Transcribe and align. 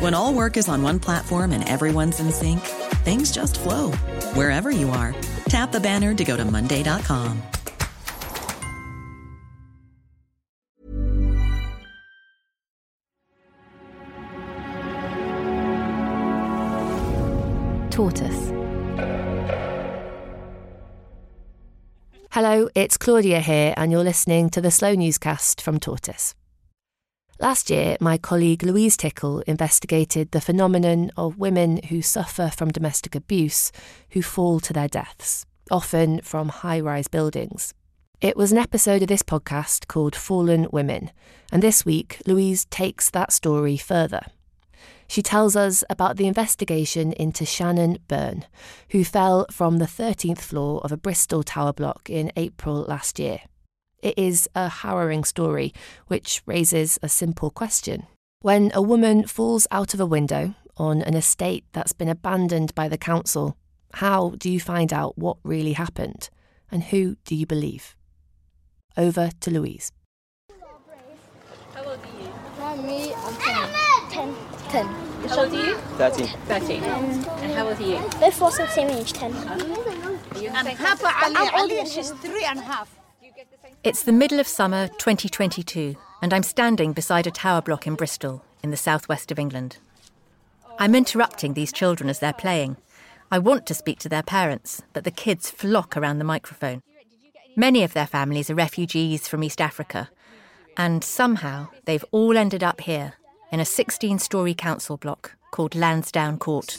When 0.00 0.14
all 0.14 0.34
work 0.34 0.56
is 0.56 0.68
on 0.68 0.82
one 0.82 0.98
platform 0.98 1.52
and 1.52 1.68
everyone's 1.68 2.18
in 2.18 2.32
sync, 2.32 2.60
things 3.04 3.30
just 3.30 3.60
flow 3.60 3.92
wherever 4.32 4.70
you 4.70 4.90
are. 4.90 5.14
Tap 5.48 5.72
the 5.72 5.80
banner 5.80 6.14
to 6.14 6.24
go 6.24 6.36
to 6.36 6.44
Monday.com. 6.44 7.42
Tortoise. 17.90 18.50
Hello, 22.32 22.68
it's 22.74 22.96
Claudia 22.96 23.38
here, 23.38 23.72
and 23.76 23.92
you're 23.92 24.02
listening 24.02 24.50
to 24.50 24.60
the 24.60 24.72
Slow 24.72 24.94
Newscast 24.96 25.60
from 25.60 25.78
Tortoise. 25.78 26.34
Last 27.40 27.68
year, 27.68 27.96
my 28.00 28.16
colleague 28.16 28.62
Louise 28.62 28.96
Tickle 28.96 29.40
investigated 29.40 30.30
the 30.30 30.40
phenomenon 30.40 31.10
of 31.16 31.36
women 31.36 31.80
who 31.88 32.00
suffer 32.00 32.48
from 32.48 32.70
domestic 32.70 33.16
abuse 33.16 33.72
who 34.10 34.22
fall 34.22 34.60
to 34.60 34.72
their 34.72 34.86
deaths, 34.86 35.44
often 35.68 36.20
from 36.20 36.48
high 36.48 36.78
rise 36.78 37.08
buildings. 37.08 37.74
It 38.20 38.36
was 38.36 38.52
an 38.52 38.58
episode 38.58 39.02
of 39.02 39.08
this 39.08 39.24
podcast 39.24 39.88
called 39.88 40.14
Fallen 40.14 40.68
Women, 40.70 41.10
and 41.50 41.60
this 41.60 41.84
week, 41.84 42.22
Louise 42.24 42.66
takes 42.66 43.10
that 43.10 43.32
story 43.32 43.76
further. 43.76 44.22
She 45.08 45.20
tells 45.20 45.56
us 45.56 45.82
about 45.90 46.16
the 46.16 46.28
investigation 46.28 47.12
into 47.14 47.44
Shannon 47.44 47.98
Byrne, 48.06 48.44
who 48.90 49.02
fell 49.02 49.46
from 49.50 49.78
the 49.78 49.86
13th 49.86 50.38
floor 50.38 50.80
of 50.84 50.92
a 50.92 50.96
Bristol 50.96 51.42
tower 51.42 51.72
block 51.72 52.08
in 52.08 52.30
April 52.36 52.86
last 52.88 53.18
year. 53.18 53.40
It 54.04 54.18
is 54.18 54.50
a 54.54 54.68
harrowing 54.68 55.24
story, 55.24 55.72
which 56.08 56.42
raises 56.44 56.98
a 57.02 57.08
simple 57.08 57.48
question. 57.48 58.06
When 58.42 58.70
a 58.74 58.82
woman 58.82 59.26
falls 59.26 59.66
out 59.70 59.94
of 59.94 60.00
a 60.00 60.04
window 60.04 60.54
on 60.76 61.00
an 61.00 61.14
estate 61.14 61.64
that's 61.72 61.94
been 61.94 62.10
abandoned 62.10 62.74
by 62.74 62.86
the 62.88 62.98
council, 62.98 63.56
how 63.94 64.34
do 64.36 64.50
you 64.50 64.60
find 64.60 64.92
out 64.92 65.16
what 65.16 65.38
really 65.42 65.72
happened? 65.72 66.28
And 66.70 66.82
who 66.82 67.16
do 67.24 67.34
you 67.34 67.46
believe? 67.46 67.96
Over 68.94 69.30
to 69.40 69.50
Louise. 69.50 69.90
How 71.72 71.84
old 71.84 71.98
are 71.98 72.22
you? 72.22 72.28
Not 72.58 72.84
me, 72.84 73.14
I'm 73.14 73.34
10. 74.10 74.34
10. 74.68 74.86
How 75.30 75.44
old 75.44 75.52
are 75.54 75.66
you? 75.66 75.76
13. 75.96 76.26
13. 76.26 76.82
And 76.82 77.52
how 77.52 77.68
old 77.68 77.80
are 77.80 77.82
you? 77.82 77.96
Both 78.20 78.36
of 78.36 78.42
us 78.42 78.60
are 78.60 78.66
the 78.66 78.72
same 78.72 78.90
age, 78.90 79.14
10. 79.14 79.32
And 79.32 79.96
I'm 81.38 81.54
older. 81.58 81.86
She's 81.86 82.10
three 82.10 82.44
and 82.44 82.58
a 82.58 82.62
half. 82.62 83.03
It's 83.82 84.02
the 84.02 84.12
middle 84.12 84.40
of 84.40 84.48
summer 84.48 84.88
2022, 84.88 85.96
and 86.22 86.32
I'm 86.32 86.42
standing 86.42 86.92
beside 86.92 87.26
a 87.26 87.30
tower 87.30 87.60
block 87.60 87.86
in 87.86 87.94
Bristol, 87.94 88.42
in 88.62 88.70
the 88.70 88.76
southwest 88.76 89.30
of 89.30 89.38
England. 89.38 89.78
I'm 90.78 90.94
interrupting 90.94 91.54
these 91.54 91.72
children 91.72 92.08
as 92.10 92.18
they're 92.18 92.32
playing. 92.32 92.76
I 93.30 93.38
want 93.38 93.66
to 93.66 93.74
speak 93.74 93.98
to 94.00 94.08
their 94.08 94.22
parents, 94.22 94.82
but 94.92 95.04
the 95.04 95.10
kids 95.10 95.50
flock 95.50 95.96
around 95.96 96.18
the 96.18 96.24
microphone. 96.24 96.82
Many 97.56 97.82
of 97.82 97.92
their 97.92 98.06
families 98.06 98.50
are 98.50 98.54
refugees 98.54 99.28
from 99.28 99.44
East 99.44 99.60
Africa, 99.60 100.10
and 100.76 101.04
somehow 101.04 101.68
they've 101.84 102.04
all 102.10 102.36
ended 102.36 102.64
up 102.64 102.80
here 102.80 103.14
in 103.52 103.60
a 103.60 103.64
16 103.64 104.18
story 104.18 104.54
council 104.54 104.96
block 104.96 105.36
called 105.50 105.74
Lansdowne 105.74 106.38
Court. 106.38 106.76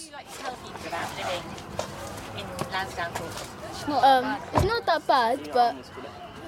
Um, 3.87 4.37
it's 4.53 4.63
not 4.63 4.85
that 4.85 5.07
bad, 5.07 5.49
but. 5.53 5.75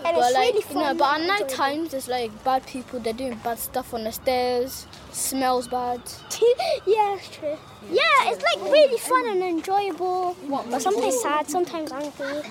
And 0.06 0.16
but 0.16 0.16
it's 0.16 0.34
like, 0.34 0.54
really 0.54 0.66
you 0.70 0.76
know, 0.76 0.86
fun 0.86 0.98
but 0.98 1.22
at 1.22 1.28
night 1.28 1.50
times, 1.50 1.92
there's 1.92 2.08
like 2.08 2.44
bad 2.44 2.66
people. 2.66 3.00
They're 3.00 3.14
doing 3.14 3.40
bad 3.44 3.60
stuff 3.60 3.94
on 3.94 4.04
the 4.04 4.12
stairs. 4.12 4.88
Smells 5.12 5.68
bad. 5.68 6.00
yeah, 6.86 7.16
it's 7.16 7.30
true. 7.30 7.58
Yeah, 7.90 8.32
it's 8.32 8.44
like 8.44 8.72
really 8.72 8.98
fun 8.98 9.28
and 9.28 9.44
enjoyable. 9.44 10.36
But 10.50 10.82
sometimes 10.82 11.22
sad, 11.22 11.50
sometimes 11.50 11.92
angry. 11.92 12.42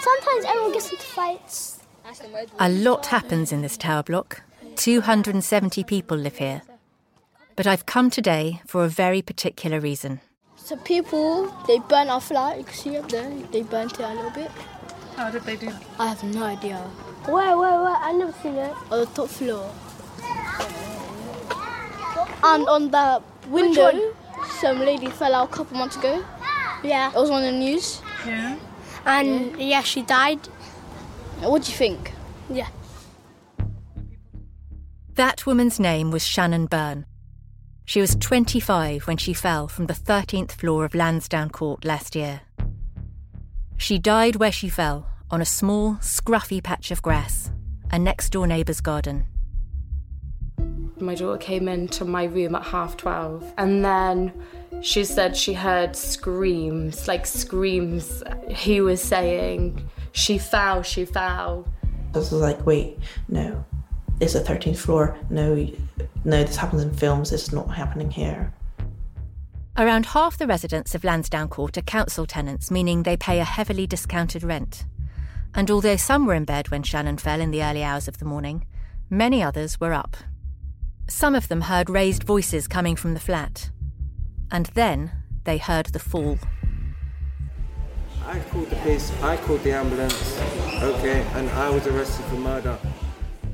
Sometimes 0.00 0.44
everyone 0.46 0.72
gets 0.72 0.90
into 0.90 1.02
fights. 1.02 1.80
A 2.58 2.68
lot 2.68 3.06
happens 3.06 3.52
in 3.52 3.62
this 3.62 3.76
tower 3.76 4.02
block. 4.02 4.42
270 4.76 5.84
people 5.84 6.16
live 6.16 6.36
here. 6.38 6.62
But 7.56 7.66
I've 7.66 7.86
come 7.86 8.10
today 8.10 8.62
for 8.66 8.84
a 8.84 8.88
very 8.88 9.22
particular 9.22 9.80
reason. 9.80 10.20
So 10.56 10.76
people, 10.76 11.52
they 11.66 11.78
burn 11.78 12.08
our 12.08 12.20
flat. 12.20 12.58
You 12.58 12.64
can 12.64 12.74
see 12.74 12.96
up 12.96 13.08
there. 13.08 13.30
They 13.52 13.62
burnt 13.62 13.94
it 13.94 14.00
a 14.00 14.14
little 14.14 14.30
bit. 14.30 14.50
How 15.20 15.30
did 15.30 15.42
they 15.42 15.56
do? 15.56 15.70
I 15.98 16.06
have 16.08 16.24
no 16.24 16.44
idea. 16.44 16.78
Where, 17.26 17.58
where, 17.58 17.82
where? 17.82 17.94
I 17.94 18.10
never 18.12 18.32
seen 18.42 18.54
it. 18.54 18.74
On 18.90 19.00
the 19.00 19.04
top 19.04 19.28
floor. 19.28 19.70
And 22.42 22.66
on 22.66 22.90
the 22.90 23.22
window, 23.48 24.14
some 24.60 24.78
lady 24.78 25.08
fell 25.08 25.34
out 25.34 25.50
a 25.50 25.52
couple 25.52 25.76
months 25.76 25.96
ago. 25.96 26.24
Yeah. 26.82 27.10
It 27.10 27.16
was 27.16 27.28
on 27.28 27.42
the 27.42 27.52
news. 27.52 28.00
Yeah. 28.26 28.58
And 29.04 29.60
yeah, 29.60 29.82
she 29.82 30.00
died. 30.00 30.38
What 31.40 31.64
do 31.64 31.70
you 31.70 31.76
think? 31.76 32.14
Yeah. 32.48 32.68
That 35.16 35.44
woman's 35.44 35.78
name 35.78 36.10
was 36.10 36.26
Shannon 36.26 36.64
Byrne. 36.64 37.04
She 37.84 38.00
was 38.00 38.16
25 38.16 39.06
when 39.06 39.18
she 39.18 39.34
fell 39.34 39.68
from 39.68 39.84
the 39.84 39.92
13th 39.92 40.52
floor 40.52 40.86
of 40.86 40.94
Lansdowne 40.94 41.50
Court 41.50 41.84
last 41.84 42.16
year. 42.16 42.40
She 43.80 43.98
died 43.98 44.36
where 44.36 44.52
she 44.52 44.68
fell, 44.68 45.06
on 45.30 45.40
a 45.40 45.46
small, 45.46 45.94
scruffy 46.02 46.62
patch 46.62 46.90
of 46.90 47.00
grass, 47.00 47.50
a 47.90 47.98
next 47.98 48.28
door 48.28 48.46
neighbour's 48.46 48.82
garden. 48.82 49.24
My 50.98 51.14
daughter 51.14 51.38
came 51.38 51.66
into 51.66 52.04
my 52.04 52.24
room 52.24 52.54
at 52.54 52.62
half 52.62 52.98
12 52.98 53.54
and 53.56 53.82
then 53.82 54.34
she 54.82 55.02
said 55.02 55.34
she 55.34 55.54
heard 55.54 55.96
screams, 55.96 57.08
like 57.08 57.24
screams. 57.24 58.22
He 58.50 58.82
was 58.82 59.00
saying, 59.00 59.88
She 60.12 60.36
fell, 60.36 60.82
she 60.82 61.06
fell. 61.06 61.66
I 62.14 62.18
was 62.18 62.32
like, 62.32 62.66
wait, 62.66 62.98
no, 63.28 63.64
it's 64.20 64.34
the 64.34 64.40
13th 64.40 64.76
floor. 64.76 65.16
No, 65.30 65.54
no, 66.24 66.44
this 66.44 66.56
happens 66.56 66.82
in 66.82 66.92
films. 66.92 67.32
It's 67.32 67.50
not 67.50 67.74
happening 67.74 68.10
here. 68.10 68.52
Around 69.80 70.04
half 70.04 70.36
the 70.36 70.46
residents 70.46 70.94
of 70.94 71.04
Lansdowne 71.04 71.48
Court 71.48 71.78
are 71.78 71.80
council 71.80 72.26
tenants, 72.26 72.70
meaning 72.70 73.02
they 73.02 73.16
pay 73.16 73.40
a 73.40 73.44
heavily 73.44 73.86
discounted 73.86 74.42
rent. 74.42 74.84
And 75.54 75.70
although 75.70 75.96
some 75.96 76.26
were 76.26 76.34
in 76.34 76.44
bed 76.44 76.70
when 76.70 76.82
Shannon 76.82 77.16
fell 77.16 77.40
in 77.40 77.50
the 77.50 77.64
early 77.64 77.82
hours 77.82 78.06
of 78.06 78.18
the 78.18 78.26
morning, 78.26 78.66
many 79.08 79.42
others 79.42 79.80
were 79.80 79.94
up. 79.94 80.18
Some 81.08 81.34
of 81.34 81.48
them 81.48 81.62
heard 81.62 81.88
raised 81.88 82.24
voices 82.24 82.68
coming 82.68 82.94
from 82.94 83.14
the 83.14 83.20
flat. 83.20 83.70
And 84.50 84.66
then 84.74 85.12
they 85.44 85.56
heard 85.56 85.86
the 85.86 85.98
fall. 85.98 86.38
I 88.26 88.38
called 88.50 88.68
the 88.68 88.76
police, 88.76 89.10
I 89.22 89.38
called 89.38 89.62
the 89.62 89.72
ambulance, 89.72 90.38
okay, 90.82 91.26
and 91.32 91.48
I 91.48 91.70
was 91.70 91.86
arrested 91.86 92.26
for 92.26 92.36
murder. 92.36 92.78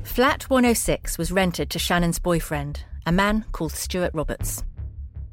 Flat 0.03 0.43
106 0.49 1.17
was 1.17 1.31
rented 1.31 1.69
to 1.69 1.79
Shannon's 1.79 2.19
boyfriend, 2.19 2.83
a 3.05 3.13
man 3.13 3.45
called 3.53 3.71
Stuart 3.71 4.11
Roberts. 4.13 4.65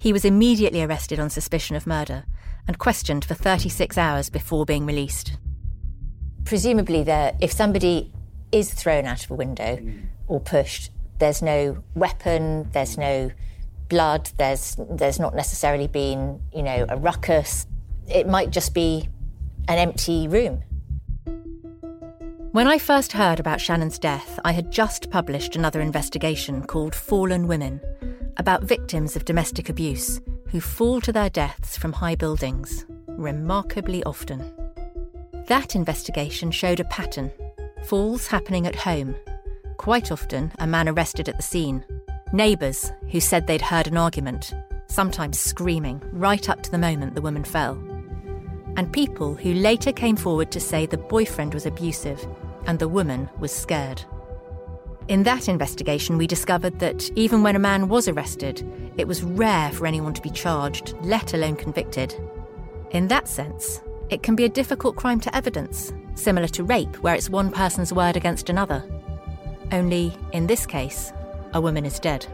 He 0.05 0.13
was 0.13 0.25
immediately 0.25 0.83
arrested 0.83 1.19
on 1.19 1.31
suspicion 1.31 1.75
of 1.75 1.87
murder 1.87 2.25
and 2.69 2.79
questioned 2.79 3.25
for 3.25 3.35
36 3.35 3.99
hours 3.99 4.31
before 4.31 4.65
being 4.65 4.87
released. 4.87 5.39
presumably 6.45 7.03
there 7.03 7.33
if 7.41 7.51
somebody 7.51 8.13
is 8.53 8.73
thrown 8.73 9.07
out 9.07 9.25
of 9.25 9.31
a 9.31 9.35
window 9.35 9.77
mm. 9.77 10.03
or 10.27 10.41
pushed 10.41 10.91
there's 11.19 11.41
no 11.41 11.83
weapon 11.95 12.69
there's 12.73 12.99
no 12.99 13.31
blood. 13.89 14.31
There's 14.39 14.77
there's 14.91 15.19
not 15.19 15.35
necessarily 15.35 15.87
been 15.87 16.41
you 16.53 16.63
know 16.63 16.87
a 16.89 16.97
ruckus. 16.97 17.67
It 18.09 18.27
might 18.27 18.51
just 18.51 18.75
be 18.75 19.09
an 19.69 19.79
empty 19.79 20.29
room. 20.29 20.63
When 22.55 22.69
I 22.69 22.79
first 22.79 23.11
heard 23.11 23.41
about 23.41 23.61
Shannon's 23.61 23.99
death, 23.99 24.39
I 24.45 24.53
had 24.53 24.71
just 24.71 25.11
published 25.11 25.57
another 25.57 25.81
investigation 25.81 26.63
called 26.63 26.95
Fallen 26.95 27.49
Women 27.49 27.81
about 28.37 28.63
victims 28.63 29.17
of 29.17 29.25
domestic 29.25 29.69
abuse 29.69 30.21
who 30.51 30.61
fall 30.61 31.01
to 31.01 31.13
their 31.13 31.31
deaths 31.31 31.77
from 31.77 31.93
high 31.93 32.15
buildings, 32.15 32.87
remarkably 33.09 34.05
often. 34.05 34.55
That 35.49 35.75
investigation 35.75 36.53
showed 36.53 36.79
a 36.79 36.85
pattern 36.85 37.33
falls 37.87 38.29
happening 38.29 38.69
at 38.69 38.77
home. 38.77 39.17
Quite 39.77 40.13
often, 40.13 40.53
a 40.61 40.67
man 40.69 40.89
arrested 40.89 41.29
at 41.29 41.37
the 41.37 41.43
scene. 41.43 41.85
Neighbours 42.33 42.93
who 43.11 43.19
said 43.19 43.49
they'd 43.49 43.63
heard 43.63 43.89
an 43.89 43.97
argument, 43.97 44.55
sometimes 44.87 45.41
screaming, 45.41 46.01
right 46.13 46.49
up 46.49 46.63
to 46.63 46.71
the 46.71 46.79
moment 46.79 47.17
the 47.17 47.21
woman 47.21 47.43
fell. 47.43 47.75
And 48.77 48.93
people 48.93 49.35
who 49.35 49.55
later 49.55 49.91
came 49.91 50.17
forward 50.17 50.53
to 50.53 50.61
say 50.61 50.87
the 50.87 50.99
boyfriend 50.99 51.53
was 51.53 51.67
abusive 51.67 52.25
and 52.67 52.79
the 52.79 52.89
woman 52.89 53.29
was 53.39 53.53
scared. 53.53 54.03
In 55.09 55.23
that 55.25 55.49
investigation, 55.49 56.17
we 56.17 56.27
discovered 56.27 56.79
that 56.79 57.11
even 57.15 57.43
when 57.43 57.57
a 57.57 57.59
man 57.59 57.89
was 57.89 58.09
arrested, 58.09 58.67
it 58.97 59.07
was 59.07 59.23
rare 59.23 59.71
for 59.71 59.87
anyone 59.87 60.15
to 60.15 60.23
be 60.23 60.31
charged, 60.31 60.95
let 61.03 61.35
alone 61.35 61.57
convicted. 61.57 62.15
In 62.91 63.09
that 63.09 63.29
sense, 63.29 63.83
it 64.09 64.23
can 64.23 64.35
be 64.35 64.45
a 64.45 64.49
difficult 64.49 64.97
crime 64.97 65.21
to 65.21 65.37
evidence, 65.37 65.93
similar 66.15 66.49
to 66.49 66.65
rape, 66.65 66.97
where 67.03 67.15
it's 67.15 67.29
one 67.29 67.51
person's 67.51 67.93
word 67.93 68.17
against 68.17 68.49
another. 68.49 68.83
Only, 69.73 70.17
in 70.33 70.47
this 70.47 70.65
case, 70.65 71.13
a 71.53 71.61
woman 71.61 71.85
is 71.85 71.99
dead. 71.99 72.27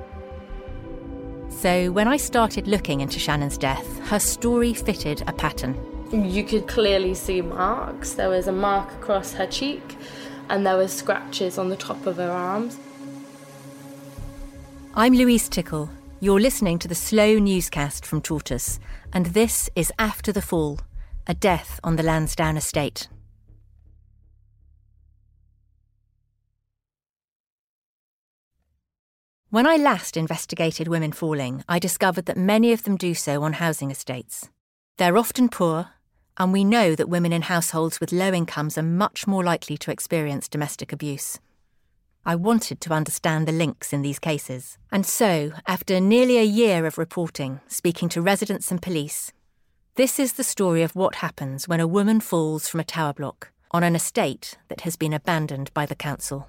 So, 1.48 1.90
when 1.90 2.06
I 2.06 2.16
started 2.16 2.68
looking 2.68 3.00
into 3.00 3.18
Shannon's 3.18 3.58
death, 3.58 3.98
her 4.08 4.18
story 4.18 4.74
fitted 4.74 5.22
a 5.26 5.32
pattern. 5.32 5.74
You 6.12 6.42
could 6.42 6.66
clearly 6.66 7.14
see 7.14 7.40
marks. 7.40 8.14
There 8.14 8.28
was 8.28 8.46
a 8.46 8.52
mark 8.52 8.92
across 8.92 9.32
her 9.34 9.46
cheek, 9.46 9.96
and 10.50 10.66
there 10.66 10.76
were 10.76 10.88
scratches 10.88 11.56
on 11.56 11.68
the 11.68 11.76
top 11.76 12.06
of 12.06 12.16
her 12.16 12.30
arms. 12.30 12.76
I'm 14.94 15.14
Louise 15.14 15.48
Tickle. 15.48 15.88
You're 16.18 16.40
listening 16.40 16.80
to 16.80 16.88
the 16.88 16.94
slow 16.94 17.38
newscast 17.38 18.04
from 18.04 18.20
Tortoise, 18.20 18.80
and 19.12 19.26
this 19.26 19.70
is 19.76 19.92
After 19.98 20.32
the 20.32 20.42
Fall, 20.42 20.80
a 21.28 21.34
death 21.34 21.78
on 21.84 21.94
the 21.94 22.02
Lansdowne 22.02 22.56
estate. 22.56 23.08
When 29.50 29.66
I 29.66 29.76
last 29.76 30.16
investigated 30.16 30.88
women 30.88 31.12
falling, 31.12 31.64
I 31.68 31.78
discovered 31.78 32.26
that 32.26 32.36
many 32.36 32.72
of 32.72 32.82
them 32.82 32.96
do 32.96 33.14
so 33.14 33.42
on 33.44 33.54
housing 33.54 33.90
estates. 33.90 34.48
They're 34.96 35.16
often 35.16 35.48
poor, 35.48 35.90
and 36.40 36.54
we 36.54 36.64
know 36.64 36.94
that 36.94 37.10
women 37.10 37.34
in 37.34 37.42
households 37.42 38.00
with 38.00 38.12
low 38.12 38.32
incomes 38.32 38.78
are 38.78 38.82
much 38.82 39.26
more 39.26 39.44
likely 39.44 39.76
to 39.76 39.90
experience 39.90 40.48
domestic 40.48 40.90
abuse. 40.90 41.38
I 42.24 42.34
wanted 42.34 42.80
to 42.80 42.94
understand 42.94 43.46
the 43.46 43.52
links 43.52 43.92
in 43.92 44.00
these 44.00 44.18
cases. 44.18 44.78
And 44.90 45.04
so, 45.04 45.52
after 45.66 46.00
nearly 46.00 46.38
a 46.38 46.42
year 46.42 46.86
of 46.86 46.96
reporting, 46.96 47.60
speaking 47.68 48.08
to 48.10 48.22
residents 48.22 48.70
and 48.70 48.80
police, 48.80 49.34
this 49.96 50.18
is 50.18 50.32
the 50.32 50.42
story 50.42 50.82
of 50.82 50.96
what 50.96 51.16
happens 51.16 51.68
when 51.68 51.78
a 51.78 51.86
woman 51.86 52.20
falls 52.20 52.70
from 52.70 52.80
a 52.80 52.84
tower 52.84 53.12
block 53.12 53.52
on 53.70 53.82
an 53.82 53.94
estate 53.94 54.56
that 54.68 54.80
has 54.80 54.96
been 54.96 55.12
abandoned 55.12 55.70
by 55.74 55.84
the 55.84 55.94
council. 55.94 56.48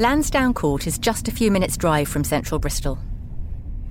Lansdowne 0.00 0.54
Court 0.54 0.86
is 0.86 0.96
just 0.96 1.26
a 1.26 1.32
few 1.32 1.50
minutes' 1.50 1.76
drive 1.76 2.06
from 2.06 2.22
central 2.22 2.60
Bristol. 2.60 3.00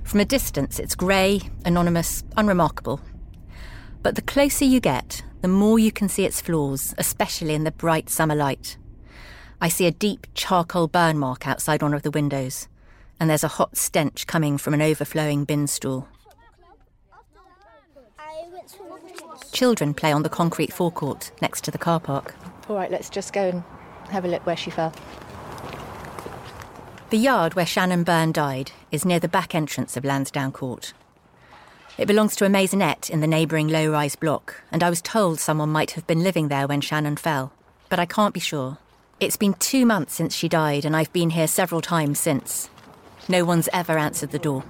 From 0.04 0.20
a 0.20 0.24
distance, 0.24 0.78
it's 0.78 0.94
grey, 0.94 1.42
anonymous, 1.66 2.24
unremarkable. 2.34 3.02
But 4.02 4.14
the 4.14 4.22
closer 4.22 4.64
you 4.64 4.80
get, 4.80 5.22
the 5.42 5.48
more 5.48 5.78
you 5.78 5.92
can 5.92 6.08
see 6.08 6.24
its 6.24 6.40
flaws, 6.40 6.94
especially 6.96 7.52
in 7.52 7.64
the 7.64 7.70
bright 7.72 8.08
summer 8.08 8.34
light. 8.34 8.78
I 9.60 9.68
see 9.68 9.84
a 9.84 9.90
deep 9.90 10.26
charcoal 10.32 10.88
burn 10.88 11.18
mark 11.18 11.46
outside 11.46 11.82
one 11.82 11.92
of 11.92 12.04
the 12.04 12.10
windows, 12.10 12.68
and 13.20 13.28
there's 13.28 13.44
a 13.44 13.48
hot 13.48 13.76
stench 13.76 14.26
coming 14.26 14.56
from 14.56 14.72
an 14.72 14.80
overflowing 14.80 15.44
bin 15.44 15.66
stool. 15.66 16.08
Children 19.52 19.92
play 19.92 20.12
on 20.12 20.22
the 20.22 20.30
concrete 20.30 20.72
forecourt 20.72 21.32
next 21.42 21.64
to 21.64 21.70
the 21.70 21.76
car 21.76 22.00
park. 22.00 22.34
All 22.66 22.76
right, 22.76 22.90
let's 22.90 23.10
just 23.10 23.34
go 23.34 23.50
and 23.50 23.62
have 24.08 24.24
a 24.24 24.28
look 24.28 24.46
where 24.46 24.56
she 24.56 24.70
fell. 24.70 24.94
The 27.10 27.16
yard 27.16 27.54
where 27.54 27.64
Shannon 27.64 28.04
Byrne 28.04 28.32
died 28.32 28.72
is 28.92 29.06
near 29.06 29.18
the 29.18 29.28
back 29.28 29.54
entrance 29.54 29.96
of 29.96 30.04
Lansdowne 30.04 30.52
Court. 30.52 30.92
It 31.96 32.04
belongs 32.04 32.36
to 32.36 32.44
a 32.44 32.50
maisonette 32.50 33.08
in 33.08 33.20
the 33.20 33.26
neighbouring 33.26 33.68
low 33.68 33.90
rise 33.90 34.14
block, 34.14 34.60
and 34.70 34.82
I 34.82 34.90
was 34.90 35.00
told 35.00 35.40
someone 35.40 35.70
might 35.70 35.92
have 35.92 36.06
been 36.06 36.22
living 36.22 36.48
there 36.48 36.66
when 36.66 36.82
Shannon 36.82 37.16
fell, 37.16 37.50
but 37.88 37.98
I 37.98 38.04
can't 38.04 38.34
be 38.34 38.40
sure. 38.40 38.76
It's 39.20 39.38
been 39.38 39.54
two 39.54 39.86
months 39.86 40.16
since 40.16 40.34
she 40.34 40.50
died, 40.50 40.84
and 40.84 40.94
I've 40.94 41.12
been 41.14 41.30
here 41.30 41.48
several 41.48 41.80
times 41.80 42.20
since. 42.20 42.68
No 43.26 43.42
one's 43.42 43.70
ever 43.72 43.96
answered 43.96 44.30
the 44.30 44.38
door. 44.38 44.62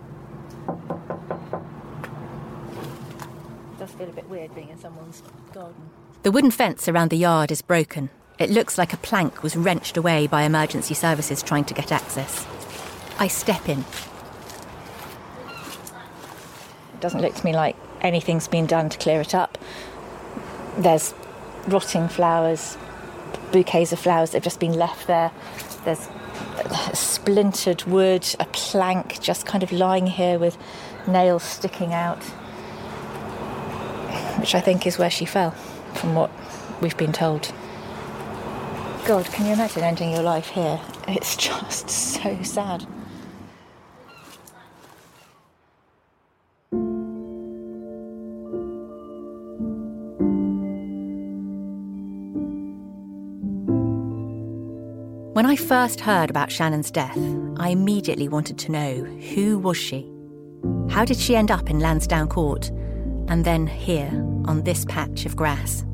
It 3.72 3.78
does 3.80 3.90
feel 3.90 4.08
a 4.08 4.12
bit 4.12 4.28
weird 4.28 4.54
being 4.54 4.68
in 4.68 4.78
someone's 4.78 5.24
garden. 5.52 5.90
The 6.22 6.30
wooden 6.30 6.52
fence 6.52 6.88
around 6.88 7.10
the 7.10 7.16
yard 7.16 7.50
is 7.50 7.62
broken, 7.62 8.10
it 8.38 8.50
looks 8.50 8.78
like 8.78 8.92
a 8.92 8.96
plank 8.98 9.42
was 9.42 9.56
wrenched 9.56 9.96
away 9.96 10.26
by 10.26 10.42
emergency 10.42 10.94
services 10.94 11.42
trying 11.42 11.64
to 11.64 11.74
get 11.74 11.90
access. 11.90 12.46
I 13.18 13.26
step 13.26 13.68
in. 13.68 13.80
It 16.94 17.00
doesn't 17.00 17.20
look 17.20 17.34
to 17.34 17.44
me 17.44 17.52
like 17.52 17.76
anything's 18.00 18.46
been 18.46 18.66
done 18.66 18.88
to 18.90 18.98
clear 18.98 19.20
it 19.20 19.34
up. 19.34 19.58
There's 20.76 21.14
rotting 21.66 22.08
flowers, 22.08 22.78
bouquets 23.50 23.92
of 23.92 23.98
flowers 23.98 24.30
that 24.30 24.38
have 24.38 24.44
just 24.44 24.60
been 24.60 24.74
left 24.74 25.08
there. 25.08 25.32
There's 25.84 26.08
splintered 26.92 27.84
wood, 27.84 28.26
a 28.38 28.44
plank 28.46 29.20
just 29.20 29.46
kind 29.46 29.62
of 29.62 29.72
lying 29.72 30.06
here 30.06 30.38
with 30.38 30.56
nails 31.08 31.42
sticking 31.42 31.92
out, 31.92 32.22
which 34.38 34.54
I 34.54 34.60
think 34.60 34.86
is 34.86 34.98
where 34.98 35.10
she 35.10 35.24
fell, 35.24 35.50
from 35.94 36.14
what 36.14 36.30
we've 36.80 36.96
been 36.96 37.12
told. 37.12 37.52
God, 39.08 39.24
can 39.32 39.46
you 39.46 39.54
imagine 39.54 39.82
ending 39.82 40.12
your 40.12 40.20
life 40.20 40.48
here? 40.48 40.78
It's 41.08 41.34
just 41.34 41.88
so 41.88 42.42
sad. 42.42 42.82
When 55.32 55.46
I 55.46 55.56
first 55.56 56.00
heard 56.00 56.28
about 56.28 56.52
Shannon's 56.52 56.90
death, 56.90 57.16
I 57.56 57.70
immediately 57.70 58.28
wanted 58.28 58.58
to 58.58 58.70
know 58.70 59.04
who 59.34 59.58
was 59.58 59.78
she? 59.78 60.06
How 60.90 61.06
did 61.06 61.16
she 61.16 61.34
end 61.34 61.50
up 61.50 61.70
in 61.70 61.80
Lansdowne 61.80 62.28
Court 62.28 62.68
and 63.28 63.46
then 63.46 63.66
here 63.66 64.10
on 64.44 64.64
this 64.64 64.84
patch 64.84 65.24
of 65.24 65.34
grass? 65.34 65.86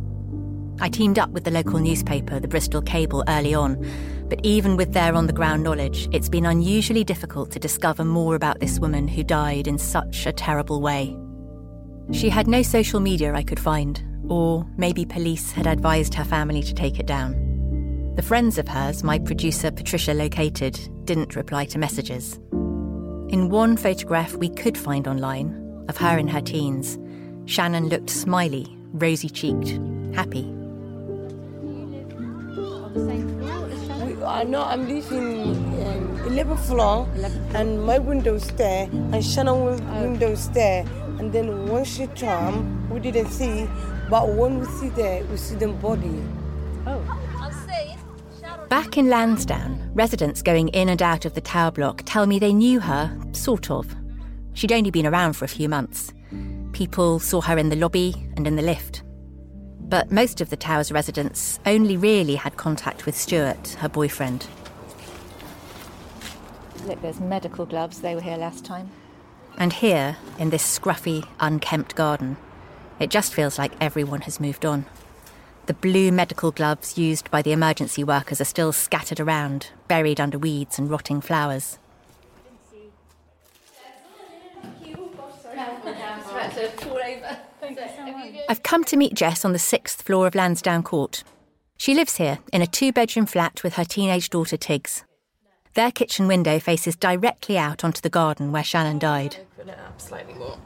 I 0.84 0.90
teamed 0.90 1.18
up 1.18 1.30
with 1.30 1.44
the 1.44 1.50
local 1.50 1.78
newspaper, 1.78 2.38
the 2.38 2.46
Bristol 2.46 2.82
Cable, 2.82 3.24
early 3.26 3.54
on, 3.54 3.82
but 4.28 4.38
even 4.42 4.76
with 4.76 4.92
their 4.92 5.14
on 5.14 5.26
the 5.26 5.32
ground 5.32 5.62
knowledge, 5.62 6.10
it's 6.12 6.28
been 6.28 6.44
unusually 6.44 7.04
difficult 7.04 7.50
to 7.52 7.58
discover 7.58 8.04
more 8.04 8.34
about 8.34 8.60
this 8.60 8.78
woman 8.78 9.08
who 9.08 9.24
died 9.24 9.66
in 9.66 9.78
such 9.78 10.26
a 10.26 10.32
terrible 10.32 10.82
way. 10.82 11.16
She 12.12 12.28
had 12.28 12.46
no 12.46 12.60
social 12.60 13.00
media 13.00 13.32
I 13.32 13.44
could 13.44 13.58
find, 13.58 14.04
or 14.28 14.66
maybe 14.76 15.06
police 15.06 15.52
had 15.52 15.66
advised 15.66 16.12
her 16.12 16.22
family 16.24 16.62
to 16.62 16.74
take 16.74 17.00
it 17.00 17.06
down. 17.06 18.12
The 18.16 18.22
friends 18.22 18.58
of 18.58 18.68
hers 18.68 19.02
my 19.02 19.18
producer 19.18 19.70
Patricia 19.70 20.12
located 20.12 20.78
didn't 21.06 21.34
reply 21.34 21.64
to 21.64 21.78
messages. 21.78 22.34
In 23.30 23.48
one 23.48 23.78
photograph 23.78 24.34
we 24.34 24.50
could 24.50 24.76
find 24.76 25.08
online, 25.08 25.86
of 25.88 25.96
her 25.96 26.18
in 26.18 26.28
her 26.28 26.42
teens, 26.42 26.98
Shannon 27.46 27.88
looked 27.88 28.10
smiley, 28.10 28.66
rosy 28.92 29.30
cheeked, 29.30 29.80
happy. 30.14 30.54
I 34.26 34.44
know 34.44 34.62
I'm 34.62 34.88
living 34.88 35.56
um, 35.86 36.18
11th 36.26 36.66
floor, 36.66 37.08
11th. 37.16 37.54
and 37.54 37.84
my 37.84 37.98
window's 37.98 38.48
there, 38.52 38.88
and 38.92 39.24
Shannon's 39.24 39.80
oh. 39.80 40.02
window's 40.02 40.48
there. 40.50 40.84
And 41.18 41.32
then 41.32 41.66
when 41.68 41.84
she 41.84 42.06
come, 42.08 42.88
we 42.90 43.00
didn't 43.00 43.30
see, 43.30 43.68
but 44.10 44.28
when 44.34 44.58
we 44.58 44.66
see 44.66 44.88
there, 44.88 45.24
we 45.24 45.36
see 45.36 45.54
the 45.54 45.68
body. 45.68 46.22
Oh. 46.86 47.00
Back 48.68 48.98
in 48.98 49.08
Lansdowne, 49.08 49.90
residents 49.94 50.42
going 50.42 50.68
in 50.68 50.88
and 50.88 51.00
out 51.00 51.24
of 51.24 51.34
the 51.34 51.40
tower 51.40 51.70
block 51.70 52.02
tell 52.04 52.26
me 52.26 52.38
they 52.38 52.52
knew 52.52 52.80
her, 52.80 53.16
sort 53.32 53.70
of. 53.70 53.94
She'd 54.54 54.72
only 54.72 54.90
been 54.90 55.06
around 55.06 55.34
for 55.34 55.44
a 55.44 55.48
few 55.48 55.68
months. 55.68 56.12
People 56.72 57.20
saw 57.20 57.40
her 57.42 57.56
in 57.56 57.68
the 57.68 57.76
lobby 57.76 58.14
and 58.36 58.48
in 58.48 58.56
the 58.56 58.62
lift. 58.62 59.03
But 59.94 60.10
most 60.10 60.40
of 60.40 60.50
the 60.50 60.56
tower's 60.56 60.90
residents 60.90 61.60
only 61.64 61.96
really 61.96 62.34
had 62.34 62.56
contact 62.56 63.06
with 63.06 63.16
Stuart, 63.16 63.76
her 63.78 63.88
boyfriend. 63.88 64.48
Look, 66.84 67.00
there's 67.00 67.20
medical 67.20 67.64
gloves. 67.64 68.00
They 68.00 68.16
were 68.16 68.20
here 68.20 68.36
last 68.36 68.64
time. 68.64 68.90
And 69.56 69.72
here, 69.72 70.16
in 70.36 70.50
this 70.50 70.64
scruffy, 70.66 71.28
unkempt 71.38 71.94
garden, 71.94 72.38
it 72.98 73.08
just 73.08 73.32
feels 73.32 73.56
like 73.56 73.70
everyone 73.80 74.22
has 74.22 74.40
moved 74.40 74.64
on. 74.66 74.86
The 75.66 75.74
blue 75.74 76.10
medical 76.10 76.50
gloves 76.50 76.98
used 76.98 77.30
by 77.30 77.40
the 77.40 77.52
emergency 77.52 78.02
workers 78.02 78.40
are 78.40 78.44
still 78.46 78.72
scattered 78.72 79.20
around, 79.20 79.68
buried 79.86 80.18
under 80.18 80.40
weeds 80.40 80.76
and 80.76 80.90
rotting 80.90 81.20
flowers. 81.20 81.78
I've 88.48 88.62
come 88.62 88.84
to 88.84 88.96
meet 88.96 89.14
Jess 89.14 89.44
on 89.44 89.52
the 89.52 89.58
sixth 89.58 90.02
floor 90.02 90.26
of 90.26 90.34
Lansdowne 90.34 90.82
Court. 90.82 91.24
She 91.76 91.94
lives 91.94 92.16
here 92.16 92.38
in 92.52 92.62
a 92.62 92.66
two 92.66 92.92
bedroom 92.92 93.26
flat 93.26 93.62
with 93.62 93.74
her 93.74 93.84
teenage 93.84 94.30
daughter 94.30 94.56
Tiggs. 94.56 95.04
Their 95.74 95.90
kitchen 95.90 96.28
window 96.28 96.60
faces 96.60 96.94
directly 96.94 97.58
out 97.58 97.84
onto 97.84 98.00
the 98.00 98.10
garden 98.10 98.52
where 98.52 98.62
Shannon 98.62 98.98
died. 98.98 99.38
Open 99.58 99.70
it 99.70 99.78
up 99.78 100.00
slightly 100.00 100.34
more. 100.34 100.56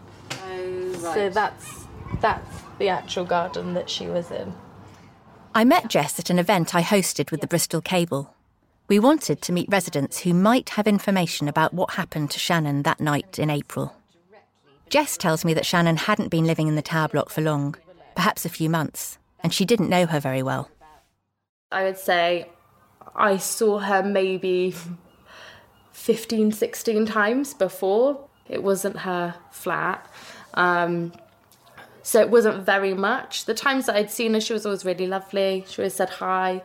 So 1.00 1.31
that's 1.31 1.87
that's 2.21 2.62
the 2.78 2.88
actual 2.88 3.25
garden 3.25 3.75
that 3.75 3.88
she 3.88 4.07
was 4.07 4.31
in. 4.31 4.52
I 5.55 5.64
met 5.64 5.88
Jess 5.88 6.19
at 6.19 6.31
an 6.31 6.38
event 6.38 6.75
I 6.75 6.83
hosted 6.83 7.31
with 7.31 7.40
the 7.40 7.47
Bristol 7.47 7.81
Cable. 7.81 8.35
We 8.88 8.99
wanted 8.99 9.43
to 9.43 9.52
meet 9.52 9.69
residents 9.71 10.21
who 10.21 10.35
might 10.35 10.71
have 10.71 10.87
information 10.87 11.49
about 11.49 11.75
what 11.75 11.93
happened 11.93 12.31
to 12.33 12.38
Shannon 12.38 12.83
that 12.83 13.00
night 13.00 13.38
in 13.38 13.50
April. 13.50 13.95
Jess 14.90 15.16
tells 15.16 15.45
me 15.45 15.54
that 15.54 15.66
Shannon 15.66 15.97
hadn't 15.97 16.28
been 16.28 16.47
living 16.47 16.68
in 16.68 16.75
the 16.75 16.83
tower 16.83 17.09
block 17.09 17.30
for 17.30 17.40
long, 17.40 17.76
perhaps 18.14 18.45
a 18.45 18.49
few 18.49 18.71
months, 18.71 19.18
and 19.40 19.52
she 19.52 19.64
didn't 19.64 19.90
know 19.90 20.07
her 20.07 20.21
very 20.21 20.42
well. 20.42 20.71
I 21.71 21.85
would 21.85 21.99
say 21.99 22.49
I 23.14 23.37
saw 23.37 23.78
her 23.80 24.02
maybe 24.02 24.75
15, 25.92 26.52
16 26.52 27.07
times 27.07 27.54
before. 27.54 28.28
It 28.49 28.62
wasn't 28.62 28.99
her 28.99 29.35
flat. 29.50 30.11
Um, 30.54 31.12
so 32.08 32.22
it 32.22 32.30
wasn't 32.30 32.64
very 32.64 32.94
much. 32.94 33.44
The 33.44 33.52
times 33.52 33.84
that 33.84 33.94
I'd 33.96 34.10
seen 34.10 34.32
her, 34.32 34.40
she 34.40 34.54
was 34.54 34.64
always 34.64 34.82
really 34.82 35.06
lovely. 35.06 35.66
She 35.68 35.82
always 35.82 35.92
said 35.92 36.08
hi. 36.08 36.62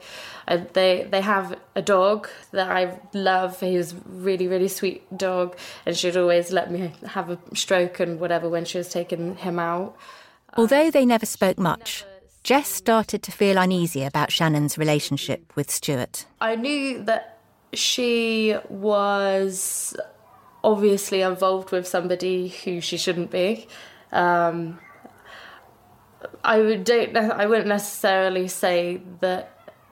Uh, 0.47 0.59
they 0.71 1.05
they 1.11 1.19
have 1.19 1.59
a 1.75 1.81
dog 1.81 2.29
that 2.51 2.71
I 2.71 2.97
love. 3.13 3.59
He 3.59 3.75
was 3.75 3.93
really 4.05 4.47
really 4.47 4.69
sweet 4.69 5.01
dog, 5.17 5.57
and 5.85 5.97
she'd 5.97 6.15
always 6.15 6.53
let 6.53 6.71
me 6.71 6.93
have 7.07 7.29
a 7.29 7.37
stroke 7.53 7.99
and 7.99 8.21
whatever 8.21 8.47
when 8.47 8.63
she 8.63 8.77
was 8.77 8.87
taking 8.87 9.35
him 9.35 9.59
out. 9.59 9.97
Although 10.55 10.89
they 10.89 11.05
never 11.05 11.25
spoke 11.25 11.57
much, 11.57 12.05
Jess 12.43 12.69
started 12.69 13.21
to 13.23 13.31
feel 13.33 13.57
uneasy 13.57 14.05
about 14.05 14.31
Shannon's 14.31 14.77
relationship 14.77 15.51
with 15.57 15.69
Stuart. 15.69 16.25
I 16.39 16.55
knew 16.55 17.03
that 17.03 17.39
she 17.73 18.55
was 18.69 19.93
obviously 20.63 21.19
involved 21.19 21.71
with 21.71 21.85
somebody 21.85 22.47
who 22.47 22.79
she 22.79 22.95
shouldn't 22.95 23.29
be. 23.29 23.67
Um, 24.13 24.79
I 26.43 26.59
would 26.59 26.83
don't 26.83 27.15
I 27.15 27.45
wouldn't 27.45 27.67
necessarily 27.67 28.47
say 28.47 29.01
that 29.21 29.49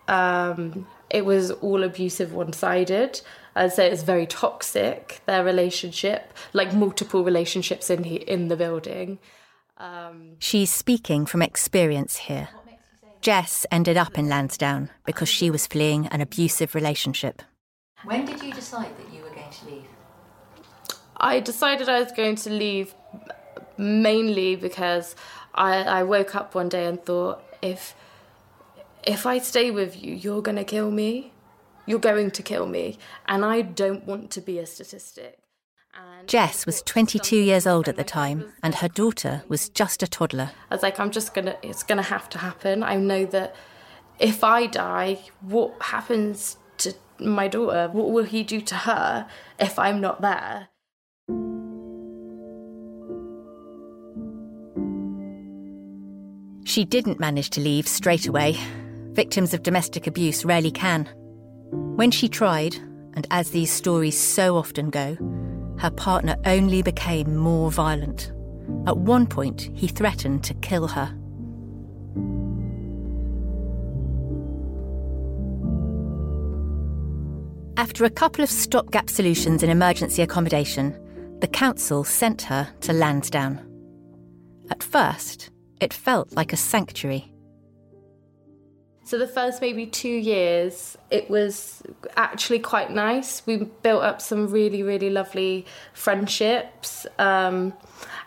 um, 0.08 0.88
it 1.10 1.26
was 1.26 1.52
all 1.52 1.84
abusive 1.84 2.34
one 2.34 2.54
sided. 2.54 3.22
I'd 3.56 3.74
say 3.74 3.92
it's 3.92 4.04
very 4.04 4.26
toxic 4.26 5.22
their 5.26 5.44
relationship, 5.44 6.34
like 6.54 6.74
multiple 6.74 7.24
relationships 7.24 7.90
in 7.90 8.04
he, 8.06 8.16
in 8.16 8.48
the 8.48 8.56
building. 8.56 9.20
Um, 9.78 10.38
She's 10.40 10.72
speaking 10.72 11.26
from 11.26 11.42
experience 11.42 12.18
here. 12.18 12.50
Jess 13.20 13.66
ended 13.72 13.98
up 13.98 14.18
in 14.18 14.30
Lansdowne 14.30 14.90
because 15.06 15.30
she 15.30 15.52
was 15.52 15.68
fleeing 15.68 16.08
an 16.08 16.22
abusive 16.22 16.74
relationship. 16.74 17.42
When 18.04 18.26
did 18.26 18.42
you 18.42 18.52
decide 18.52 18.98
that 18.98 19.14
you 19.14 19.22
were 19.22 19.30
going 19.30 19.52
to 19.52 19.66
leave? 19.66 19.88
I 21.18 21.40
decided 21.40 21.88
I 21.88 22.02
was 22.02 22.12
going 22.14 22.36
to 22.38 22.50
leave 22.50 22.96
mainly 23.78 24.56
because 24.56 25.16
I, 25.54 25.84
I 25.84 26.04
woke 26.04 26.36
up 26.36 26.56
one 26.56 26.70
day 26.70 26.86
and 26.86 27.04
thought, 27.04 27.44
if 27.62 27.96
if 29.04 29.26
I 29.26 29.40
stay 29.40 29.72
with 29.72 30.02
you, 30.02 30.14
you're 30.14 30.42
going 30.42 30.58
to 30.58 30.64
kill 30.64 30.92
me. 30.92 31.34
You're 31.88 32.00
going 32.00 32.30
to 32.32 32.44
kill 32.44 32.68
me, 32.68 33.00
and 33.28 33.44
I 33.44 33.62
don't 33.62 34.06
want 34.06 34.30
to 34.32 34.42
be 34.42 34.60
a 34.60 34.66
statistic. 34.66 35.40
Jess 36.28 36.66
was 36.66 36.82
22 36.84 37.36
years 37.36 37.68
old 37.68 37.90
at 37.90 37.98
the 37.98 38.04
time, 38.04 38.54
and 38.64 38.76
her 38.76 38.88
daughter 38.88 39.44
was 39.48 39.68
just 39.70 40.04
a 40.04 40.08
toddler. 40.08 40.52
I 40.70 40.76
was 40.76 40.84
like, 40.84 41.00
I'm 41.00 41.12
just 41.12 41.34
gonna, 41.34 41.58
it's 41.62 41.84
gonna 41.84 42.04
have 42.04 42.30
to 42.30 42.38
happen. 42.38 42.84
I 42.84 42.96
know 42.96 43.26
that 43.26 43.56
if 44.20 44.44
I 44.44 44.68
die, 44.68 45.20
what 45.42 45.74
happens 45.82 46.58
to 46.78 46.94
my 47.20 47.48
daughter? 47.48 47.90
What 47.92 48.12
will 48.12 48.24
he 48.24 48.44
do 48.44 48.62
to 48.62 48.76
her 48.76 49.28
if 49.60 49.78
I'm 49.80 50.00
not 50.00 50.22
there? 50.22 50.70
She 56.72 56.86
didn't 56.86 57.20
manage 57.20 57.50
to 57.50 57.60
leave 57.60 57.86
straight 57.86 58.28
away. 58.28 58.58
Victims 59.12 59.54
of 59.54 59.62
domestic 59.62 60.08
abuse 60.08 60.46
rarely 60.46 60.72
can. 60.72 61.04
When 61.70 62.12
she 62.12 62.30
tried, 62.30 62.76
and 63.14 63.28
as 63.30 63.50
these 63.50 63.70
stories 63.70 64.18
so 64.18 64.56
often 64.56 64.90
go, 64.90 65.18
her 65.80 65.92
partner 65.92 66.38
only 66.46 66.82
became 66.82 67.36
more 67.36 67.70
violent. 67.72 68.32
At 68.88 68.96
one 68.96 69.28
point, 69.28 69.70
he 69.74 69.90
threatened 69.90 70.46
to 70.46 70.54
kill 70.54 70.88
her. 70.88 71.14
After 77.76 78.06
a 78.06 78.10
couple 78.10 78.46
of 78.46 78.50
stopgap 78.50 79.10
solutions 79.10 79.62
in 79.62 79.70
emergency 79.70 80.22
accommodation, 80.22 80.98
the 81.42 81.50
council 81.50 82.06
sent 82.06 82.44
her 82.44 82.74
to 82.80 82.94
Lansdowne. 82.94 83.60
At 84.70 84.82
first, 84.82 85.50
it 85.82 85.94
felt 85.94 86.32
like 86.34 86.54
a 86.54 86.58
sanctuary. 86.58 87.28
So 89.04 89.18
the 89.18 89.28
first 89.28 89.62
maybe 89.62 89.88
two 89.88 90.08
years, 90.08 90.98
it 91.10 91.30
was 91.30 91.82
actually 92.16 92.60
quite 92.60 92.92
nice. 92.92 93.46
We 93.46 93.58
built 93.58 94.04
up 94.04 94.22
some 94.22 94.48
really, 94.48 94.84
really 94.84 95.10
lovely 95.10 95.66
friendships, 95.94 97.08
um, 97.18 97.74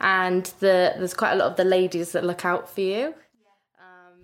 and 0.00 0.44
the, 0.58 0.94
there's 0.99 1.14
quite 1.14 1.32
a 1.32 1.37
lot 1.37 1.52
of 1.52 1.56
the 1.56 1.64
ladies 1.64 2.12
that 2.12 2.25
look 2.25 2.44
out 2.44 2.68
for 2.68 2.82
you. 2.82 3.14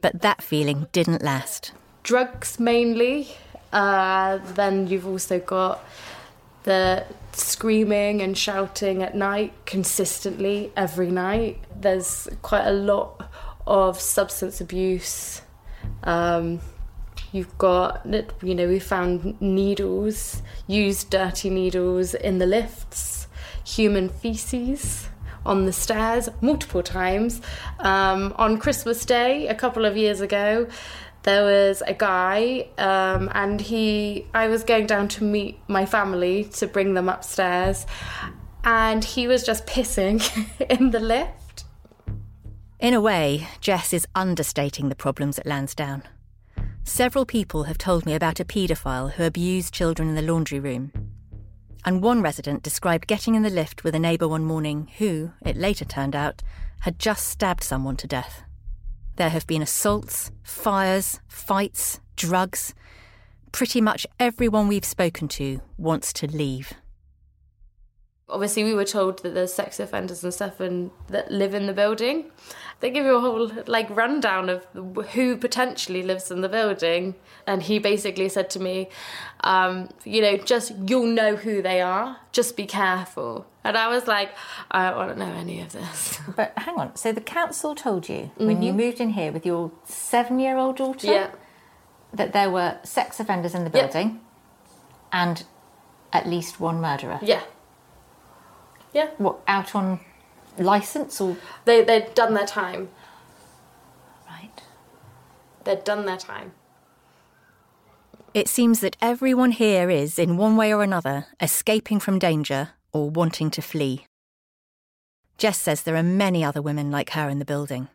But 0.03 0.23
that 0.23 0.43
feeling 0.43 0.89
didn't 0.93 1.23
last. 1.23 1.73
Drugs 2.03 2.59
mainly. 2.59 3.29
Uh, 3.73 4.39
then 4.55 4.89
you've 4.89 5.07
also 5.07 5.39
got 5.39 5.85
the 6.65 7.05
screaming 7.33 8.23
and 8.23 8.37
shouting 8.37 9.03
at 9.03 9.15
night 9.15 9.53
consistently 9.67 10.73
every 10.77 11.11
night. 11.11 11.65
There's 11.75 12.29
quite 12.43 12.67
a 12.67 12.73
lot 12.73 13.31
of 13.67 14.01
substance 14.01 14.61
abuse. 14.61 15.43
Um, 16.03 16.61
you've 17.33 17.57
got, 17.59 18.07
you 18.43 18.55
know, 18.55 18.69
we 18.69 18.79
found 18.79 19.41
needles, 19.41 20.43
used 20.67 21.11
dirty 21.11 21.51
needles 21.51 22.15
in 22.15 22.39
the 22.39 22.47
lifts, 22.47 23.29
human 23.65 24.09
feces 24.09 25.09
on 25.47 25.65
the 25.65 25.73
stairs 25.73 26.29
multiple 26.41 26.83
times. 26.83 27.41
Um, 27.79 28.35
on 28.37 28.59
Christmas 28.59 29.05
Day, 29.05 29.49
a 29.49 29.55
couple 29.55 29.85
of 29.85 29.97
years 29.97 30.21
ago, 30.21 30.69
there 31.23 31.45
was 31.45 31.83
a 31.87 31.95
guy 31.95 32.67
um, 32.79 33.29
and 33.33 33.61
he 33.61 34.27
i 34.35 34.49
was 34.49 34.65
going 34.65 34.87
down 34.87 35.09
to 35.09 35.25
meet 35.25 35.59
my 35.69 35.85
family 35.85 36.45
to 36.45 36.67
bring 36.67 36.95
them 36.95 37.09
upstairs 37.09 37.87
and 38.65 39.05
he 39.05 39.27
was 39.27 39.43
just 39.43 39.67
pissing 39.67 40.21
in 40.79 40.91
the 40.91 41.01
lift 41.01 41.65
In 42.81 42.95
a 42.95 43.01
way, 43.01 43.47
Jess 43.61 43.93
is 43.93 44.07
understating 44.15 44.89
the 44.89 44.95
problems 44.95 45.39
at 45.39 45.45
Lansdowne. 45.45 46.03
Several 46.83 47.27
people 47.27 47.65
have 47.65 47.77
told 47.77 48.07
me 48.07 48.15
about 48.15 48.41
a 48.41 48.45
paedophile 48.45 49.13
who 49.13 49.25
abused 49.25 49.75
children 49.75 50.09
in 50.09 50.15
the 50.15 50.23
laundry 50.33 50.59
room. 50.59 50.91
And 51.85 52.03
one 52.03 52.23
resident 52.23 52.63
described 52.63 53.07
getting 53.07 53.35
in 53.35 53.43
the 53.43 53.51
lift 53.51 53.85
with 53.85 53.95
a 53.95 53.99
neighbour 53.99 54.27
one 54.27 54.47
morning 54.47 54.89
who, 54.97 55.33
it 55.45 55.57
later 55.59 55.85
turned 55.85 56.17
out, 56.17 56.43
had 56.81 56.99
just 56.99 57.29
stabbed 57.29 57.63
someone 57.63 57.97
to 57.97 58.07
death. 58.07 58.45
There 59.17 59.31
have 59.31 59.47
been 59.47 59.63
assaults, 59.63 60.31
fires, 60.43 61.21
fights, 61.29 62.01
drugs. 62.17 62.75
Pretty 63.53 63.81
much 63.81 64.07
everyone 64.19 64.69
we've 64.69 64.85
spoken 64.85 65.29
to 65.29 65.61
wants 65.77 66.13
to 66.15 66.27
leave. 66.27 66.73
Obviously, 68.31 68.65
we 68.65 68.75
were 68.75 68.85
told 68.85 69.23
that 69.23 69.35
there's 69.35 69.53
sex 69.53 69.81
offenders 69.81 70.23
and 70.25 70.33
stuff 70.33 70.61
and 70.61 70.91
that 71.09 71.31
live 71.31 71.55
in 71.55 71.67
the 71.67 71.73
building. 71.73 72.31
They 72.81 72.91
give 72.91 73.05
you 73.05 73.17
a 73.17 73.21
whole 73.21 73.51
like 73.67 73.91
rundown 73.91 74.49
of 74.49 74.65
who 75.15 75.37
potentially 75.37 76.03
lives 76.03 76.31
in 76.31 76.41
the 76.41 76.49
building, 76.49 77.15
and 77.47 77.63
he 77.63 77.79
basically 77.79 78.29
said 78.31 78.49
to 78.51 78.61
me, 78.61 78.89
um, 79.45 79.91
"You 80.05 80.23
know, 80.23 80.37
just 80.39 80.73
you'll 80.87 81.07
know 81.07 81.37
who 81.37 81.61
they 81.61 81.81
are. 81.83 82.17
Just 82.33 82.57
be 82.57 82.67
careful." 82.67 83.47
And 83.65 83.77
I 83.77 83.89
was 83.89 84.07
like, 84.07 84.31
"I 84.71 84.89
don't 84.89 84.97
want 84.97 85.11
to 85.13 85.19
know 85.19 85.33
any 85.35 85.61
of 85.61 85.73
this." 85.73 86.19
But 86.37 86.53
hang 86.57 86.77
on, 86.77 86.97
so 86.97 87.13
the 87.13 87.21
council 87.21 87.75
told 87.75 88.09
you 88.09 88.31
when 88.37 88.63
you 88.63 88.73
Mhm. 88.73 88.77
moved 88.77 89.01
in 89.01 89.11
here 89.11 89.31
with 89.33 89.45
your 89.45 89.73
seven-year-old 89.85 90.77
daughter 90.77 91.07
Yeah. 91.07 91.31
that 92.15 92.33
there 92.33 92.51
were 92.51 92.79
sex 92.83 93.21
offenders 93.21 93.55
in 93.55 93.65
the 93.65 93.71
Yeah. 93.71 93.83
building 93.83 94.21
and 95.13 95.45
at 96.13 96.27
least 96.27 96.61
one 96.61 96.81
murderer. 96.81 97.19
Yeah. 97.23 97.41
Yeah. 98.93 99.11
What 99.19 99.41
out 99.47 99.75
on 99.75 100.01
license 100.59 101.21
or 101.21 101.37
They 101.65 101.83
they'd 101.83 102.15
done 102.15 102.35
their 102.35 102.47
time. 102.47 102.89
Right. 104.29 104.63
They'd 105.65 105.85
done 105.85 106.07
their 106.07 106.17
time. 106.17 106.53
It 108.33 108.49
seems 108.49 108.81
that 108.81 108.97
everyone 109.03 109.51
here 109.51 109.91
is, 109.91 110.17
in 110.17 110.37
one 110.37 110.57
way 110.57 110.73
or 110.73 110.85
another, 110.85 111.27
escaping 111.41 111.99
from 111.99 112.21
danger 112.21 112.71
or 112.93 113.11
wanting 113.11 113.51
to 113.51 113.63
flee. 113.63 114.07
Jess 115.37 115.59
says 115.59 115.83
there 115.83 115.97
are 115.97 116.03
many 116.03 116.45
other 116.45 116.63
women 116.63 116.93
like 116.93 117.11
her 117.11 117.29
in 117.29 117.41
the 117.41 117.45
building. 117.45 117.89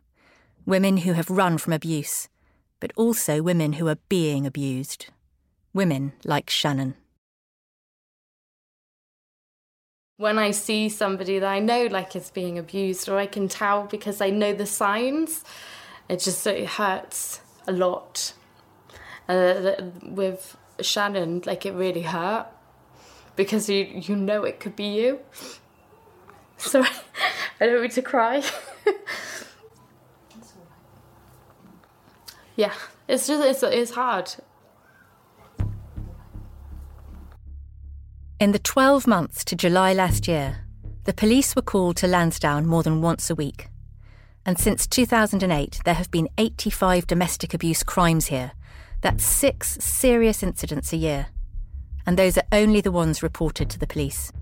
Women 0.65 0.97
who 0.97 1.13
have 1.13 1.29
run 1.29 1.57
from 1.57 1.71
abuse, 1.71 2.27
but 2.81 2.91
also 2.97 3.41
women 3.41 3.73
who 3.73 3.87
are 3.87 3.99
being 4.09 4.45
abused. 4.45 5.07
Women 5.73 6.13
like 6.25 6.49
Shannon. 6.49 6.95
When 10.17 10.39
I 10.39 10.51
see 10.51 10.87
somebody 10.89 11.39
that 11.39 11.47
I 11.47 11.59
know 11.59 11.87
like 11.87 12.15
is 12.15 12.29
being 12.31 12.57
abused 12.57 13.09
or 13.09 13.17
I 13.17 13.25
can 13.27 13.47
tell 13.47 13.83
because 13.83 14.21
I 14.21 14.29
know 14.29 14.53
the 14.53 14.65
signs, 14.65 15.43
it 16.07 16.19
just 16.19 16.45
it 16.47 16.67
hurts 16.67 17.41
a 17.67 17.71
lot. 17.71 18.33
Uh, 19.27 19.73
with 20.03 20.55
Shannon, 20.81 21.41
like 21.45 21.65
it 21.65 21.73
really 21.73 22.03
hurt 22.03 22.45
because 23.35 23.67
you 23.69 23.83
you 23.85 24.15
know 24.15 24.43
it 24.43 24.59
could 24.59 24.75
be 24.75 24.87
you. 24.87 25.19
So 26.57 26.81
I 27.59 27.65
don't 27.65 27.81
mean 27.81 27.91
to 27.91 28.01
cry. 28.01 28.41
yeah, 32.55 32.71
it's 33.09 33.27
just 33.27 33.43
it's 33.43 33.61
it's 33.61 33.91
hard. 33.91 34.33
In 38.37 38.51
the 38.51 38.59
12 38.59 39.07
months 39.07 39.45
to 39.45 39.55
July 39.55 39.93
last 39.93 40.27
year, 40.27 40.57
the 41.05 41.13
police 41.13 41.55
were 41.55 41.61
called 41.61 41.95
to 41.97 42.07
Lansdowne 42.07 42.65
more 42.65 42.83
than 42.83 43.01
once 43.01 43.29
a 43.29 43.35
week. 43.35 43.69
And 44.45 44.59
since 44.59 44.85
2008, 44.87 45.79
there 45.85 45.93
have 45.93 46.11
been 46.11 46.27
85 46.37 47.07
domestic 47.07 47.53
abuse 47.53 47.81
crimes 47.81 48.25
here. 48.25 48.51
That's 48.99 49.23
six 49.23 49.77
serious 49.79 50.43
incidents 50.43 50.91
a 50.91 50.97
year. 50.97 51.27
And 52.05 52.19
those 52.19 52.37
are 52.37 52.43
only 52.51 52.81
the 52.81 52.91
ones 52.91 53.23
reported 53.23 53.69
to 53.69 53.79
the 53.79 53.87
police. 53.87 54.33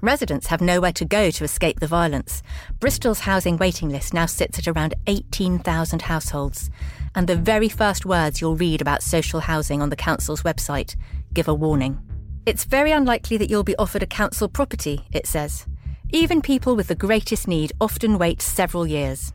Residents 0.00 0.46
have 0.46 0.62
nowhere 0.62 0.92
to 0.92 1.04
go 1.04 1.30
to 1.30 1.44
escape 1.44 1.80
the 1.80 1.86
violence. 1.86 2.42
Bristol's 2.80 3.20
housing 3.20 3.58
waiting 3.58 3.90
list 3.90 4.14
now 4.14 4.24
sits 4.24 4.58
at 4.58 4.68
around 4.68 4.94
18,000 5.06 6.00
households. 6.00 6.70
And 7.14 7.28
the 7.28 7.36
very 7.36 7.68
first 7.68 8.06
words 8.06 8.40
you'll 8.40 8.56
read 8.56 8.80
about 8.80 9.02
social 9.02 9.40
housing 9.40 9.82
on 9.82 9.90
the 9.90 9.96
council's 9.96 10.44
website 10.44 10.96
give 11.34 11.46
a 11.46 11.52
warning. 11.52 12.00
It's 12.44 12.64
very 12.64 12.90
unlikely 12.90 13.36
that 13.36 13.48
you'll 13.48 13.62
be 13.62 13.76
offered 13.76 14.02
a 14.02 14.06
council 14.06 14.48
property, 14.48 15.06
it 15.12 15.28
says. 15.28 15.64
Even 16.10 16.42
people 16.42 16.74
with 16.74 16.88
the 16.88 16.96
greatest 16.96 17.46
need 17.46 17.72
often 17.80 18.18
wait 18.18 18.42
several 18.42 18.84
years. 18.84 19.32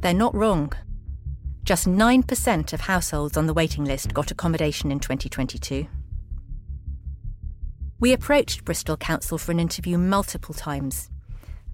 They're 0.00 0.14
not 0.14 0.34
wrong. 0.36 0.72
Just 1.64 1.88
9% 1.88 2.72
of 2.72 2.80
households 2.82 3.36
on 3.36 3.46
the 3.46 3.54
waiting 3.54 3.84
list 3.84 4.14
got 4.14 4.30
accommodation 4.30 4.92
in 4.92 5.00
2022. 5.00 5.86
We 7.98 8.12
approached 8.12 8.64
Bristol 8.64 8.96
Council 8.96 9.36
for 9.36 9.50
an 9.50 9.60
interview 9.60 9.98
multiple 9.98 10.54
times. 10.54 11.10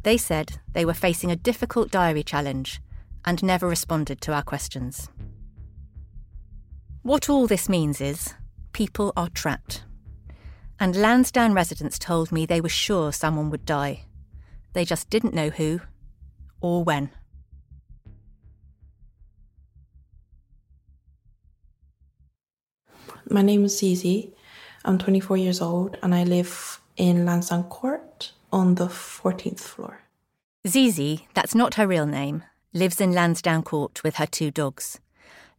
They 0.02 0.16
said 0.16 0.60
they 0.72 0.86
were 0.86 0.94
facing 0.94 1.30
a 1.30 1.36
difficult 1.36 1.90
diary 1.90 2.22
challenge 2.22 2.80
and 3.26 3.42
never 3.42 3.68
responded 3.68 4.22
to 4.22 4.32
our 4.32 4.42
questions. 4.42 5.08
What 7.02 7.28
all 7.28 7.46
this 7.46 7.68
means 7.68 8.00
is 8.00 8.34
people 8.72 9.12
are 9.16 9.28
trapped. 9.28 9.84
And 10.80 10.94
Lansdowne 10.94 11.54
residents 11.54 11.98
told 11.98 12.30
me 12.30 12.46
they 12.46 12.60
were 12.60 12.68
sure 12.68 13.12
someone 13.12 13.50
would 13.50 13.64
die. 13.64 14.04
They 14.72 14.84
just 14.84 15.10
didn't 15.10 15.34
know 15.34 15.50
who 15.50 15.80
or 16.60 16.84
when. 16.84 17.10
My 23.30 23.42
name 23.42 23.64
is 23.64 23.78
Zizi. 23.78 24.32
I'm 24.84 24.98
24 24.98 25.36
years 25.36 25.60
old 25.60 25.98
and 26.02 26.14
I 26.14 26.24
live 26.24 26.80
in 26.96 27.26
Lansdowne 27.26 27.64
Court 27.64 28.32
on 28.52 28.76
the 28.76 28.86
14th 28.86 29.60
floor. 29.60 30.00
Zizi, 30.66 31.28
that's 31.34 31.54
not 31.54 31.74
her 31.74 31.86
real 31.86 32.06
name, 32.06 32.44
lives 32.72 33.00
in 33.00 33.12
Lansdowne 33.12 33.62
Court 33.62 34.02
with 34.02 34.16
her 34.16 34.26
two 34.26 34.50
dogs. 34.50 34.98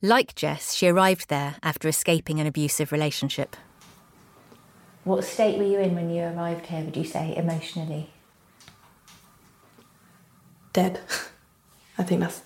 Like 0.02 0.34
Jess, 0.34 0.74
she 0.74 0.88
arrived 0.88 1.28
there 1.28 1.56
after 1.62 1.90
escaping 1.90 2.40
an 2.40 2.48
abusive 2.48 2.94
relationship. 2.94 3.58
What 5.04 5.26
state 5.26 5.58
were 5.58 5.66
you 5.66 5.80
in 5.80 5.94
when 5.94 6.10
you 6.10 6.24
arrived 6.24 6.68
here, 6.68 6.84
would 6.86 6.96
you 6.96 7.04
say, 7.04 7.36
emotionally? 7.36 8.10
Dead. 10.72 11.02
I 11.98 12.04
think 12.04 12.22
that's 12.22 12.42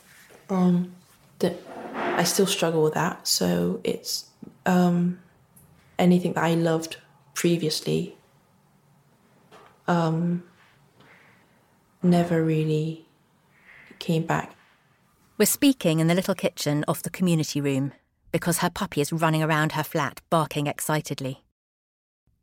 um 0.50 0.96
the, 1.40 1.56
I 1.94 2.24
still 2.24 2.48
struggle 2.48 2.82
with 2.82 2.96
that. 2.96 3.28
So 3.28 3.82
it's 3.84 4.30
um 4.66 5.20
anything 6.00 6.34
that 6.34 6.44
I 6.44 6.56
loved 6.56 6.98
previously 7.36 8.16
um 9.88 10.44
never 12.02 12.44
really 12.44 13.06
came 14.00 14.26
back. 14.26 14.53
We're 15.44 15.48
speaking 15.48 16.00
in 16.00 16.08
the 16.08 16.16
little 16.16 16.36
kitchen 16.36 16.86
off 16.88 17.04
the 17.04 17.10
community 17.10 17.60
room 17.60 17.92
because 18.32 18.60
her 18.60 18.70
puppy 18.70 19.02
is 19.02 19.12
running 19.12 19.44
around 19.44 19.74
her 19.74 19.84
flat, 19.84 20.22
barking 20.30 20.68
excitedly. 20.68 21.44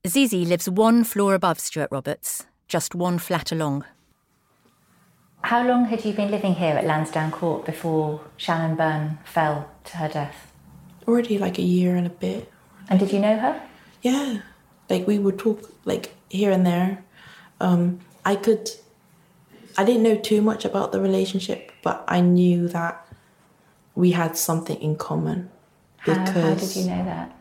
Zizi 0.06 0.44
lives 0.44 0.68
one 0.68 1.04
floor 1.04 1.32
above 1.32 1.58
Stuart 1.60 1.88
Roberts, 1.90 2.44
just 2.68 2.94
one 2.94 3.18
flat 3.18 3.52
along. 3.52 3.86
How 5.40 5.66
long 5.66 5.86
had 5.86 6.04
you 6.04 6.12
been 6.12 6.30
living 6.30 6.52
here 6.52 6.76
at 6.76 6.84
Lansdowne 6.84 7.30
Court 7.30 7.64
before 7.64 8.20
Shannon 8.36 8.76
Byrne 8.76 9.18
fell 9.24 9.70
to 9.84 9.96
her 9.96 10.08
death? 10.08 10.52
Already 11.08 11.38
like 11.38 11.56
a 11.56 11.62
year 11.62 11.96
and 11.96 12.06
a 12.06 12.10
bit. 12.10 12.52
And 12.90 13.00
did 13.00 13.14
you 13.14 13.18
know 13.18 13.38
her? 13.38 13.62
Yeah. 14.02 14.42
Like 14.90 15.06
we 15.06 15.18
would 15.18 15.38
talk 15.38 15.72
like 15.86 16.14
here 16.28 16.50
and 16.50 16.66
there. 16.66 17.02
Um 17.62 18.00
I 18.26 18.36
could 18.36 18.68
I 19.76 19.84
didn't 19.84 20.02
know 20.02 20.16
too 20.16 20.42
much 20.42 20.64
about 20.64 20.92
the 20.92 21.00
relationship, 21.00 21.72
but 21.82 22.04
I 22.08 22.20
knew 22.20 22.68
that 22.68 23.06
we 23.94 24.12
had 24.12 24.36
something 24.36 24.80
in 24.80 24.96
common. 24.96 25.50
How, 25.98 26.14
how 26.14 26.54
did 26.54 26.76
you 26.76 26.84
know 26.86 27.04
that? 27.04 27.36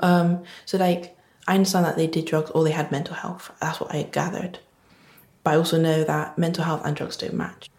Um, 0.00 0.44
so 0.64 0.78
like 0.78 1.16
I 1.46 1.54
understand 1.54 1.86
that 1.86 1.96
they 1.96 2.06
did 2.06 2.26
drugs 2.26 2.50
or 2.50 2.64
they 2.64 2.70
had 2.70 2.92
mental 2.92 3.14
health. 3.14 3.50
That's 3.60 3.80
what 3.80 3.94
I 3.94 4.02
gathered. 4.02 4.58
But 5.42 5.54
I 5.54 5.56
also 5.56 5.80
know 5.80 6.04
that 6.04 6.36
mental 6.36 6.64
health 6.64 6.82
and 6.84 6.96
drugs 6.96 7.16
don't 7.16 7.34
match. 7.34 7.70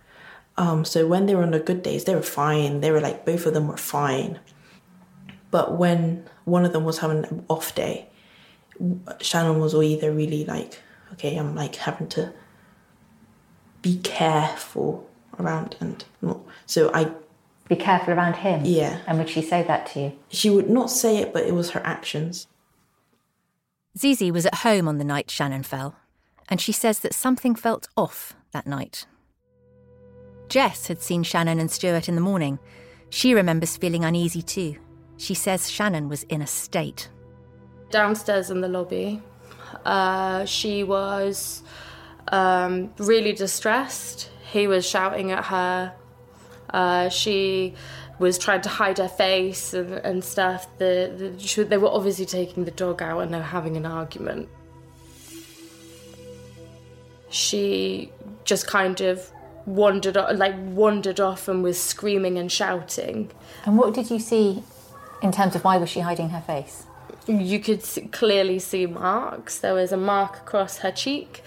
Um, 0.58 0.84
so 0.84 1.08
when 1.08 1.26
they 1.26 1.36
were 1.36 1.44
on 1.44 1.52
the 1.52 1.60
good 1.60 1.84
days, 1.84 2.04
they 2.04 2.16
were 2.16 2.22
fine. 2.22 2.82
They 2.82 2.92
were 2.92 3.00
like 3.00 3.26
both 3.26 3.46
of 3.46 3.54
them 3.54 3.68
were 3.68 3.78
fine. 3.78 4.40
But 5.52 5.78
when 5.78 6.28
one 6.46 6.66
of 6.66 6.74
them 6.74 6.84
was 6.84 7.00
having 7.00 7.26
an 7.26 7.46
off 7.48 7.74
day, 7.76 8.10
Shannon 9.22 9.60
was 9.60 9.74
either 9.74 10.12
really 10.12 10.46
like, 10.46 10.80
okay, 11.14 11.38
I'm 11.38 11.56
like 11.56 11.76
having 11.76 12.08
to 12.10 12.34
be 13.82 13.98
careful 14.00 15.08
around 15.40 15.76
and 15.80 16.04
not. 16.22 16.40
So 16.66 16.92
I 16.94 17.12
Be 17.68 17.76
careful 17.76 18.14
around 18.14 18.38
him? 18.38 18.62
Yeah. 18.66 19.00
And 19.08 19.18
would 19.20 19.30
she 19.30 19.42
say 19.42 19.64
that 19.64 19.86
to 19.94 20.00
you? 20.00 20.14
She 20.30 20.50
would 20.50 20.70
not 20.70 20.90
say 20.90 21.18
it, 21.18 21.32
but 21.34 21.44
it 21.46 21.54
was 21.54 21.72
her 21.72 21.82
actions. 21.86 22.48
Zizi 23.98 24.32
was 24.32 24.46
at 24.46 24.56
home 24.56 24.88
on 24.88 24.98
the 24.98 25.04
night 25.04 25.30
Shannon 25.30 25.64
fell, 25.64 25.96
and 26.50 26.60
she 26.60 26.72
says 26.72 27.00
that 27.00 27.14
something 27.14 27.54
felt 27.56 27.88
off 27.96 28.34
that 28.52 28.66
night. 28.68 29.06
Jess 30.48 30.88
had 30.88 31.02
seen 31.02 31.22
Shannon 31.24 31.60
and 31.60 31.70
Stuart 31.70 32.10
in 32.10 32.16
the 32.16 32.22
morning. 32.22 32.58
She 33.12 33.34
remembers 33.36 33.78
feeling 33.78 34.04
uneasy 34.04 34.42
too. 34.42 34.76
She 35.18 35.34
says 35.34 35.70
Shannon 35.70 36.10
was 36.10 36.24
in 36.24 36.42
a 36.42 36.48
state. 36.48 37.10
downstairs 37.92 38.50
in 38.50 38.62
the 38.62 38.68
lobby. 38.68 39.22
Uh, 39.86 40.46
she 40.46 40.84
was 40.84 41.62
um, 42.30 42.94
really 42.98 43.34
distressed. 43.34 44.30
He 44.52 44.68
was 44.68 44.86
shouting 44.88 45.32
at 45.32 45.46
her. 45.46 45.94
Uh, 46.70 47.10
she 47.10 47.74
was 48.20 48.38
trying 48.38 48.62
to 48.62 48.70
hide 48.70 48.98
her 48.98 49.08
face 49.08 49.74
and, 49.74 49.94
and 49.94 50.24
stuff. 50.24 50.68
The, 50.78 51.14
the, 51.36 51.40
she- 51.40 51.64
they 51.64 51.78
were 51.78 51.90
obviously 51.90 52.26
taking 52.26 52.66
the 52.66 52.72
dog 52.72 53.02
out 53.02 53.20
and 53.20 53.34
they 53.34 53.38
were 53.38 53.44
having 53.44 53.78
an 53.78 53.86
argument. 53.86 54.50
she 57.32 58.12
just 58.44 58.66
kind 58.68 59.02
of 59.02 59.32
wandered 59.66 60.16
like 60.16 60.56
wandered 60.58 61.20
off 61.20 61.48
and 61.48 61.62
was 61.64 61.80
screaming 61.80 62.38
and 62.38 62.52
shouting. 62.52 63.30
And 63.66 63.78
what 63.78 63.94
did 63.94 64.10
you 64.10 64.20
see 64.20 64.64
in 65.22 65.32
terms 65.32 65.56
of 65.56 65.64
why 65.64 65.78
was 65.78 65.90
she 65.90 66.00
hiding 66.00 66.30
her 66.30 66.42
face? 66.42 66.86
You 67.28 67.60
could 67.60 67.84
clearly 68.12 68.58
see 68.58 68.88
marks. 68.88 69.60
There 69.60 69.76
was 69.76 69.92
a 69.92 69.98
mark 69.98 70.38
across 70.38 70.80
her 70.80 70.92
cheek, 70.92 71.44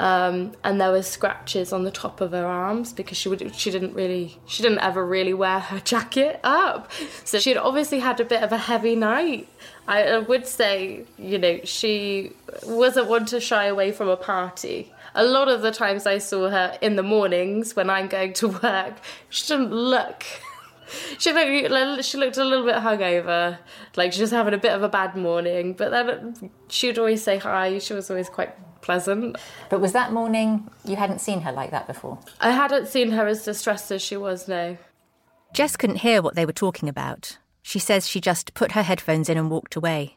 um, 0.00 0.52
and 0.64 0.80
there 0.80 0.90
were 0.90 1.02
scratches 1.02 1.74
on 1.74 1.82
the 1.82 1.90
top 1.90 2.22
of 2.22 2.30
her 2.30 2.46
arms 2.46 2.90
because 2.90 3.18
she 3.18 3.28
would 3.28 3.54
she 3.54 3.70
didn't 3.70 3.92
really 3.92 4.38
she 4.46 4.62
didn't 4.62 4.78
ever 4.78 5.04
really 5.04 5.34
wear 5.34 5.60
her 5.60 5.78
jacket 5.84 6.40
up, 6.42 6.90
so 7.24 7.38
she'd 7.38 7.58
obviously 7.58 7.98
had 7.98 8.18
a 8.18 8.24
bit 8.24 8.42
of 8.42 8.50
a 8.50 8.56
heavy 8.56 8.96
night. 8.96 9.46
I, 9.86 10.04
I 10.04 10.18
would 10.20 10.46
say 10.46 11.04
you 11.18 11.38
know 11.38 11.60
she 11.64 12.32
wasn't 12.64 13.08
one 13.08 13.26
to 13.26 13.40
shy 13.40 13.66
away 13.66 13.92
from 13.92 14.08
a 14.08 14.16
party. 14.16 14.90
A 15.14 15.22
lot 15.22 15.48
of 15.48 15.60
the 15.60 15.70
times 15.70 16.06
I 16.06 16.16
saw 16.16 16.48
her 16.48 16.78
in 16.80 16.96
the 16.96 17.02
mornings 17.02 17.76
when 17.76 17.90
I'm 17.90 18.08
going 18.08 18.32
to 18.34 18.48
work, 18.62 18.94
she 19.28 19.48
didn't 19.48 19.70
look 19.70 20.24
she 21.18 21.30
looked 21.30 22.04
she 22.06 22.16
looked 22.16 22.38
a 22.38 22.44
little 22.44 22.64
bit 22.64 22.76
hungover, 22.76 23.58
like 23.96 24.14
she 24.14 24.22
was 24.22 24.30
having 24.30 24.54
a 24.54 24.58
bit 24.58 24.72
of 24.72 24.82
a 24.82 24.88
bad 24.88 25.14
morning. 25.14 25.74
But 25.74 25.90
then 25.90 26.50
she'd 26.68 26.98
always 26.98 27.22
say 27.22 27.36
hi. 27.36 27.78
She 27.80 27.92
was 27.92 28.08
always 28.08 28.30
quite 28.30 28.54
pleasant. 28.80 29.36
But 29.68 29.80
was 29.80 29.92
that 29.92 30.12
morning 30.12 30.68
you 30.84 30.96
hadn't 30.96 31.20
seen 31.20 31.42
her 31.42 31.52
like 31.52 31.70
that 31.70 31.86
before? 31.86 32.18
I 32.40 32.50
hadn't 32.50 32.88
seen 32.88 33.12
her 33.12 33.26
as 33.26 33.44
distressed 33.44 33.90
as 33.90 34.02
she 34.02 34.16
was 34.16 34.48
now. 34.48 34.76
Jess 35.52 35.76
couldn't 35.76 35.96
hear 35.96 36.22
what 36.22 36.34
they 36.34 36.46
were 36.46 36.52
talking 36.52 36.88
about. 36.88 37.38
She 37.62 37.78
says 37.78 38.08
she 38.08 38.20
just 38.20 38.54
put 38.54 38.72
her 38.72 38.82
headphones 38.82 39.28
in 39.28 39.36
and 39.36 39.50
walked 39.50 39.76
away. 39.76 40.16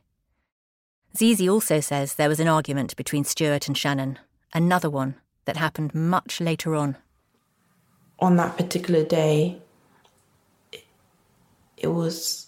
Zizi 1.16 1.48
also 1.48 1.80
says 1.80 2.16
there 2.16 2.30
was 2.30 2.40
an 2.40 2.48
argument 2.48 2.96
between 2.96 3.24
Stuart 3.24 3.68
and 3.68 3.78
Shannon, 3.78 4.18
another 4.54 4.90
one 4.90 5.16
that 5.46 5.58
happened 5.58 5.94
much 5.94 6.42
later 6.42 6.76
on. 6.76 6.98
On 8.20 8.36
that 8.38 8.58
particular 8.58 9.04
day, 9.04 9.62
it, 10.72 10.86
it 11.78 11.88
was. 11.88 12.48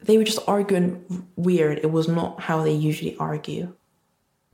They 0.00 0.18
were 0.18 0.24
just 0.24 0.38
arguing 0.46 1.26
weird. 1.36 1.78
It 1.78 1.90
was 1.90 2.08
not 2.08 2.40
how 2.40 2.62
they 2.62 2.72
usually 2.72 3.16
argue. 3.16 3.74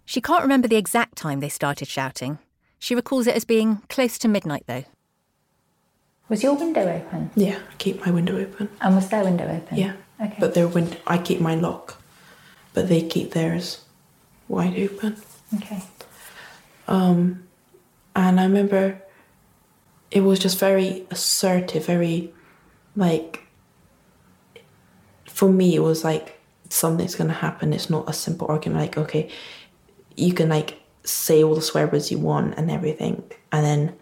She 0.04 0.20
can't 0.20 0.42
remember 0.42 0.68
the 0.68 0.76
exact 0.76 1.16
time 1.16 1.40
they 1.40 1.48
started 1.48 1.88
shouting. 1.88 2.38
She 2.78 2.94
recalls 2.94 3.26
it 3.26 3.36
as 3.36 3.44
being 3.44 3.82
close 3.88 4.18
to 4.18 4.28
midnight, 4.28 4.64
though. 4.66 4.84
Was 6.28 6.42
your 6.42 6.54
window 6.54 6.82
open? 6.82 7.30
Yeah, 7.34 7.58
I 7.58 7.74
keep 7.78 8.04
my 8.06 8.12
window 8.12 8.38
open. 8.38 8.68
And 8.80 8.94
was 8.94 9.08
their 9.08 9.24
window 9.24 9.44
open? 9.44 9.76
Yeah. 9.76 9.94
Okay. 10.20 10.36
But 10.38 10.54
their 10.54 10.68
window, 10.68 10.96
I 11.06 11.18
keep 11.18 11.40
my 11.40 11.56
lock, 11.56 12.00
but 12.72 12.88
they 12.88 13.02
keep 13.02 13.32
theirs 13.32 13.84
wide 14.48 14.78
open. 14.78 15.16
Okay. 15.56 15.82
Um, 16.86 17.48
and 18.14 18.38
I 18.38 18.44
remember 18.44 19.02
it 20.10 20.20
was 20.20 20.38
just 20.38 20.58
very 20.58 21.06
assertive, 21.10 21.86
very 21.86 22.32
like. 22.96 23.44
For 25.26 25.50
me, 25.50 25.74
it 25.74 25.80
was 25.80 26.04
like 26.04 26.38
something's 26.68 27.14
gonna 27.14 27.32
happen. 27.32 27.72
It's 27.72 27.90
not 27.90 28.08
a 28.08 28.12
simple 28.12 28.46
argument. 28.48 28.82
Like, 28.82 28.98
okay, 28.98 29.30
you 30.20 30.32
can 30.32 30.48
like 30.48 30.80
say 31.04 31.42
all 31.42 31.54
the 31.54 31.62
swear 31.62 31.86
words 31.86 32.10
you 32.10 32.18
want 32.18 32.54
and 32.56 32.70
everything, 32.70 33.22
and 33.52 33.64
then 33.64 33.96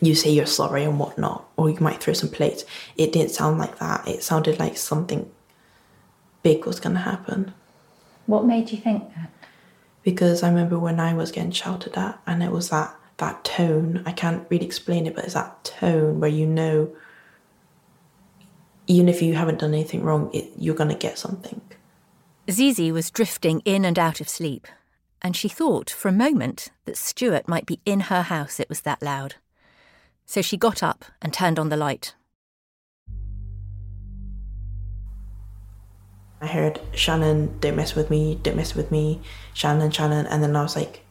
you 0.00 0.14
say 0.14 0.30
you're 0.30 0.46
sorry 0.46 0.84
and 0.84 0.98
whatnot, 0.98 1.48
or 1.56 1.68
you 1.70 1.78
might 1.80 2.02
throw 2.02 2.14
some 2.14 2.30
plates. 2.30 2.64
It 2.96 3.12
didn't 3.12 3.32
sound 3.32 3.58
like 3.58 3.78
that. 3.78 4.06
It 4.08 4.22
sounded 4.22 4.58
like 4.58 4.76
something 4.76 5.30
big 6.42 6.66
was 6.66 6.80
gonna 6.80 7.00
happen. 7.00 7.52
What 8.26 8.46
made 8.46 8.70
you 8.70 8.78
think 8.78 9.14
that? 9.14 9.30
Because 10.02 10.42
I 10.42 10.48
remember 10.48 10.78
when 10.78 10.98
I 10.98 11.12
was 11.12 11.30
getting 11.30 11.50
shouted 11.50 11.96
at, 11.96 12.18
and 12.26 12.42
it 12.42 12.50
was 12.50 12.70
that 12.70 12.94
that 13.18 13.44
tone. 13.44 14.02
I 14.06 14.12
can't 14.12 14.46
really 14.50 14.66
explain 14.66 15.06
it, 15.06 15.14
but 15.14 15.24
it's 15.24 15.34
that 15.34 15.62
tone 15.64 16.20
where 16.20 16.30
you 16.30 16.46
know, 16.46 16.90
even 18.86 19.08
if 19.08 19.20
you 19.20 19.34
haven't 19.34 19.58
done 19.58 19.74
anything 19.74 20.02
wrong, 20.02 20.30
it, 20.32 20.50
you're 20.56 20.74
gonna 20.74 20.94
get 20.94 21.18
something. 21.18 21.60
Zizi 22.50 22.90
was 22.90 23.10
drifting 23.10 23.60
in 23.64 23.84
and 23.84 23.98
out 23.98 24.20
of 24.20 24.28
sleep, 24.28 24.66
and 25.22 25.36
she 25.36 25.48
thought 25.48 25.90
for 25.90 26.08
a 26.08 26.12
moment 26.12 26.68
that 26.84 26.96
Stuart 26.96 27.48
might 27.48 27.66
be 27.66 27.80
in 27.84 28.00
her 28.00 28.22
house, 28.22 28.58
it 28.58 28.68
was 28.68 28.82
that 28.82 29.02
loud. 29.02 29.34
So 30.26 30.42
she 30.42 30.56
got 30.56 30.82
up 30.82 31.04
and 31.20 31.32
turned 31.32 31.58
on 31.58 31.68
the 31.68 31.76
light. 31.76 32.14
I 36.40 36.46
heard 36.46 36.80
Shannon, 36.94 37.58
don't 37.60 37.76
mess 37.76 37.94
with 37.94 38.08
me, 38.08 38.40
don't 38.42 38.56
mess 38.56 38.74
with 38.74 38.90
me, 38.90 39.20
Shannon, 39.52 39.90
Shannon, 39.90 40.26
and 40.26 40.42
then 40.42 40.56
I 40.56 40.62
was 40.62 40.74
like, 40.74 41.04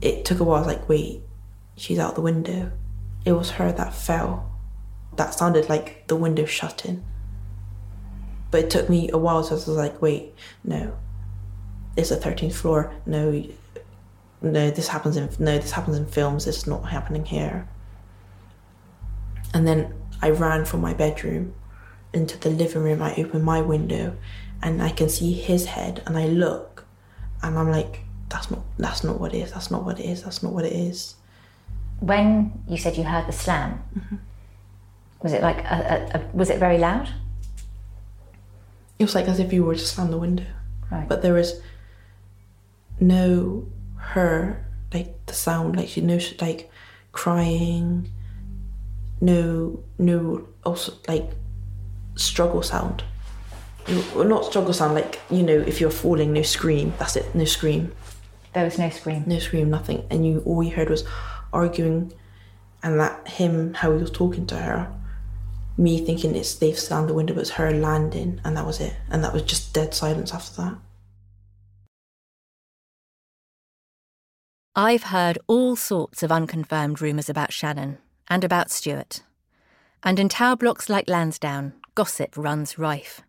it 0.00 0.24
took 0.24 0.40
a 0.40 0.44
while. 0.44 0.56
I 0.56 0.66
was 0.66 0.76
like, 0.76 0.88
wait, 0.88 1.20
she's 1.76 1.98
out 1.98 2.14
the 2.14 2.22
window. 2.22 2.72
It 3.24 3.32
was 3.32 3.50
her 3.52 3.70
that 3.70 3.94
fell. 3.94 4.50
That 5.16 5.34
sounded 5.34 5.68
like 5.68 6.08
the 6.08 6.16
window 6.16 6.46
shutting. 6.46 7.04
But 8.50 8.64
it 8.64 8.70
took 8.70 8.88
me 8.88 9.10
a 9.12 9.18
while, 9.18 9.42
so 9.42 9.52
I 9.52 9.54
was 9.56 9.68
like, 9.68 10.00
wait, 10.00 10.34
no, 10.64 10.96
it's 11.96 12.10
a 12.10 12.16
thirteenth 12.16 12.56
floor. 12.56 12.92
No, 13.06 13.44
no, 14.40 14.70
this 14.70 14.88
happens 14.88 15.16
in 15.16 15.28
no, 15.38 15.58
this 15.58 15.72
happens 15.72 15.96
in 15.96 16.06
films. 16.06 16.46
It's 16.46 16.66
not 16.66 16.88
happening 16.90 17.24
here. 17.24 17.68
And 19.54 19.66
then 19.66 19.94
I 20.22 20.30
ran 20.30 20.64
from 20.64 20.80
my 20.80 20.94
bedroom 20.94 21.54
into 22.12 22.38
the 22.38 22.50
living 22.50 22.82
room. 22.82 23.02
I 23.02 23.14
open 23.16 23.42
my 23.42 23.60
window, 23.60 24.16
and 24.62 24.82
I 24.82 24.90
can 24.90 25.08
see 25.08 25.32
his 25.32 25.66
head. 25.66 26.02
And 26.06 26.16
I 26.16 26.26
look, 26.26 26.84
and 27.42 27.58
I'm 27.58 27.70
like, 27.70 28.00
that's 28.28 28.50
not 28.50 28.60
that's 28.78 29.04
not 29.04 29.20
what 29.20 29.34
it 29.34 29.38
is. 29.38 29.52
That's 29.52 29.70
not 29.70 29.84
what 29.84 30.00
it 30.00 30.04
is. 30.04 30.22
That's 30.22 30.42
not 30.42 30.52
what 30.52 30.64
it 30.64 30.72
is. 30.72 31.16
When 32.00 32.64
you 32.66 32.78
said 32.78 32.96
you 32.96 33.04
heard 33.04 33.26
the 33.28 33.32
slam, 33.32 33.82
mm-hmm. 33.96 34.16
was 35.22 35.32
it 35.32 35.42
like 35.42 35.58
a, 35.58 36.10
a, 36.14 36.18
a, 36.18 36.36
was 36.36 36.50
it 36.50 36.58
very 36.58 36.78
loud? 36.78 37.08
It 38.98 39.04
was 39.04 39.14
like 39.14 39.28
as 39.28 39.38
if 39.38 39.52
you 39.52 39.64
were 39.64 39.74
to 39.74 39.80
slam 39.80 40.10
the 40.10 40.18
window. 40.18 40.46
Right. 40.90 41.08
But 41.08 41.22
there 41.22 41.34
was 41.34 41.60
no 43.02 43.66
her 43.96 44.64
like 44.94 45.26
the 45.26 45.34
sound 45.34 45.76
like 45.76 45.88
she 45.88 46.00
no 46.00 46.18
she, 46.18 46.36
like 46.38 46.70
crying 47.12 48.08
no 49.20 49.82
no 49.98 50.46
also 50.64 50.92
like 51.08 51.30
struggle 52.14 52.62
sound. 52.62 53.02
Well, 54.14 54.24
not 54.24 54.44
struggle 54.44 54.72
sound 54.72 54.94
like 54.94 55.20
you 55.30 55.42
know 55.42 55.58
if 55.58 55.80
you're 55.80 55.90
falling 55.90 56.32
no 56.32 56.42
scream 56.42 56.94
that's 56.98 57.16
it 57.16 57.34
no 57.34 57.44
scream. 57.44 57.92
There 58.54 58.64
was 58.64 58.78
no 58.78 58.90
scream. 58.90 59.24
No 59.26 59.38
scream 59.38 59.70
nothing. 59.70 60.04
And 60.10 60.26
you 60.26 60.42
all 60.44 60.62
you 60.62 60.70
heard 60.70 60.90
was 60.90 61.04
arguing 61.52 62.12
and 62.82 63.00
that 63.00 63.26
him 63.26 63.74
how 63.74 63.92
he 63.92 63.98
was 63.98 64.10
talking 64.10 64.46
to 64.48 64.56
her. 64.56 64.92
Me 65.78 66.04
thinking 66.04 66.36
it's 66.36 66.54
they've 66.54 66.78
slammed 66.78 67.08
the 67.08 67.14
window 67.14 67.34
but 67.34 67.40
it's 67.40 67.50
her 67.50 67.72
landing 67.72 68.40
and 68.44 68.56
that 68.56 68.66
was 68.66 68.80
it. 68.80 68.94
And 69.10 69.24
that 69.24 69.32
was 69.32 69.42
just 69.42 69.72
dead 69.72 69.94
silence 69.94 70.34
after 70.34 70.62
that 70.62 70.76
I've 74.74 75.02
heard 75.02 75.38
all 75.48 75.76
sorts 75.76 76.22
of 76.22 76.32
unconfirmed 76.32 77.02
rumours 77.02 77.28
about 77.28 77.52
Shannon 77.52 77.98
and 78.28 78.42
about 78.42 78.70
Stuart. 78.70 79.22
And 80.02 80.18
in 80.18 80.30
tower 80.30 80.56
blocks 80.56 80.88
like 80.88 81.10
Lansdowne, 81.10 81.74
gossip 81.94 82.34
runs 82.38 82.78
rife. 82.78 83.20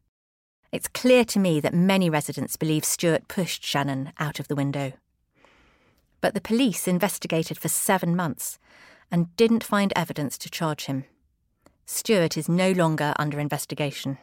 It's 0.71 0.87
clear 0.87 1.25
to 1.25 1.39
me 1.39 1.59
that 1.59 1.73
many 1.73 2.09
residents 2.09 2.55
believe 2.55 2.85
Stuart 2.85 3.27
pushed 3.27 3.61
Shannon 3.61 4.13
out 4.19 4.39
of 4.39 4.47
the 4.47 4.55
window. 4.55 4.93
But 6.21 6.33
the 6.33 6.39
police 6.39 6.87
investigated 6.87 7.57
for 7.57 7.67
seven 7.67 8.15
months 8.15 8.57
and 9.11 9.35
didn't 9.35 9.65
find 9.65 9.91
evidence 9.97 10.37
to 10.37 10.49
charge 10.49 10.85
him. 10.85 11.03
Stuart 11.85 12.37
is 12.37 12.47
no 12.47 12.71
longer 12.71 13.13
under 13.19 13.37
investigation. 13.37 14.17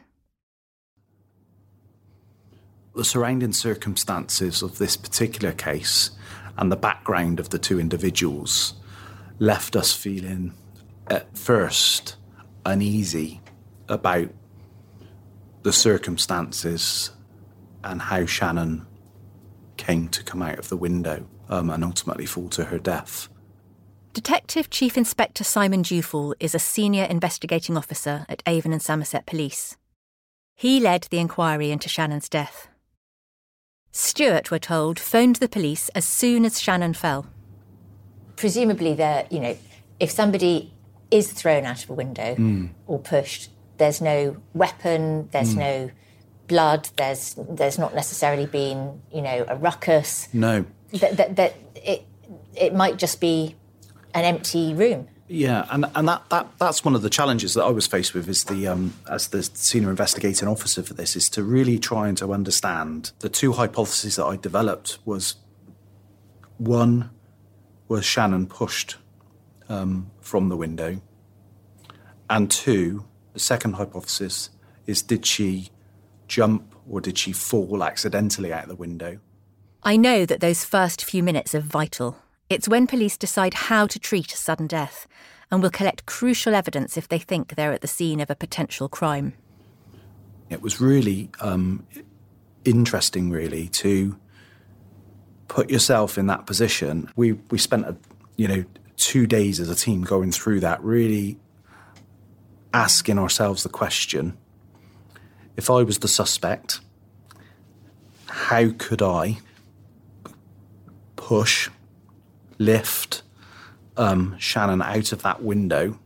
The 2.95 3.05
surrounding 3.05 3.53
circumstances 3.53 4.63
of 4.63 4.79
this 4.79 4.97
particular 4.97 5.53
case 5.53 6.09
and 6.61 6.71
the 6.71 6.77
background 6.77 7.39
of 7.39 7.49
the 7.49 7.57
two 7.57 7.79
individuals 7.79 8.75
left 9.39 9.75
us 9.75 9.93
feeling, 9.93 10.53
at 11.07 11.35
first, 11.35 12.17
uneasy 12.63 13.41
about 13.89 14.29
the 15.63 15.73
circumstances 15.73 17.09
and 17.83 17.99
how 17.99 18.27
Shannon 18.27 18.85
came 19.77 20.07
to 20.09 20.23
come 20.23 20.43
out 20.43 20.59
of 20.59 20.69
the 20.69 20.77
window 20.77 21.27
um, 21.49 21.71
and 21.71 21.83
ultimately 21.83 22.27
fall 22.27 22.47
to 22.49 22.65
her 22.65 22.77
death. 22.77 23.27
Detective 24.13 24.69
Chief 24.69 24.97
Inspector 24.97 25.43
Simon 25.43 25.81
Dewfall 25.81 26.35
is 26.39 26.53
a 26.53 26.59
senior 26.59 27.05
investigating 27.05 27.75
officer 27.75 28.23
at 28.29 28.43
Avon 28.45 28.71
and 28.71 28.81
Somerset 28.81 29.25
Police. 29.25 29.77
He 30.55 30.79
led 30.79 31.07
the 31.09 31.17
inquiry 31.17 31.71
into 31.71 31.89
Shannon's 31.89 32.29
death. 32.29 32.67
Stuart, 33.91 34.51
we're 34.51 34.59
told, 34.59 34.99
phoned 34.99 35.37
the 35.37 35.49
police 35.49 35.89
as 35.89 36.05
soon 36.05 36.45
as 36.45 36.59
Shannon 36.61 36.93
fell. 36.93 37.27
Presumably, 38.37 38.93
there, 38.93 39.27
you 39.29 39.39
know, 39.39 39.57
if 39.99 40.09
somebody 40.11 40.73
is 41.11 41.31
thrown 41.31 41.65
out 41.65 41.83
of 41.83 41.89
a 41.89 41.93
window 41.93 42.35
Mm. 42.35 42.69
or 42.87 42.99
pushed, 42.99 43.49
there's 43.77 43.99
no 44.01 44.37
weapon, 44.53 45.27
there's 45.31 45.55
Mm. 45.55 45.59
no 45.59 45.91
blood, 46.47 46.89
there's 46.95 47.35
there's 47.37 47.77
not 47.77 47.93
necessarily 47.93 48.45
been, 48.45 49.01
you 49.13 49.21
know, 49.21 49.45
a 49.47 49.55
ruckus. 49.55 50.27
No. 50.33 50.65
that, 50.93 51.15
that, 51.17 51.35
that 51.37 51.53
it, 51.75 52.05
it 52.55 52.73
might 52.73 52.97
just 52.97 53.21
be 53.21 53.55
an 54.13 54.23
empty 54.25 54.73
room. 54.73 55.07
Yeah, 55.33 55.65
and 55.71 55.85
and 55.95 56.09
that, 56.09 56.29
that 56.29 56.47
that's 56.59 56.83
one 56.83 56.93
of 56.93 57.03
the 57.03 57.09
challenges 57.09 57.53
that 57.53 57.63
I 57.63 57.69
was 57.69 57.87
faced 57.87 58.13
with 58.13 58.27
is 58.27 58.43
the 58.43 58.67
um, 58.67 58.93
as 59.09 59.29
the 59.29 59.41
senior 59.41 59.89
investigating 59.89 60.49
officer 60.49 60.83
for 60.83 60.93
this 60.93 61.15
is 61.15 61.29
to 61.29 61.41
really 61.41 61.79
trying 61.79 62.15
to 62.15 62.33
understand 62.33 63.13
the 63.19 63.29
two 63.29 63.53
hypotheses 63.53 64.17
that 64.17 64.25
I 64.25 64.35
developed 64.35 64.99
was 65.05 65.35
one 66.57 67.11
was 67.87 68.03
Shannon 68.03 68.45
pushed 68.45 68.97
um, 69.69 70.11
from 70.19 70.49
the 70.49 70.57
window, 70.57 71.01
and 72.29 72.51
two 72.51 73.05
the 73.31 73.39
second 73.39 73.75
hypothesis 73.75 74.49
is 74.85 75.01
did 75.01 75.25
she 75.25 75.69
jump 76.27 76.75
or 76.89 76.99
did 76.99 77.17
she 77.17 77.31
fall 77.31 77.85
accidentally 77.85 78.51
out 78.51 78.67
the 78.67 78.75
window? 78.75 79.19
I 79.81 79.95
know 79.95 80.25
that 80.25 80.41
those 80.41 80.65
first 80.65 81.05
few 81.05 81.23
minutes 81.23 81.55
are 81.55 81.61
vital. 81.61 82.17
It's 82.51 82.67
when 82.67 82.85
police 82.85 83.15
decide 83.15 83.53
how 83.53 83.87
to 83.87 83.97
treat 83.97 84.33
a 84.33 84.35
sudden 84.35 84.67
death 84.67 85.07
and 85.49 85.63
will 85.63 85.69
collect 85.69 86.05
crucial 86.05 86.53
evidence 86.53 86.97
if 86.97 87.07
they 87.07 87.17
think 87.17 87.55
they're 87.55 87.71
at 87.71 87.79
the 87.79 87.87
scene 87.87 88.19
of 88.19 88.29
a 88.29 88.35
potential 88.35 88.89
crime. 88.89 89.35
It 90.49 90.61
was 90.61 90.81
really 90.81 91.29
um, 91.39 91.87
interesting, 92.65 93.29
really, 93.29 93.69
to 93.69 94.19
put 95.47 95.69
yourself 95.69 96.17
in 96.17 96.27
that 96.27 96.45
position. 96.45 97.09
We 97.15 97.33
we 97.51 97.57
spent 97.57 97.85
a, 97.85 97.95
you 98.35 98.49
know 98.49 98.65
two 98.97 99.27
days 99.27 99.61
as 99.61 99.69
a 99.69 99.75
team 99.75 100.01
going 100.01 100.33
through 100.33 100.59
that, 100.59 100.83
really 100.83 101.39
asking 102.73 103.17
ourselves 103.17 103.63
the 103.63 103.69
question: 103.69 104.37
If 105.55 105.69
I 105.69 105.83
was 105.83 105.99
the 105.99 106.09
suspect, 106.09 106.81
how 108.27 108.71
could 108.77 109.01
I 109.01 109.37
push 111.15 111.69
lift 112.61 113.23
um, 113.97 114.37
Shannon 114.37 114.81
out 114.81 115.11
of 115.11 115.23
that 115.23 115.43
window 115.43 115.99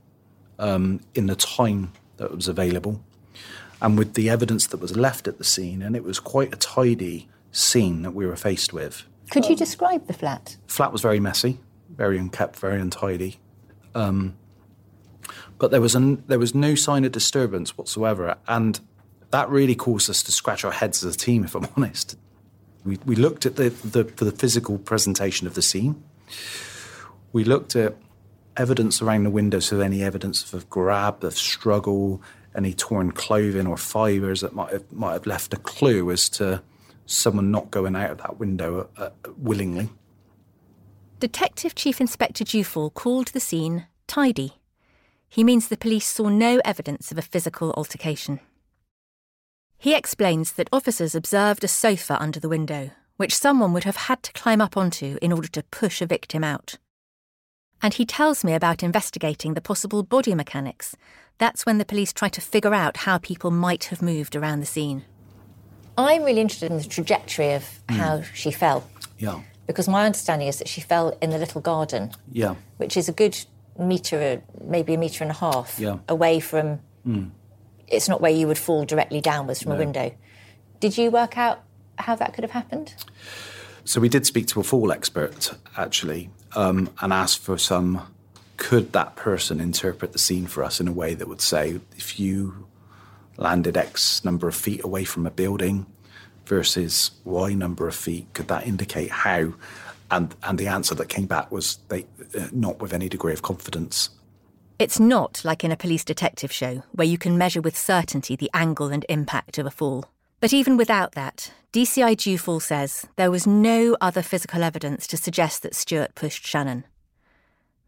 um, 0.58 1.02
in 1.14 1.28
the 1.28 1.36
time 1.36 1.92
that 2.18 2.34
was 2.34 2.48
available, 2.48 3.04
and 3.82 3.98
with 3.98 4.14
the 4.14 4.30
evidence 4.30 4.68
that 4.68 4.80
was 4.80 4.96
left 4.96 5.28
at 5.28 5.38
the 5.38 5.44
scene, 5.44 5.82
and 5.82 5.96
it 5.96 6.04
was 6.04 6.20
quite 6.20 6.54
a 6.54 6.58
tidy 6.58 7.28
scene 7.52 8.02
that 8.02 8.12
we 8.12 8.26
were 8.26 8.36
faced 8.36 8.74
with. 8.74 9.04
Could 9.32 9.46
you 9.46 9.56
describe 9.56 10.08
the 10.08 10.14
flat? 10.14 10.58
Flat 10.68 10.92
was 10.92 11.02
very 11.02 11.20
messy, 11.20 11.60
very 11.90 12.18
unkept, 12.18 12.58
very 12.58 12.80
untidy. 12.80 13.38
Um, 13.94 14.38
but 15.58 15.72
there 15.72 15.82
was 15.82 15.96
an, 15.96 16.24
there 16.28 16.40
was 16.40 16.54
no 16.54 16.76
sign 16.76 17.06
of 17.06 17.12
disturbance 17.12 17.78
whatsoever, 17.78 18.38
and 18.48 18.80
that 19.32 19.50
really 19.50 19.76
caused 19.76 20.10
us 20.10 20.24
to 20.24 20.32
scratch 20.32 20.64
our 20.64 20.72
heads 20.72 21.04
as 21.04 21.16
a 21.16 21.18
team. 21.18 21.44
If 21.44 21.56
I'm 21.56 21.68
honest, 21.78 22.18
we, 22.86 22.98
we 23.06 23.16
looked 23.16 23.46
at 23.46 23.56
the, 23.56 23.70
the 23.70 24.04
the 24.04 24.32
physical 24.32 24.78
presentation 24.78 25.48
of 25.48 25.56
the 25.56 25.62
scene. 25.62 26.04
We 27.32 27.44
looked 27.44 27.76
at 27.76 27.96
evidence 28.58 29.02
around 29.02 29.24
the 29.24 29.30
window, 29.30 29.60
so 29.60 29.80
any 29.80 30.02
evidence 30.04 30.44
of 30.44 30.62
a 30.62 30.66
grab, 30.66 31.24
of 31.24 31.38
struggle, 31.38 32.22
any 32.56 32.74
torn 32.74 33.12
clothing 33.12 33.68
or 33.68 33.78
fibres 33.78 34.42
that 34.42 34.54
might 34.54 34.72
have, 34.72 34.92
might 34.92 35.14
have 35.14 35.26
left 35.26 35.54
a 35.54 35.58
clue 35.58 36.10
as 36.12 36.30
to 36.30 36.62
someone 37.06 37.52
not 37.52 37.72
going 37.72 37.96
out 37.96 38.12
of 38.12 38.18
that 38.20 38.40
window 38.40 38.90
uh, 38.98 39.10
willingly. 39.38 39.90
Detective 41.20 41.76
Chief 41.76 42.02
Inspector 42.02 42.44
Dufall 42.44 42.94
called 42.94 43.28
the 43.30 43.40
scene 43.40 43.88
tidy. 44.08 44.54
He 45.28 45.44
means 45.44 45.68
the 45.68 45.78
police 45.78 46.08
saw 46.08 46.30
no 46.30 46.62
evidence 46.64 47.12
of 47.12 47.18
a 47.18 47.22
physical 47.22 47.74
altercation. 47.76 48.40
He 49.78 49.94
explains 49.94 50.54
that 50.54 50.70
officers 50.72 51.16
observed 51.16 51.64
a 51.64 51.68
sofa 51.68 52.18
under 52.22 52.40
the 52.40 52.50
window, 52.50 52.92
which 53.18 53.36
someone 53.36 53.74
would 53.74 53.84
have 53.86 53.96
had 53.96 54.22
to 54.24 54.34
climb 54.34 54.62
up 54.62 54.76
onto 54.78 55.18
in 55.22 55.32
order 55.32 55.48
to 55.50 55.64
push 55.64 56.02
a 56.02 56.06
victim 56.06 56.44
out. 56.44 56.78
And 57.82 57.94
he 57.94 58.06
tells 58.06 58.44
me 58.44 58.54
about 58.54 58.84
investigating 58.84 59.54
the 59.54 59.62
possible 59.62 60.04
body 60.04 60.34
mechanics. 60.34 60.96
That's 61.38 61.66
when 61.66 61.78
the 61.78 61.86
police 61.86 62.14
try 62.14 62.30
to 62.30 62.42
figure 62.42 62.74
out 62.74 62.98
how 62.98 63.18
people 63.18 63.52
might 63.52 63.86
have 63.86 64.02
moved 64.02 64.36
around 64.36 64.60
the 64.62 64.66
scene. 64.66 65.04
I'm 65.98 66.24
really 66.24 66.42
interested 66.42 66.72
in 66.72 66.78
the 66.78 66.84
trajectory 66.84 67.54
of 67.54 67.80
how 67.90 68.22
she 68.34 68.52
fell, 68.52 68.90
Yeah, 69.18 69.42
because 69.66 69.88
my 69.88 70.06
understanding 70.06 70.48
is 70.48 70.58
that 70.60 70.68
she 70.68 70.82
fell 70.82 71.18
in 71.22 71.30
the 71.30 71.38
little 71.38 71.62
garden, 71.62 72.12
yeah, 72.32 72.56
which 72.78 72.98
is 72.98 73.08
a 73.08 73.14
good 73.14 73.38
metre, 73.80 74.42
maybe 74.62 74.94
a 74.94 74.98
metre 74.98 75.24
and 75.24 75.32
a 75.32 75.36
half 75.36 75.80
Yeah. 75.80 75.98
away 76.10 76.40
from. 76.40 76.80
Mm. 77.08 77.32
It's 77.88 78.10
not 78.10 78.20
where 78.20 78.32
you 78.32 78.48
would 78.48 78.58
fall 78.58 78.84
directly 78.84 79.22
downwards 79.22 79.62
from 79.62 79.74
a 79.74 79.76
window. 79.78 80.12
Did 80.80 80.98
you 80.98 81.12
work 81.12 81.38
out 81.38 81.64
how 81.98 82.16
that 82.16 82.34
could 82.34 82.44
have 82.44 82.52
happened? 82.52 82.94
So 83.84 84.02
we 84.02 84.10
did 84.10 84.26
speak 84.26 84.48
to 84.48 84.60
a 84.60 84.64
fall 84.64 84.92
expert 84.92 85.54
actually, 85.78 86.30
um, 86.56 86.90
and 87.02 87.14
asked 87.14 87.40
for 87.40 87.58
some. 87.58 88.12
Could 88.58 88.94
that 88.94 89.18
person 89.18 89.60
interpret 89.60 90.14
the 90.14 90.20
scene 90.20 90.48
for 90.48 90.64
us 90.64 90.80
in 90.80 90.88
a 90.88 90.94
way 90.94 91.14
that 91.14 91.28
would 91.28 91.42
say, 91.42 91.82
if 91.98 92.18
you 92.20 92.68
landed 93.36 93.76
X 93.76 94.24
number 94.24 94.48
of 94.48 94.56
feet 94.56 94.82
away 94.82 95.04
from 95.04 95.28
a 95.28 95.32
building 95.32 95.86
versus 96.46 97.12
Y 97.26 97.54
number 97.54 97.86
of 97.86 97.96
feet, 97.96 98.28
could 98.34 98.48
that 98.48 98.66
indicate 98.66 99.12
how? 99.12 99.54
And 100.10 100.34
and 100.44 100.58
the 100.58 100.68
answer 100.68 100.96
that 100.96 101.10
came 101.10 101.26
back 101.26 101.52
was 101.52 101.80
they 101.90 102.06
uh, 102.40 102.48
not 102.54 102.80
with 102.80 102.94
any 102.94 103.10
degree 103.10 103.34
of 103.34 103.42
confidence. 103.42 104.10
It's 104.80 105.00
not 105.00 105.42
like 105.44 105.64
in 105.64 105.72
a 105.72 105.78
police 105.78 106.04
detective 106.04 106.52
show 106.52 106.84
where 106.92 107.08
you 107.08 107.18
can 107.18 107.38
measure 107.38 107.62
with 107.62 107.78
certainty 107.78 108.36
the 108.36 108.52
angle 108.54 108.88
and 108.88 109.06
impact 109.10 109.58
of 109.58 109.66
a 109.66 109.72
fall. 109.72 110.06
But 110.40 110.54
even 110.54 110.78
without 110.78 111.14
that, 111.14 111.52
DCI 111.76 112.16
Dufall 112.16 112.62
says 112.62 113.06
there 113.18 113.30
was 113.30 113.46
no 113.46 113.98
other 114.00 114.22
physical 114.22 114.64
evidence 114.64 115.06
to 115.08 115.18
suggest 115.18 115.62
that 115.62 115.76
Stuart 115.76 116.16
pushed 116.16 116.48
Shannon. 116.48 116.86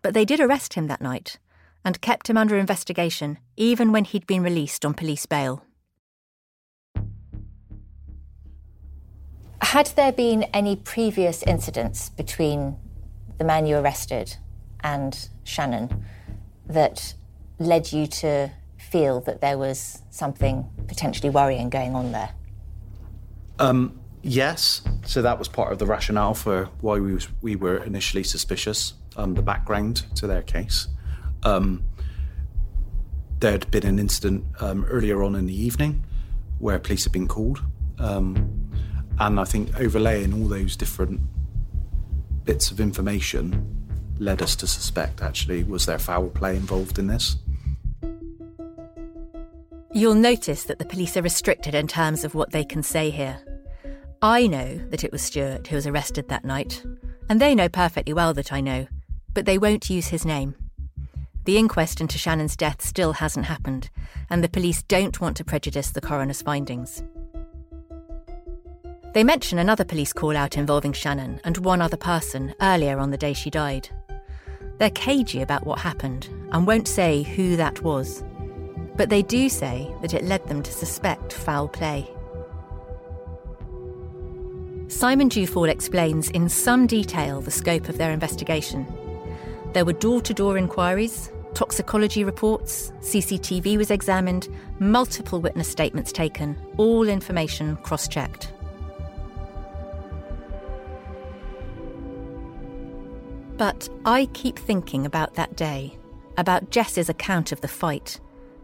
But 0.02 0.14
they 0.14 0.26
did 0.26 0.42
arrest 0.42 0.74
him 0.74 0.88
that 0.88 1.00
night 1.00 1.40
and 1.86 2.02
kept 2.02 2.30
him 2.30 2.36
under 2.36 2.58
investigation 2.58 3.38
even 3.56 3.94
when 3.94 4.04
he'd 4.04 4.28
been 4.28 4.44
released 4.44 4.84
on 4.84 4.94
police 4.94 5.26
bail. 5.26 5.64
Had 9.62 9.86
there 9.96 10.12
been 10.12 10.44
any 10.54 10.76
previous 10.76 11.42
incidents 11.44 12.10
between 12.10 12.76
the 13.38 13.46
man 13.46 13.66
you 13.66 13.78
arrested 13.78 14.36
and 14.82 15.30
Shannon 15.46 16.04
that 16.66 17.14
led 17.58 17.94
you 17.94 18.06
to 18.08 18.52
feel 18.78 19.22
that 19.22 19.40
there 19.40 19.58
was 19.58 20.04
something 20.10 20.70
potentially 20.90 21.30
worrying 21.30 21.70
going 21.70 21.96
on 21.96 22.12
there? 22.12 22.32
Um, 23.60 24.00
yes, 24.22 24.82
so 25.06 25.22
that 25.22 25.40
was 25.40 25.48
part 25.48 25.72
of 25.72 25.80
the 25.80 25.86
rationale 25.86 26.34
for 26.34 26.66
why 26.82 27.00
we 27.00 27.14
was, 27.14 27.28
we 27.42 27.56
were 27.56 27.78
initially 27.84 28.24
suspicious. 28.24 28.94
Um, 29.16 29.34
the 29.34 29.42
background 29.42 30.06
to 30.18 30.28
their 30.28 30.44
case. 30.44 30.88
Um, 31.42 31.84
there'd 33.40 33.70
been 33.72 33.86
an 33.86 33.98
incident 33.98 34.46
um, 34.60 34.86
earlier 34.86 35.24
on 35.24 35.34
in 35.34 35.48
the 35.48 35.60
evening 35.60 36.04
where 36.60 36.78
police 36.78 37.04
had 37.04 37.14
been 37.14 37.28
called, 37.28 37.64
um, 37.98 38.70
and 39.20 39.40
I 39.40 39.44
think 39.44 39.80
overlaying 39.80 40.34
all 40.34 40.48
those 40.48 40.76
different 40.76 41.22
bits 42.44 42.70
of 42.70 42.80
information 42.80 43.88
led 44.20 44.42
us 44.42 44.56
to 44.58 44.68
suspect 44.68 45.22
actually 45.22 45.64
was 45.64 45.86
there 45.86 46.00
foul 46.00 46.30
play 46.30 46.56
involved 46.56 47.00
in 47.00 47.08
this. 47.08 47.38
You'll 49.98 50.14
notice 50.14 50.66
that 50.66 50.78
the 50.78 50.86
police 50.86 51.18
are 51.18 51.24
restricted 51.24 51.74
in 51.74 51.88
terms 51.88 52.24
of 52.24 52.36
what 52.36 52.52
they 52.52 52.64
can 52.64 52.84
say 52.84 53.10
here. 53.10 53.40
I 54.22 54.46
know 54.46 54.78
that 54.92 55.04
it 55.04 55.12
was 55.12 55.24
Stuart 55.24 55.66
who 55.66 55.76
was 55.76 55.88
arrested 55.88 56.30
that 56.30 56.46
night, 56.46 56.84
and 57.28 57.42
they 57.42 57.56
know 57.56 57.68
perfectly 57.68 58.14
well 58.14 58.32
that 58.36 58.54
I 58.54 58.62
know, 58.62 58.86
but 59.34 59.48
they 59.48 59.58
won't 59.58 59.90
use 59.90 60.10
his 60.10 60.24
name. 60.24 60.54
The 61.46 61.58
inquest 61.58 62.00
into 62.00 62.20
Shannon's 62.20 62.56
death 62.56 62.84
still 62.84 63.14
hasn't 63.14 63.48
happened, 63.48 63.90
and 64.30 64.44
the 64.44 64.50
police 64.50 64.84
don't 64.84 65.20
want 65.20 65.36
to 65.38 65.44
prejudice 65.44 65.90
the 65.90 66.00
coroner's 66.00 66.44
findings. 66.44 67.02
They 69.16 69.24
mention 69.24 69.58
another 69.58 69.84
police 69.84 70.14
call 70.14 70.38
out 70.38 70.58
involving 70.58 70.94
Shannon 70.94 71.42
and 71.44 71.58
one 71.58 71.82
other 71.82 71.98
person 71.98 72.54
earlier 72.62 73.00
on 73.00 73.10
the 73.10 73.18
day 73.18 73.34
she 73.34 73.50
died. 73.50 73.90
They're 74.78 74.92
cagey 74.92 75.42
about 75.42 75.66
what 75.66 75.80
happened 75.80 76.30
and 76.52 76.68
won't 76.68 76.88
say 76.88 77.24
who 77.24 77.56
that 77.56 77.82
was, 77.82 78.24
but 78.98 79.10
they 79.10 79.22
do 79.22 79.48
say 79.48 79.90
that 80.02 80.14
it 80.14 80.26
led 80.26 80.46
them 80.48 80.64
to 80.64 80.72
suspect 80.72 81.32
foul 81.32 81.68
play. 81.68 82.10
Simon 84.88 85.30
Dufall 85.30 85.70
explains 85.70 86.30
in 86.32 86.50
some 86.50 86.88
detail 86.88 87.42
the 87.42 87.52
scope 87.52 87.90
of 87.90 87.98
their 87.98 88.12
investigation. 88.12 88.86
There 89.74 89.86
were 89.86 89.94
door 89.94 90.22
to 90.22 90.34
door 90.34 90.58
inquiries, 90.58 91.30
toxicology 91.54 92.24
reports, 92.24 92.92
CCTV 93.02 93.78
was 93.78 93.92
examined, 93.92 94.48
multiple 94.80 95.42
witness 95.42 95.68
statements 95.68 96.12
taken, 96.12 96.58
all 96.78 97.08
information 97.08 97.76
cross 97.78 98.08
checked. 98.08 98.54
But 103.58 103.90
I 104.06 104.28
keep 104.34 104.58
thinking 104.58 105.06
about 105.06 105.34
that 105.34 105.56
day, 105.56 105.98
about 106.38 106.70
Jess's 106.70 107.10
account 107.10 107.52
of 107.52 107.62
the 107.62 107.68
fight, 107.68 108.20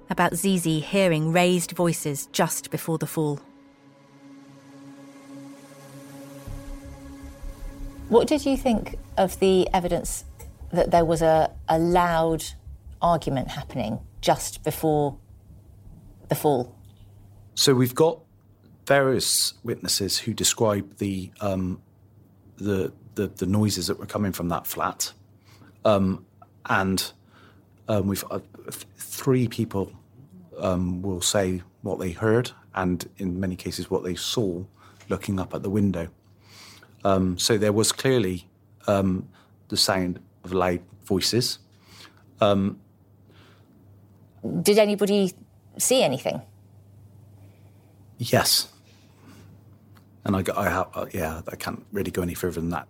about 0.10 0.36
Zizi 0.36 0.80
hearing 0.80 1.32
raised 1.32 1.72
voices 1.72 2.28
just 2.32 2.72
before 2.72 2.98
the 2.98 3.08
fall. 3.08 3.40
What 8.10 8.28
did 8.28 8.46
you 8.46 8.58
think 8.58 8.98
of 9.18 9.40
the 9.40 9.68
evidence 9.74 10.26
that 10.72 10.92
there 10.92 11.06
was 11.06 11.22
a, 11.22 11.52
a 11.70 11.80
loud 11.80 12.44
argument 13.02 13.48
happening 13.48 14.00
just 14.22 14.64
before 14.64 15.18
the 16.30 16.36
fall? 16.36 16.76
So 17.56 17.74
we've 17.74 17.96
got 17.96 18.20
various 18.86 19.54
witnesses 19.64 20.18
who 20.18 20.34
describe 20.34 20.98
the 20.98 21.32
um, 21.42 21.82
the, 22.58 22.94
the, 23.16 23.28
the 23.28 23.46
noises 23.46 23.88
that 23.88 23.98
were 23.98 24.06
coming 24.06 24.32
from 24.32 24.50
that 24.50 24.68
flat, 24.68 25.12
um, 25.86 26.26
and 26.68 27.12
um, 27.88 28.08
we've 28.08 28.24
uh, 28.68 28.72
three 28.98 29.48
people 29.48 29.92
um, 30.60 31.02
will 31.02 31.22
say 31.22 31.62
what 31.82 32.00
they 32.00 32.12
heard, 32.12 32.52
and 32.76 33.10
in 33.18 33.40
many 33.40 33.56
cases 33.56 33.90
what 33.90 34.04
they 34.04 34.16
saw 34.16 34.64
looking 35.10 35.40
up 35.40 35.54
at 35.54 35.64
the 35.64 35.70
window. 35.70 36.08
Um, 37.04 37.38
so 37.38 37.58
there 37.58 37.74
was 37.74 37.92
clearly 37.92 38.48
um, 38.88 39.28
the 39.68 39.78
sound 39.78 40.20
of 40.44 40.54
loud 40.54 40.82
voices. 41.06 41.60
Did 44.62 44.78
anybody 44.78 45.34
see 45.78 46.04
anything? 46.04 46.42
Yes. 48.18 48.70
And 50.26 50.36
I, 50.36 50.44
I 50.56 50.70
have, 50.70 50.88
uh, 50.94 51.06
yeah, 51.14 51.42
I 51.48 51.56
can't 51.56 51.86
really 51.92 52.12
go 52.12 52.22
any 52.22 52.34
further 52.34 52.60
than 52.60 52.70
that. 52.70 52.88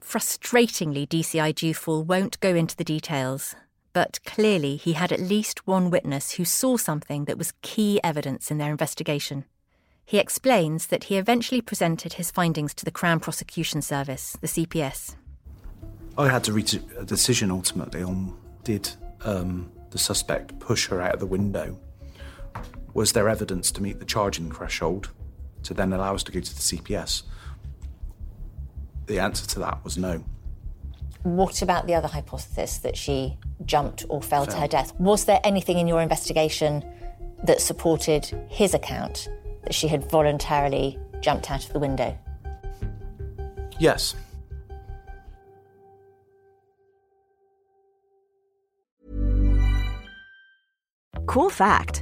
Frustratingly, 0.00 1.08
DCI 1.08 1.54
Dewfall 1.54 2.04
won't 2.04 2.38
go 2.40 2.54
into 2.54 2.76
the 2.76 2.84
details, 2.84 3.54
but 3.92 4.20
clearly 4.24 4.76
he 4.76 4.94
had 4.94 5.12
at 5.12 5.20
least 5.20 5.66
one 5.66 5.90
witness 5.90 6.32
who 6.32 6.44
saw 6.44 6.76
something 6.76 7.24
that 7.26 7.38
was 7.38 7.52
key 7.62 8.00
evidence 8.02 8.50
in 8.50 8.58
their 8.58 8.70
investigation. 8.70 9.44
He 10.04 10.18
explains 10.18 10.88
that 10.88 11.04
he 11.04 11.16
eventually 11.16 11.60
presented 11.60 12.14
his 12.14 12.30
findings 12.30 12.74
to 12.74 12.84
the 12.84 12.90
Crown 12.90 13.20
Prosecution 13.20 13.82
Service, 13.82 14.36
the 14.40 14.46
CPS. 14.46 15.16
I 16.18 16.28
had 16.28 16.44
to 16.44 16.52
reach 16.52 16.74
a 16.74 17.04
decision 17.04 17.50
ultimately 17.50 18.02
on 18.02 18.36
did 18.64 18.90
um, 19.24 19.70
the 19.90 19.98
suspect 19.98 20.58
push 20.58 20.88
her 20.88 21.00
out 21.00 21.14
of 21.14 21.20
the 21.20 21.26
window? 21.26 21.78
Was 22.94 23.12
there 23.12 23.28
evidence 23.28 23.70
to 23.72 23.82
meet 23.82 23.98
the 23.98 24.04
charging 24.04 24.50
threshold 24.50 25.10
to 25.62 25.74
then 25.74 25.92
allow 25.92 26.14
us 26.14 26.22
to 26.24 26.32
go 26.32 26.40
to 26.40 26.54
the 26.54 26.60
CPS? 26.60 27.22
The 29.06 29.18
answer 29.18 29.46
to 29.46 29.58
that 29.60 29.82
was 29.84 29.96
no. 29.96 30.24
What 31.22 31.62
about 31.62 31.86
the 31.86 31.94
other 31.94 32.08
hypothesis 32.08 32.78
that 32.78 32.96
she 32.96 33.38
jumped 33.66 34.04
or 34.08 34.22
fell, 34.22 34.46
to 34.46 34.56
her 34.56 34.68
death? 34.68 34.92
Was 34.98 35.24
there 35.24 35.40
anything 35.44 35.78
in 35.78 35.86
your 35.86 36.02
investigation 36.02 36.84
that 37.44 37.60
supported 37.60 38.26
his 38.48 38.74
account 38.74 39.28
that 39.64 39.74
she 39.74 39.88
had 39.88 40.08
voluntarily 40.10 40.98
jumped 41.20 41.50
out 41.50 41.64
of 41.64 41.72
the 41.72 41.78
window? 41.78 42.16
Yes. 43.78 44.14
Cool 51.26 51.50
fact 51.50 52.01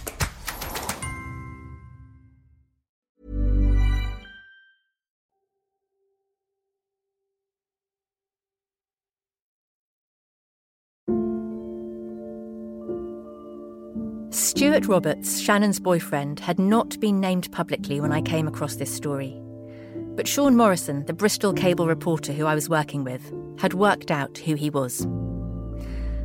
Stuart 14.61 14.87
Roberts, 14.87 15.39
Shannon's 15.39 15.79
boyfriend, 15.79 16.39
had 16.39 16.59
not 16.59 16.99
been 16.99 17.19
named 17.19 17.51
publicly 17.51 17.99
when 17.99 18.11
I 18.11 18.21
came 18.21 18.47
across 18.47 18.75
this 18.75 18.93
story. 18.93 19.41
But 20.15 20.27
Sean 20.27 20.55
Morrison, 20.55 21.03
the 21.05 21.13
Bristol 21.13 21.51
cable 21.51 21.87
reporter 21.87 22.31
who 22.31 22.45
I 22.45 22.53
was 22.53 22.69
working 22.69 23.03
with, 23.03 23.23
had 23.57 23.73
worked 23.73 24.11
out 24.11 24.37
who 24.37 24.53
he 24.53 24.69
was. 24.69 24.99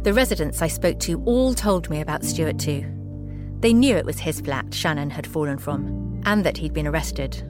The 0.03 0.13
residents 0.13 0.61
I 0.61 0.69
spoke 0.69 1.01
to 1.01 1.23
all 1.25 1.55
told 1.55 1.89
me 1.89 2.03
about 2.03 2.27
Stuart 2.27 2.59
too. 2.59 2.85
They 3.61 3.73
knew 3.73 3.97
it 3.97 4.05
was 4.05 4.19
his 4.19 4.43
flat 4.43 4.75
Shannon 4.75 5.09
had 5.09 5.27
fallen 5.27 5.57
from, 5.57 6.21
and 6.27 6.45
that 6.45 6.59
he'd 6.59 6.75
been 6.75 6.87
arrested. 6.87 7.43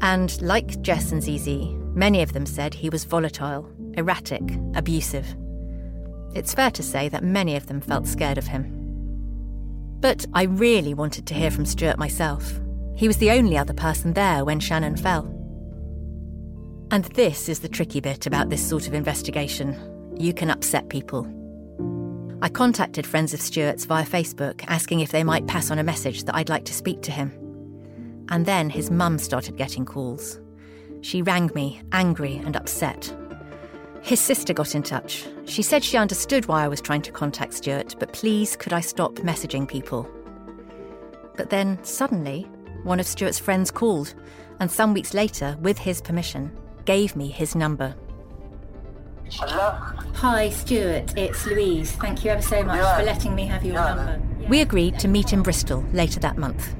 And 0.00 0.42
like 0.42 0.82
Jess 0.82 1.12
and 1.12 1.22
Zizi, 1.22 1.72
many 1.94 2.20
of 2.20 2.32
them 2.32 2.46
said 2.46 2.74
he 2.74 2.90
was 2.90 3.04
volatile, 3.04 3.70
erratic, 3.96 4.42
abusive. 4.74 5.36
It's 6.34 6.52
fair 6.52 6.72
to 6.72 6.82
say 6.82 7.08
that 7.10 7.22
many 7.22 7.54
of 7.54 7.68
them 7.68 7.80
felt 7.80 8.08
scared 8.08 8.38
of 8.38 8.48
him. 8.48 8.79
But 10.00 10.24
I 10.32 10.44
really 10.44 10.94
wanted 10.94 11.26
to 11.26 11.34
hear 11.34 11.50
from 11.50 11.66
Stuart 11.66 11.98
myself. 11.98 12.58
He 12.94 13.06
was 13.06 13.18
the 13.18 13.30
only 13.30 13.56
other 13.56 13.74
person 13.74 14.14
there 14.14 14.44
when 14.44 14.60
Shannon 14.60 14.96
fell. 14.96 15.24
And 16.90 17.04
this 17.14 17.48
is 17.48 17.60
the 17.60 17.68
tricky 17.68 18.00
bit 18.00 18.26
about 18.26 18.50
this 18.50 18.66
sort 18.66 18.88
of 18.88 18.94
investigation. 18.94 19.78
You 20.18 20.34
can 20.34 20.50
upset 20.50 20.88
people. 20.88 21.26
I 22.42 22.48
contacted 22.48 23.06
friends 23.06 23.34
of 23.34 23.40
Stuart's 23.40 23.84
via 23.84 24.04
Facebook 24.04 24.64
asking 24.66 25.00
if 25.00 25.12
they 25.12 25.22
might 25.22 25.46
pass 25.46 25.70
on 25.70 25.78
a 25.78 25.84
message 25.84 26.24
that 26.24 26.34
I'd 26.34 26.48
like 26.48 26.64
to 26.64 26.74
speak 26.74 27.02
to 27.02 27.12
him. 27.12 27.32
And 28.30 28.46
then 28.46 28.70
his 28.70 28.90
mum 28.90 29.18
started 29.18 29.56
getting 29.56 29.84
calls. 29.84 30.40
She 31.02 31.22
rang 31.22 31.50
me, 31.54 31.82
angry 31.92 32.36
and 32.36 32.56
upset. 32.56 33.14
His 34.02 34.20
sister 34.20 34.52
got 34.52 34.74
in 34.74 34.82
touch. 34.82 35.26
She 35.44 35.62
said 35.62 35.84
she 35.84 35.96
understood 35.96 36.46
why 36.46 36.64
I 36.64 36.68
was 36.68 36.80
trying 36.80 37.02
to 37.02 37.12
contact 37.12 37.54
Stuart, 37.54 37.96
but 37.98 38.12
please 38.12 38.56
could 38.56 38.72
I 38.72 38.80
stop 38.80 39.14
messaging 39.16 39.68
people? 39.68 40.08
But 41.36 41.50
then, 41.50 41.82
suddenly, 41.84 42.42
one 42.82 43.00
of 43.00 43.06
Stuart's 43.06 43.38
friends 43.38 43.70
called, 43.70 44.14
and 44.58 44.70
some 44.70 44.94
weeks 44.94 45.14
later, 45.14 45.56
with 45.60 45.78
his 45.78 46.00
permission, 46.00 46.50
gave 46.84 47.14
me 47.14 47.28
his 47.30 47.54
number. 47.54 47.94
Hello? 49.32 49.70
Hi, 50.14 50.50
Stuart. 50.50 51.16
It's 51.16 51.46
Louise. 51.46 51.92
Thank 51.92 52.24
you 52.24 52.32
ever 52.32 52.42
so 52.42 52.62
much 52.64 52.98
for 52.98 53.04
letting 53.04 53.34
me 53.34 53.46
have 53.46 53.64
your 53.64 53.74
number. 53.74 54.20
We 54.48 54.60
agreed 54.60 54.98
to 55.00 55.08
meet 55.08 55.32
in 55.32 55.42
Bristol 55.42 55.84
later 55.92 56.18
that 56.20 56.36
month. 56.36 56.74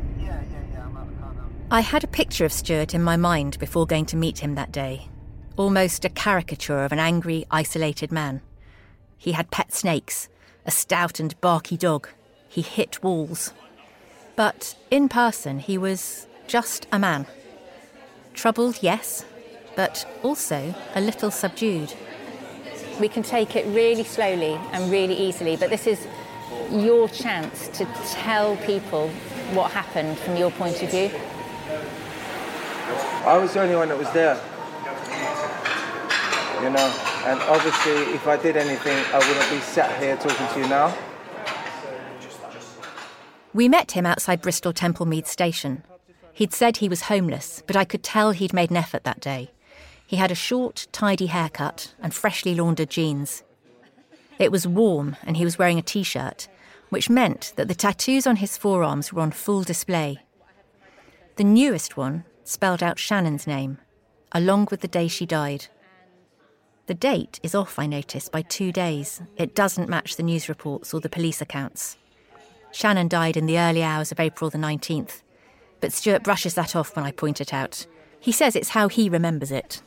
I 1.71 1.81
had 1.81 2.03
a 2.03 2.09
picture 2.09 2.45
of 2.45 2.53
Stuart 2.53 2.95
in 2.95 3.03
my 3.03 3.17
mind 3.17 3.59
before 3.61 3.87
going 3.87 4.07
to 4.07 4.17
meet 4.17 4.39
him 4.39 4.57
that 4.57 4.73
day. 4.73 5.09
Almost 5.61 6.07
a 6.07 6.09
caricature 6.09 6.85
of 6.85 6.91
an 6.91 6.99
angry, 6.99 7.45
isolated 7.51 8.11
man. 8.11 8.41
He 9.19 9.33
had 9.33 9.51
pet 9.51 9.75
snakes, 9.75 10.31
a 10.65 10.71
stout 10.71 11.21
and 11.21 11.39
barky 11.43 11.77
dog. 11.77 12.09
He 12.49 12.63
hit 12.63 13.03
walls. 13.03 13.53
But 14.37 14.75
in 14.91 15.11
person, 15.11 15.59
he 15.59 15.77
was 15.77 16.27
just 16.47 16.87
a 16.91 16.99
man. 16.99 17.27
Troubled, 18.33 18.79
yes, 18.81 19.27
but 19.77 20.11
also 20.23 20.75
a 20.95 21.01
little 21.03 21.31
subdued. 21.31 21.93
We 22.99 23.09
can 23.09 23.23
take 23.23 23.55
it 23.55 23.67
really 23.67 24.05
slowly 24.05 24.59
and 24.73 24.91
really 24.91 25.15
easily, 25.15 25.59
but 25.59 25.69
this 25.69 25.87
is 25.87 26.07
your 26.71 27.07
chance 27.07 27.69
to 27.75 27.85
tell 28.07 28.57
people 28.57 29.11
what 29.53 29.73
happened 29.73 30.17
from 30.21 30.39
your 30.39 30.53
point 30.53 30.83
of 30.83 30.91
view? 30.91 31.11
I 33.27 33.37
was 33.37 33.53
the 33.53 33.61
only 33.61 33.77
one 33.77 33.91
that 33.91 33.99
was 33.99 34.11
there. 34.13 34.41
You 36.63 36.69
know, 36.69 36.93
and 37.25 37.41
obviously, 37.43 38.15
if 38.15 38.27
I 38.27 38.37
did 38.37 38.57
anything, 38.57 38.97
I 39.15 39.19
wouldn't 39.19 39.51
be 39.51 39.61
sat 39.61 39.99
here 40.01 40.17
talking 40.17 40.47
to 40.47 40.61
you 40.61 40.69
now. 40.69 40.95
We 43.55 43.69
met 43.69 43.93
him 43.93 44.05
outside 44.05 44.43
Bristol 44.43 44.73
Temple 44.73 45.07
Meads 45.07 45.31
station. 45.31 45.83
He'd 46.33 46.53
said 46.53 46.77
he 46.77 46.89
was 46.89 47.03
homeless, 47.03 47.63
but 47.67 47.77
I 47.77 47.85
could 47.85 48.03
tell 48.03 48.33
he'd 48.33 48.53
made 48.53 48.71
an 48.71 48.77
effort 48.77 49.05
that 49.05 49.21
day. 49.21 49.51
He 50.07 50.17
had 50.17 50.31
a 50.31 50.35
short, 50.35 50.87
tidy 50.93 51.27
haircut 51.27 51.95
and 52.01 52.13
freshly 52.13 52.55
laundered 52.55 52.91
jeans. 52.91 53.43
It 54.39 54.53
was 54.53 54.67
warm, 54.67 55.17
and 55.25 55.37
he 55.37 55.45
was 55.45 55.59
wearing 55.59 55.79
a 55.79 55.83
t 55.83 56.03
shirt, 56.03 56.49
which 56.91 57.11
meant 57.11 57.53
that 57.57 57.69
the 57.69 57.75
tattoos 57.75 58.27
on 58.27 58.37
his 58.37 58.59
forearms 58.59 59.13
were 59.13 59.23
on 59.23 59.31
full 59.31 59.63
display. 59.63 60.19
The 61.37 61.45
newest 61.45 61.97
one 61.97 62.25
spelled 62.45 62.83
out 62.83 62.99
Shannon's 62.99 63.47
name, 63.47 63.79
along 64.33 64.69
with 64.71 64.81
the 64.81 64.89
day 64.89 65.09
she 65.09 65.27
died. 65.27 65.69
The 66.91 66.95
date 66.95 67.39
is 67.45 67.55
off, 67.55 67.79
I 67.79 67.87
notice, 67.87 68.29
by 68.29 68.43
two 68.43 68.73
days. 68.73 69.23
It 69.37 69.55
doesn't 69.55 69.89
match 69.89 70.17
the 70.17 70.25
news 70.25 70.49
reports 70.49 70.93
or 70.93 70.99
the 70.99 71.09
police 71.09 71.41
accounts. 71.41 71.97
Shannon 72.73 73.07
died 73.07 73.37
in 73.37 73.47
the 73.47 73.61
early 73.61 73.81
hours 73.81 74.11
of 74.11 74.19
April 74.19 74.51
the 74.51 74.59
19th, 74.59 75.23
but 75.81 75.93
Stuart 75.93 76.25
brushes 76.25 76.55
that 76.55 76.75
off 76.75 76.97
when 76.97 77.05
I 77.05 77.13
point 77.13 77.41
it 77.41 77.55
out. 77.55 77.87
He 78.19 78.33
says 78.33 78.57
it's 78.57 78.71
how 78.71 78.89
he 78.89 79.09
remembers 79.09 79.53
it. 79.53 79.83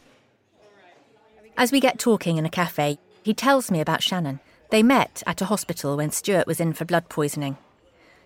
As 1.58 1.74
we 1.74 1.82
get 1.82 2.00
talking 2.00 2.38
in 2.38 2.46
a 2.46 2.50
cafe, 2.50 2.98
he 3.22 3.34
tells 3.34 3.70
me 3.70 3.82
about 3.82 4.02
Shannon. 4.02 4.40
They 4.70 4.82
met 4.82 5.24
at 5.28 5.42
a 5.42 5.48
hospital 5.48 5.98
when 5.98 6.10
Stuart 6.10 6.48
was 6.48 6.62
in 6.62 6.72
for 6.72 6.86
blood 6.86 7.10
poisoning. 7.10 7.58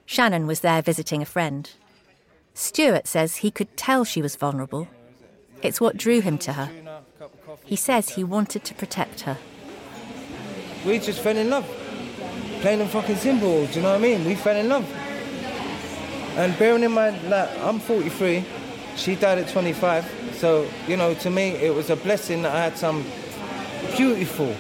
Shannon 0.06 0.46
was 0.46 0.60
there 0.60 0.84
visiting 0.84 1.24
a 1.24 1.26
friend. 1.26 1.68
Stuart 2.54 3.08
says 3.08 3.38
he 3.38 3.50
could 3.50 3.76
tell 3.76 4.06
she 4.06 4.22
was 4.22 4.36
vulnerable. 4.36 4.88
It's 5.64 5.82
what 5.82 5.98
drew 5.98 6.22
him 6.22 6.38
to 6.38 6.54
her. 6.54 6.70
He 7.66 7.76
says 7.76 8.10
he 8.10 8.24
wanted 8.24 8.64
to 8.66 8.74
protect 8.74 9.22
her. 9.22 9.38
We 10.86 11.00
just 11.00 11.20
fell 11.20 11.38
in 11.38 11.50
love. 11.50 11.66
Plain 12.62 12.82
and 12.82 12.90
fucking 12.90 13.18
simple, 13.18 13.66
do 13.68 13.74
you 13.74 13.82
know 13.82 13.92
what 13.92 14.00
I 14.00 14.02
mean? 14.02 14.26
We 14.26 14.36
fell 14.36 14.56
in 14.56 14.70
love. 14.70 14.86
And 16.38 16.58
bearing 16.58 16.84
in 16.84 16.92
mind 16.92 17.20
that 17.32 17.58
I'm 17.60 17.80
43, 17.80 18.46
she 18.96 19.16
died 19.16 19.38
at 19.38 19.50
25, 19.50 20.34
so, 20.38 20.68
you 20.88 20.98
know, 20.98 21.14
to 21.16 21.30
me, 21.30 21.50
it 21.50 21.74
was 21.74 21.90
a 21.90 21.96
blessing 21.96 22.44
that 22.44 22.56
I 22.56 22.64
had 22.64 22.78
some 22.78 23.06
beautiful, 23.96 24.56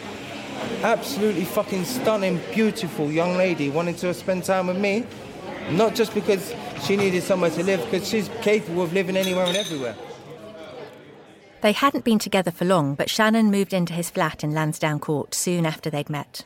absolutely 0.82 1.46
fucking 1.46 1.86
stunning, 1.86 2.40
beautiful 2.54 3.12
young 3.12 3.38
lady 3.38 3.70
wanting 3.70 3.96
to 3.96 4.14
spend 4.14 4.44
time 4.44 4.68
with 4.68 4.78
me. 4.78 5.06
Not 5.72 5.96
just 5.96 6.14
because 6.14 6.54
she 6.84 6.96
needed 6.96 7.24
somewhere 7.24 7.50
to 7.52 7.64
live, 7.64 7.84
because 7.86 8.08
she's 8.08 8.30
capable 8.42 8.84
of 8.84 8.94
living 8.94 9.18
anywhere 9.18 9.46
and 9.46 9.58
everywhere. 9.58 9.96
They 11.62 11.72
hadn't 11.72 12.05
been 12.05 12.20
together 12.20 12.51
for 12.51 12.66
long, 12.66 12.93
but 12.93 13.10
Shannon 13.10 13.49
moved 13.49 13.74
into 13.74 13.93
his 13.93 14.10
flat 14.10 14.43
in 14.43 14.53
Lansdowne 14.53 14.99
Court 14.99 15.34
soon 15.34 15.66
after 15.66 15.89
they'd 15.89 16.10
met. 16.10 16.45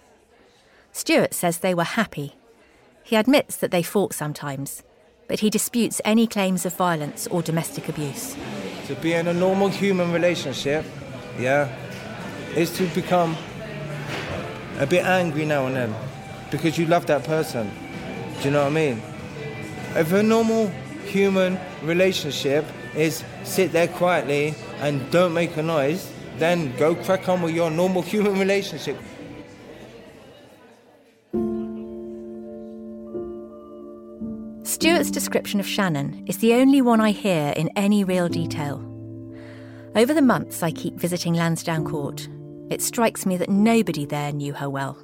Stuart 0.93 1.33
says 1.33 1.57
they 1.57 1.73
were 1.73 1.83
happy. 1.83 2.35
He 3.03 3.15
admits 3.15 3.57
that 3.57 3.71
they 3.71 3.83
fought 3.83 4.13
sometimes, 4.13 4.83
but 5.27 5.39
he 5.39 5.49
disputes 5.49 6.01
any 6.05 6.27
claims 6.27 6.65
of 6.65 6.75
violence 6.75 7.27
or 7.27 7.41
domestic 7.41 7.89
abuse. 7.89 8.35
To 8.87 8.95
be 8.95 9.13
in 9.13 9.27
a 9.27 9.33
normal 9.33 9.69
human 9.69 10.13
relationship, 10.13 10.85
yeah, 11.37 11.73
is 12.55 12.75
to 12.77 12.87
become 12.87 13.35
a 14.79 14.87
bit 14.87 15.05
angry 15.05 15.45
now 15.45 15.65
and 15.67 15.75
then 15.75 15.95
because 16.49 16.77
you 16.77 16.85
love 16.85 17.05
that 17.07 17.23
person. 17.23 17.69
Do 18.39 18.45
you 18.45 18.51
know 18.51 18.63
what 18.63 18.71
I 18.71 18.75
mean? 18.75 19.01
If 19.95 20.11
a 20.11 20.23
normal 20.23 20.67
human 21.05 21.59
relationship 21.81 22.65
is 22.95 23.23
sit 23.43 23.71
there 23.71 23.87
quietly 23.87 24.55
and 24.81 25.09
don't 25.11 25.33
make 25.33 25.55
a 25.57 25.63
noise, 25.63 26.11
then 26.37 26.75
go 26.75 26.95
crack 26.95 27.29
on 27.29 27.41
with 27.41 27.53
your 27.53 27.69
normal 27.69 28.01
human 28.01 28.37
relationship. 28.37 28.97
Stuart's 34.63 35.11
description 35.11 35.59
of 35.59 35.67
Shannon 35.67 36.23
is 36.27 36.39
the 36.39 36.53
only 36.55 36.81
one 36.81 36.99
I 36.99 37.11
hear 37.11 37.53
in 37.55 37.69
any 37.75 38.03
real 38.03 38.27
detail. 38.27 38.87
Over 39.95 40.13
the 40.13 40.21
months 40.21 40.63
I 40.63 40.71
keep 40.71 40.95
visiting 40.95 41.33
Lansdowne 41.33 41.85
Court, 41.85 42.27
it 42.69 42.81
strikes 42.81 43.25
me 43.25 43.37
that 43.37 43.49
nobody 43.49 44.05
there 44.05 44.31
knew 44.31 44.53
her 44.53 44.69
well. 44.69 44.97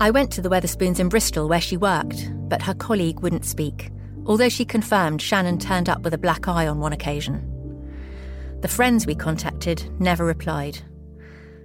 I 0.00 0.10
went 0.10 0.32
to 0.32 0.40
the 0.40 0.48
Wetherspoons 0.48 0.98
in 0.98 1.10
Bristol 1.10 1.46
where 1.48 1.60
she 1.60 1.76
worked, 1.76 2.30
but 2.48 2.62
her 2.62 2.74
colleague 2.74 3.20
wouldn't 3.20 3.44
speak, 3.44 3.90
although 4.24 4.48
she 4.48 4.64
confirmed 4.64 5.20
Shannon 5.20 5.58
turned 5.58 5.90
up 5.90 6.00
with 6.00 6.14
a 6.14 6.18
black 6.18 6.48
eye 6.48 6.66
on 6.66 6.80
one 6.80 6.94
occasion. 6.94 7.49
The 8.60 8.68
friends 8.68 9.06
we 9.06 9.14
contacted 9.14 9.90
never 10.00 10.24
replied. 10.24 10.78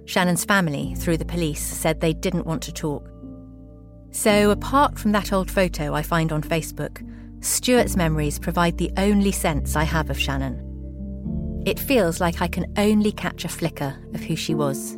Shannon's 0.06 0.44
family, 0.44 0.94
through 0.94 1.18
the 1.18 1.24
police, 1.24 1.62
said 1.62 2.00
they 2.00 2.14
didn't 2.14 2.46
want 2.46 2.62
to 2.62 2.72
talk. 2.72 3.10
So, 4.12 4.50
apart 4.50 4.98
from 4.98 5.12
that 5.12 5.32
old 5.32 5.50
photo 5.50 5.92
I 5.92 6.02
find 6.02 6.32
on 6.32 6.42
Facebook, 6.42 7.06
Stuart's 7.40 7.96
memories 7.96 8.38
provide 8.38 8.78
the 8.78 8.90
only 8.96 9.30
sense 9.30 9.76
I 9.76 9.84
have 9.84 10.08
of 10.08 10.18
Shannon. 10.18 10.62
It 11.66 11.78
feels 11.78 12.20
like 12.20 12.40
I 12.40 12.48
can 12.48 12.72
only 12.78 13.12
catch 13.12 13.44
a 13.44 13.48
flicker 13.48 13.94
of 14.14 14.20
who 14.20 14.36
she 14.36 14.54
was. 14.54 14.96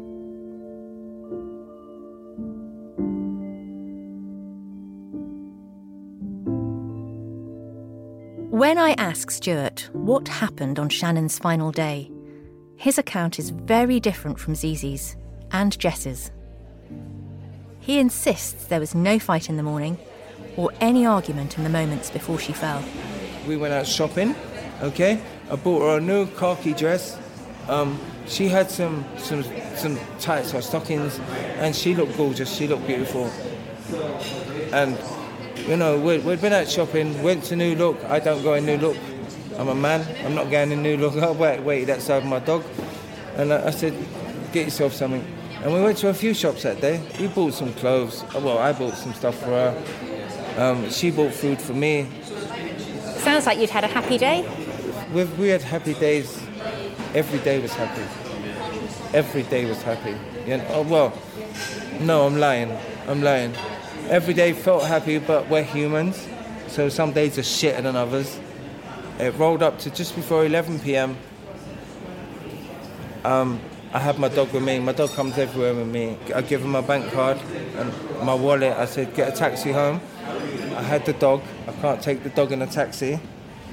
When 8.58 8.76
I 8.76 8.96
ask 8.98 9.30
Stuart 9.30 9.88
what 9.92 10.26
happened 10.26 10.80
on 10.80 10.88
Shannon's 10.88 11.38
final 11.38 11.70
day, 11.70 12.10
his 12.74 12.98
account 12.98 13.38
is 13.38 13.50
very 13.50 14.00
different 14.00 14.40
from 14.40 14.54
Zizi's 14.54 15.16
and 15.52 15.78
Jess's. 15.78 16.32
He 17.78 18.00
insists 18.00 18.64
there 18.64 18.80
was 18.80 18.96
no 18.96 19.20
fight 19.20 19.48
in 19.48 19.58
the 19.58 19.62
morning 19.62 19.96
or 20.56 20.72
any 20.80 21.06
argument 21.06 21.56
in 21.56 21.62
the 21.62 21.70
moments 21.70 22.10
before 22.10 22.40
she 22.40 22.52
fell. 22.52 22.82
We 23.46 23.56
went 23.56 23.74
out 23.74 23.86
shopping, 23.86 24.34
okay? 24.82 25.20
I 25.48 25.54
bought 25.54 25.82
her 25.82 25.98
a 25.98 26.00
new 26.00 26.26
khaki 26.26 26.74
dress. 26.74 27.16
Um, 27.68 27.96
she 28.26 28.48
had 28.48 28.72
some 28.72 29.04
some 29.18 29.44
some 29.76 29.96
tights 30.18 30.52
or 30.52 30.62
stockings, 30.62 31.20
and 31.58 31.76
she 31.76 31.94
looked 31.94 32.16
gorgeous. 32.16 32.52
She 32.52 32.66
looked 32.66 32.88
beautiful. 32.88 33.30
And 34.72 34.98
you 35.66 35.76
know, 35.76 35.98
we 35.98 36.18
we'd 36.18 36.40
been 36.40 36.52
out 36.52 36.68
shopping. 36.68 37.22
Went 37.22 37.44
to 37.44 37.56
New 37.56 37.74
Look. 37.74 38.02
I 38.04 38.18
don't 38.20 38.42
go 38.42 38.54
in 38.54 38.66
New 38.66 38.76
Look. 38.76 38.96
I'm 39.56 39.68
a 39.68 39.74
man. 39.74 40.06
I'm 40.24 40.34
not 40.34 40.50
going 40.50 40.72
in 40.72 40.82
New 40.82 40.96
Look. 40.96 41.16
I 41.22 41.30
wait, 41.30 41.60
waited 41.60 41.90
outside 41.90 42.24
my 42.24 42.38
dog, 42.38 42.64
and 43.36 43.52
I, 43.52 43.66
I 43.66 43.70
said, 43.70 43.94
"Get 44.52 44.66
yourself 44.66 44.92
something." 44.92 45.24
And 45.62 45.74
we 45.74 45.82
went 45.82 45.98
to 45.98 46.08
a 46.08 46.14
few 46.14 46.34
shops 46.34 46.62
that 46.62 46.80
day. 46.80 47.02
We 47.18 47.26
bought 47.26 47.52
some 47.52 47.72
clothes. 47.74 48.24
Well, 48.34 48.58
I 48.58 48.72
bought 48.72 48.94
some 48.94 49.12
stuff 49.12 49.38
for 49.38 49.46
her. 49.46 49.82
Um, 50.56 50.88
she 50.90 51.10
bought 51.10 51.32
food 51.32 51.60
for 51.60 51.74
me. 51.74 52.06
Sounds 53.18 53.46
like 53.46 53.58
you'd 53.58 53.70
had 53.70 53.82
a 53.82 53.88
happy 53.88 54.18
day. 54.18 54.48
We've, 55.12 55.38
we 55.38 55.48
had 55.48 55.62
happy 55.62 55.94
days. 55.94 56.40
Every 57.14 57.40
day 57.40 57.60
was 57.60 57.72
happy. 57.74 58.02
Every 59.12 59.42
day 59.42 59.66
was 59.66 59.82
happy. 59.82 60.16
Yeah, 60.46 60.64
oh, 60.70 60.82
well, 60.82 61.12
no, 62.00 62.26
I'm 62.26 62.38
lying. 62.38 62.76
I'm 63.08 63.22
lying. 63.22 63.54
Every 64.10 64.32
day 64.32 64.54
felt 64.54 64.84
happy, 64.84 65.18
but 65.18 65.50
we're 65.50 65.62
humans. 65.62 66.26
So 66.68 66.88
some 66.88 67.12
days 67.12 67.36
are 67.36 67.42
shitter 67.42 67.82
than 67.82 67.94
others. 67.94 68.40
It 69.18 69.34
rolled 69.34 69.62
up 69.62 69.78
to 69.80 69.90
just 69.90 70.16
before 70.16 70.46
11 70.46 70.80
p.m. 70.80 71.14
Um, 73.22 73.60
I 73.92 73.98
have 73.98 74.18
my 74.18 74.28
dog 74.28 74.50
with 74.54 74.62
me. 74.62 74.78
My 74.78 74.92
dog 74.92 75.10
comes 75.10 75.36
everywhere 75.36 75.74
with 75.74 75.88
me. 75.88 76.16
I 76.34 76.40
give 76.40 76.62
him 76.62 76.70
my 76.70 76.80
bank 76.80 77.12
card 77.12 77.36
and 77.76 77.92
my 78.24 78.32
wallet. 78.32 78.78
I 78.78 78.86
said, 78.86 79.14
get 79.14 79.28
a 79.28 79.36
taxi 79.36 79.72
home. 79.72 80.00
I 80.24 80.82
had 80.82 81.04
the 81.04 81.12
dog. 81.12 81.42
I 81.66 81.72
can't 81.72 82.00
take 82.00 82.22
the 82.22 82.30
dog 82.30 82.50
in 82.52 82.62
a 82.62 82.66
taxi. 82.66 83.20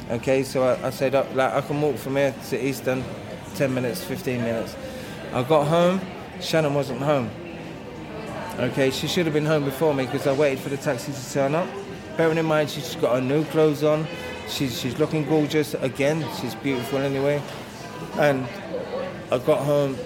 Okay, 0.09 0.43
so 0.43 0.63
I, 0.63 0.87
I 0.87 0.89
said, 0.89 1.13
like, 1.13 1.53
I 1.53 1.61
can 1.61 1.79
walk 1.79 1.95
from 1.95 2.17
here 2.17 2.35
to 2.49 2.61
Easton, 2.61 3.05
10 3.55 3.73
minutes, 3.73 4.03
15 4.03 4.41
minutes. 4.41 4.75
I 5.31 5.43
got 5.43 5.67
home, 5.67 6.01
Shannon 6.41 6.73
wasn't 6.73 6.99
home. 6.99 7.29
Okay, 8.57 8.89
she 8.89 9.07
should 9.07 9.25
have 9.25 9.33
been 9.33 9.45
home 9.45 9.65
before 9.65 9.93
me 9.93 10.05
because 10.05 10.27
I 10.27 10.33
waited 10.33 10.59
for 10.59 10.69
the 10.69 10.77
taxi 10.77 11.11
to 11.11 11.33
turn 11.33 11.55
up. 11.55 11.67
Bearing 12.15 12.37
in 12.37 12.45
mind, 12.45 12.69
she's 12.69 12.95
got 12.95 13.15
her 13.15 13.21
new 13.21 13.43
clothes 13.45 13.83
on. 13.83 14.07
She's, 14.47 14.79
she's 14.79 14.97
looking 14.97 15.25
gorgeous 15.25 15.73
again. 15.73 16.25
She's 16.39 16.55
beautiful 16.55 16.99
anyway. 16.99 17.41
And 18.13 18.47
I 19.29 19.39
got 19.39 19.59
home 19.65 19.97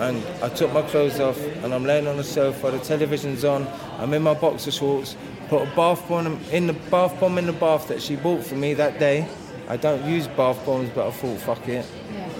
and 0.00 0.24
I 0.42 0.48
took 0.48 0.72
my 0.72 0.80
clothes 0.82 1.20
off 1.20 1.38
and 1.62 1.74
I'm 1.74 1.84
laying 1.84 2.06
on 2.06 2.16
the 2.16 2.24
sofa, 2.24 2.70
the 2.70 2.78
television's 2.78 3.44
on, 3.44 3.68
I'm 3.98 4.14
in 4.14 4.22
my 4.22 4.34
boxer 4.34 4.70
shorts, 4.70 5.16
put 5.48 5.62
a 5.62 5.76
bath 5.76 6.08
bomb 6.08 6.40
in 6.50 6.66
the 6.66 6.72
bath 6.72 7.18
bomb 7.20 7.36
in 7.36 7.46
the 7.46 7.52
bath 7.52 7.88
that 7.88 8.00
she 8.00 8.16
bought 8.16 8.42
for 8.42 8.54
me 8.54 8.72
that 8.74 8.98
day. 8.98 9.28
I 9.68 9.76
don't 9.76 10.08
use 10.08 10.28
bath 10.28 10.64
bombs, 10.64 10.90
but 10.94 11.08
I 11.08 11.10
thought, 11.10 11.40
fuck 11.40 11.68
it, 11.68 11.84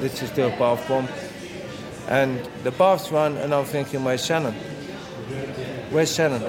let's 0.00 0.18
just 0.18 0.34
do 0.34 0.46
a 0.46 0.50
bath 0.50 0.88
bomb. 0.88 1.08
And 2.08 2.42
the 2.62 2.70
bath's 2.70 3.12
run, 3.12 3.36
and 3.36 3.52
I'm 3.52 3.66
thinking, 3.66 4.02
where's 4.02 4.24
Shannon? 4.24 4.54
Where's 5.90 6.14
Shannon? 6.14 6.42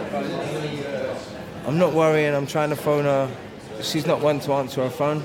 I'm 1.66 1.78
not 1.78 1.94
worrying, 1.94 2.34
I'm 2.34 2.48
trying 2.48 2.70
to 2.70 2.76
phone 2.76 3.06
her. 3.06 3.30
she's 3.82 4.06
not 4.06 4.22
one 4.22 4.40
to 4.42 4.54
answer 4.54 4.84
her 4.84 4.90
phone. 4.90 5.24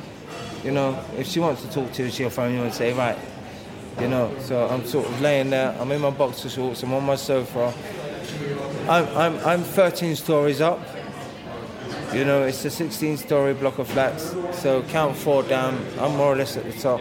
You 0.64 0.72
know, 0.72 0.98
if 1.16 1.26
she 1.26 1.40
wants 1.40 1.62
to 1.62 1.70
talk 1.70 1.92
to 1.92 2.04
you, 2.04 2.10
she'll 2.10 2.30
phone 2.30 2.54
you 2.54 2.62
and 2.62 2.72
say, 2.72 2.92
right. 2.92 3.18
You 4.00 4.08
know, 4.08 4.34
so 4.40 4.66
I'm 4.66 4.84
sort 4.84 5.06
of 5.06 5.20
laying 5.20 5.50
there. 5.50 5.76
I'm 5.78 5.92
in 5.92 6.00
my 6.00 6.10
boxer 6.10 6.48
shorts. 6.48 6.82
I'm 6.82 6.92
on 6.94 7.04
my 7.04 7.14
sofa. 7.14 7.72
I'm 8.88 9.06
I'm 9.16 9.46
I'm 9.46 9.62
13 9.62 10.16
stories 10.16 10.60
up. 10.60 10.80
You 12.12 12.24
know, 12.24 12.42
it's 12.42 12.64
a 12.64 12.68
16-story 12.68 13.54
block 13.54 13.78
of 13.78 13.88
flats. 13.88 14.34
So 14.52 14.82
count 14.82 15.16
four 15.16 15.42
down. 15.44 15.84
I'm 15.98 16.16
more 16.16 16.32
or 16.32 16.36
less 16.36 16.56
at 16.56 16.64
the 16.64 16.72
top. 16.72 17.00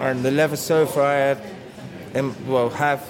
And 0.00 0.22
the 0.22 0.30
leather 0.30 0.56
sofa 0.56 1.00
I 1.00 1.12
had, 1.14 2.46
well, 2.46 2.68
have 2.70 3.06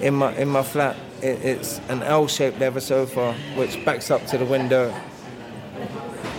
in 0.00 0.14
my 0.14 0.34
in 0.36 0.48
my 0.48 0.62
flat, 0.62 0.96
it, 1.22 1.42
it's 1.42 1.80
an 1.88 2.02
L-shaped 2.02 2.58
leather 2.58 2.80
sofa 2.80 3.34
which 3.56 3.84
backs 3.84 4.10
up 4.10 4.26
to 4.26 4.38
the 4.38 4.44
window. 4.44 4.94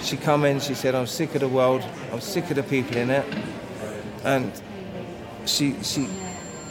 She 0.02 0.18
come 0.18 0.46
in, 0.46 0.60
she 0.60 0.74
said, 0.74 0.96
"I'm 0.96 1.08
sick 1.08 1.34
of 1.36 1.42
the 1.42 1.48
world. 1.48 1.84
I'm 2.12 2.22
sick 2.22 2.50
of 2.50 2.56
the 2.56 2.64
people 2.64 2.98
in 2.98 3.10
it," 3.10 3.26
and 4.24 4.52
she 5.46 5.76
she 5.84 6.08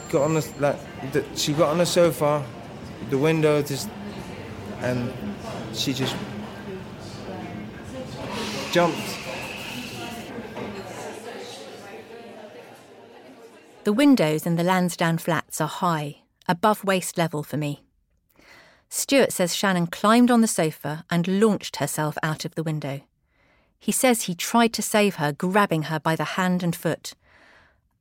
got 0.09 0.23
on 0.23 0.35
the 0.35 0.53
like 0.59 1.11
the, 1.11 1.25
she 1.35 1.53
got 1.53 1.69
on 1.69 1.79
the 1.79 1.85
sofa, 1.85 2.45
the 3.09 3.17
window 3.17 3.61
just, 3.61 3.89
and 4.81 5.11
she 5.73 5.93
just 5.93 6.15
jumped. 8.71 9.19
The 13.83 13.93
windows 13.93 14.45
in 14.47 14.55
the 14.55 14.63
Lansdowne 14.63 15.19
flats 15.19 15.61
are 15.61 15.67
high, 15.67 16.17
above 16.47 16.83
waist 16.83 17.17
level 17.17 17.43
for 17.43 17.57
me. 17.57 17.81
Stuart 18.89 19.31
says 19.31 19.55
Shannon 19.55 19.87
climbed 19.87 20.31
on 20.31 20.41
the 20.41 20.47
sofa 20.47 21.03
and 21.09 21.39
launched 21.39 21.77
herself 21.77 22.17
out 22.23 22.45
of 22.45 22.55
the 22.55 22.63
window. 22.63 23.01
He 23.79 23.91
says 23.91 24.23
he 24.23 24.35
tried 24.35 24.73
to 24.73 24.81
save 24.81 25.15
her, 25.15 25.31
grabbing 25.31 25.83
her 25.83 25.99
by 25.99 26.15
the 26.15 26.23
hand 26.23 26.63
and 26.63 26.75
foot. 26.75 27.13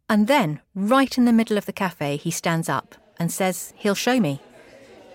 And 0.09 0.29
then, 0.29 0.61
right 0.75 1.17
in 1.17 1.25
the 1.25 1.33
middle 1.33 1.59
of 1.59 1.67
the 1.67 1.73
cafe, 1.73 2.17
he 2.17 2.31
stands 2.31 2.69
up 2.69 2.95
and 3.19 3.33
says 3.33 3.73
he'll 3.77 3.95
show 3.95 4.21
me. 4.21 4.41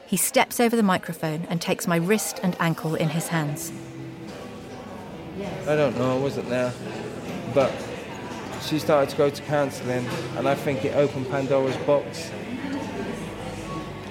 He 0.06 0.18
steps 0.18 0.60
over 0.60 0.76
the 0.76 0.84
microphone 0.84 1.46
and 1.50 1.62
takes 1.62 1.88
my 1.88 1.98
wrist 1.98 2.40
and 2.42 2.56
ankle 2.60 2.96
in 2.96 3.10
his 3.10 3.28
hands. 3.28 3.72
I 5.68 5.76
don't 5.76 5.98
know, 5.98 6.18
I 6.18 6.20
wasn't 6.20 6.50
there. 6.50 6.74
But 7.54 7.72
she 8.62 8.80
started 8.80 9.10
to 9.12 9.16
go 9.16 9.30
to 9.30 9.42
counselling, 9.44 10.06
and 10.36 10.48
I 10.48 10.56
think 10.56 10.84
it 10.84 10.96
opened 10.96 11.30
Pandora's 11.30 11.78
box. 11.78 12.32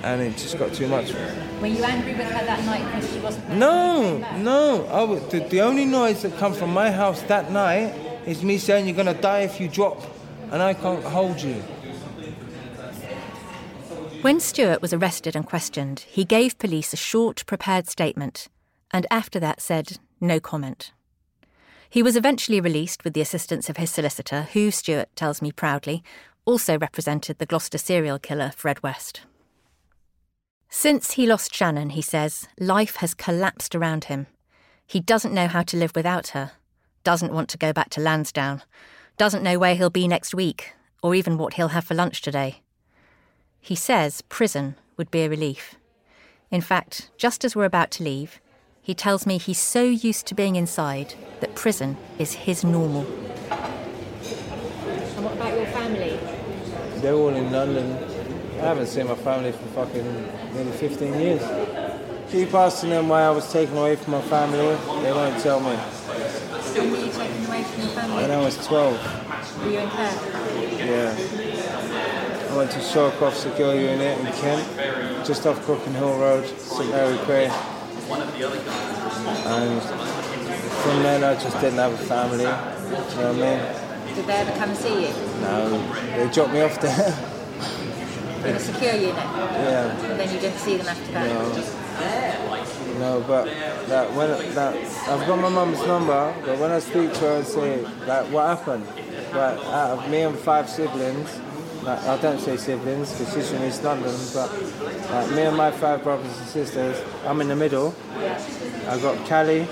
And 0.02 0.22
it 0.22 0.36
just 0.36 0.58
got 0.58 0.72
too 0.72 0.86
much. 0.86 1.12
Were 1.60 1.66
you 1.66 1.82
angry 1.82 2.14
with 2.14 2.30
her 2.30 2.44
that 2.46 2.64
night 2.64 2.84
because 2.84 3.12
she 3.12 3.18
wasn't? 3.18 3.50
No, 3.50 4.18
no. 4.36 4.86
I 4.86 5.00
w- 5.00 5.20
the, 5.30 5.40
the 5.40 5.60
only 5.60 5.84
noise 5.84 6.22
that 6.22 6.36
come 6.38 6.54
from 6.54 6.72
my 6.72 6.90
house 6.90 7.22
that 7.22 7.50
night 7.50 7.94
is 8.26 8.42
me 8.42 8.58
saying 8.58 8.86
you're 8.86 8.96
gonna 8.96 9.14
die 9.14 9.40
if 9.40 9.60
you 9.60 9.68
drop, 9.68 10.00
and 10.52 10.62
I 10.62 10.74
can't 10.74 11.02
hold 11.02 11.40
you. 11.40 11.62
When 14.22 14.40
Stuart 14.40 14.82
was 14.82 14.92
arrested 14.92 15.36
and 15.36 15.46
questioned, 15.46 16.00
he 16.00 16.24
gave 16.24 16.58
police 16.58 16.92
a 16.92 16.96
short, 16.96 17.46
prepared 17.46 17.88
statement, 17.88 18.48
and 18.90 19.06
after 19.10 19.38
that 19.40 19.60
said 19.60 19.98
no 20.20 20.40
comment. 20.40 20.92
He 21.88 22.02
was 22.02 22.16
eventually 22.16 22.60
released 22.60 23.04
with 23.04 23.14
the 23.14 23.20
assistance 23.20 23.70
of 23.70 23.78
his 23.78 23.90
solicitor, 23.90 24.48
who, 24.52 24.70
Stuart 24.70 25.08
tells 25.16 25.40
me 25.40 25.52
proudly, 25.52 26.02
also 26.44 26.78
represented 26.78 27.38
the 27.38 27.46
Gloucester 27.46 27.78
serial 27.78 28.18
killer 28.18 28.52
Fred 28.54 28.82
West. 28.82 29.22
Since 30.70 31.12
he 31.12 31.26
lost 31.26 31.54
Shannon, 31.54 31.90
he 31.90 32.02
says, 32.02 32.46
life 32.60 32.96
has 32.96 33.14
collapsed 33.14 33.74
around 33.74 34.04
him. 34.04 34.26
He 34.86 35.00
doesn't 35.00 35.34
know 35.34 35.48
how 35.48 35.62
to 35.62 35.76
live 35.76 35.92
without 35.94 36.28
her, 36.28 36.52
doesn't 37.04 37.32
want 37.32 37.48
to 37.50 37.58
go 37.58 37.72
back 37.72 37.88
to 37.90 38.00
Lansdowne, 38.00 38.62
doesn't 39.16 39.42
know 39.42 39.58
where 39.58 39.74
he'll 39.74 39.90
be 39.90 40.06
next 40.06 40.34
week, 40.34 40.74
or 41.02 41.14
even 41.14 41.38
what 41.38 41.54
he'll 41.54 41.68
have 41.68 41.84
for 41.84 41.94
lunch 41.94 42.20
today. 42.20 42.60
He 43.60 43.74
says 43.74 44.22
prison 44.22 44.76
would 44.96 45.10
be 45.10 45.22
a 45.22 45.30
relief. 45.30 45.76
In 46.50 46.60
fact, 46.60 47.10
just 47.16 47.44
as 47.44 47.56
we're 47.56 47.64
about 47.64 47.90
to 47.92 48.04
leave, 48.04 48.40
he 48.82 48.94
tells 48.94 49.26
me 49.26 49.38
he's 49.38 49.58
so 49.58 49.84
used 49.84 50.26
to 50.26 50.34
being 50.34 50.56
inside 50.56 51.14
that 51.40 51.54
prison 51.54 51.96
is 52.18 52.32
his 52.32 52.62
normal. 52.62 53.06
And 53.50 55.24
what 55.24 55.34
about 55.34 55.54
your 55.54 55.66
family? 55.66 56.18
They're 57.00 57.14
all 57.14 57.34
in 57.34 57.50
London. 57.52 58.17
I 58.58 58.62
haven't 58.62 58.86
seen 58.88 59.06
my 59.06 59.14
family 59.14 59.52
for 59.52 59.66
fucking 59.86 60.04
nearly 60.52 60.72
15 60.72 61.14
years. 61.20 61.42
Keep 62.30 62.52
asking 62.54 62.90
them 62.90 63.08
why 63.08 63.22
I 63.22 63.30
was 63.30 63.50
taken 63.52 63.76
away 63.76 63.94
from 63.96 64.12
my 64.12 64.20
family. 64.22 64.74
They 65.02 65.12
won't 65.12 65.40
tell 65.40 65.60
me. 65.60 65.76
When 65.76 66.90
were 66.90 66.98
you 66.98 67.12
taken 67.12 67.46
away 67.46 67.62
from 67.62 67.80
your 67.82 67.90
family? 67.90 68.16
When 68.22 68.30
I 68.32 68.40
was 68.44 68.66
12, 68.66 69.64
Were 69.64 69.70
you 69.70 69.78
in 69.78 69.88
care? 69.90 70.12
yeah. 70.84 72.48
I 72.50 72.56
went 72.56 72.70
to 72.72 72.78
Shawcroft 72.78 73.34
Secure 73.34 73.74
Unit 73.74 74.18
in 74.18 74.26
Kent, 74.32 74.66
just 75.26 75.46
off 75.46 75.60
Crockenhill 75.64 76.18
Road, 76.18 76.46
St 76.58 76.90
Mary 76.90 77.16
Cray. 77.18 77.46
And 79.46 79.82
from 79.82 81.02
then 81.02 81.22
I 81.24 81.34
just 81.34 81.60
didn't 81.60 81.78
have 81.78 81.92
a 81.92 81.96
family. 81.98 82.44
You 82.44 82.50
know 82.50 82.56
what 83.06 83.24
I 83.24 83.32
mean? 83.32 84.14
Did 84.16 84.26
they 84.26 84.32
ever 84.32 84.52
come 84.58 84.70
and 84.70 84.78
see 84.78 85.06
you? 85.06 85.12
No, 85.42 85.92
they 86.16 86.28
dropped 86.32 86.52
me 86.52 86.60
off 86.62 86.80
there. 86.80 87.34
In 88.48 88.56
a 88.56 88.60
secure 88.60 88.94
unit? 88.94 89.14
Yeah. 89.14 90.10
And 90.10 90.20
then 90.20 90.34
you 90.34 90.40
didn't 90.40 90.58
see 90.58 90.76
them 90.76 90.88
after 90.88 91.12
that? 91.12 91.88
No, 92.98 93.24
but 93.26 93.44
that 93.88 94.12
when 94.14 94.54
that 94.54 94.74
I've 95.08 95.26
got 95.26 95.38
my 95.38 95.48
mum's 95.48 95.84
number, 95.86 96.34
but 96.44 96.58
when 96.58 96.70
I 96.70 96.78
speak 96.78 97.12
to 97.14 97.20
her 97.20 97.36
and 97.36 97.46
say 97.46 97.82
like 98.06 98.26
what 98.32 98.56
happened, 98.56 98.86
but 99.32 99.58
out 99.66 99.98
of 99.98 100.10
me 100.10 100.22
and 100.22 100.36
five 100.38 100.68
siblings, 100.68 101.40
like 101.82 102.00
I 102.04 102.16
don't 102.20 102.40
say 102.40 102.56
siblings 102.56 103.12
because 103.12 103.34
she's 103.34 103.50
from 103.50 103.64
East 103.64 103.84
London, 103.84 104.14
but 104.34 104.50
like 105.10 105.30
me 105.32 105.42
and 105.42 105.56
my 105.56 105.70
five 105.70 106.02
brothers 106.02 106.36
and 106.38 106.46
sisters, 106.48 106.96
I'm 107.24 107.40
in 107.40 107.48
the 107.48 107.56
middle. 107.56 107.94
I've 108.88 109.02
got 109.02 109.16
Callie, 109.28 109.66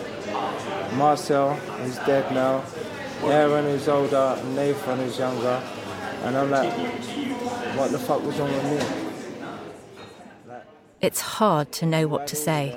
Marcel, 0.95 1.55
who's 1.55 1.99
dead 2.01 2.33
now, 2.33 2.65
Aaron 3.23 3.65
who's 3.65 3.89
older, 3.89 4.37
and 4.39 4.57
Nathan 4.57 4.99
who's 4.99 5.19
younger, 5.19 5.63
and 6.27 6.37
I'm 6.37 6.51
like, 6.51 6.73
what 7.77 7.93
the 7.93 7.99
fuck 7.99 8.23
was 8.25 8.37
wrong 8.39 8.53
with 8.53 8.65
me? 10.49 10.55
It's 11.01 11.21
hard 11.21 11.71
to 11.73 11.87
know 11.87 12.09
what 12.09 12.27
to 12.29 12.37
say. 12.37 12.77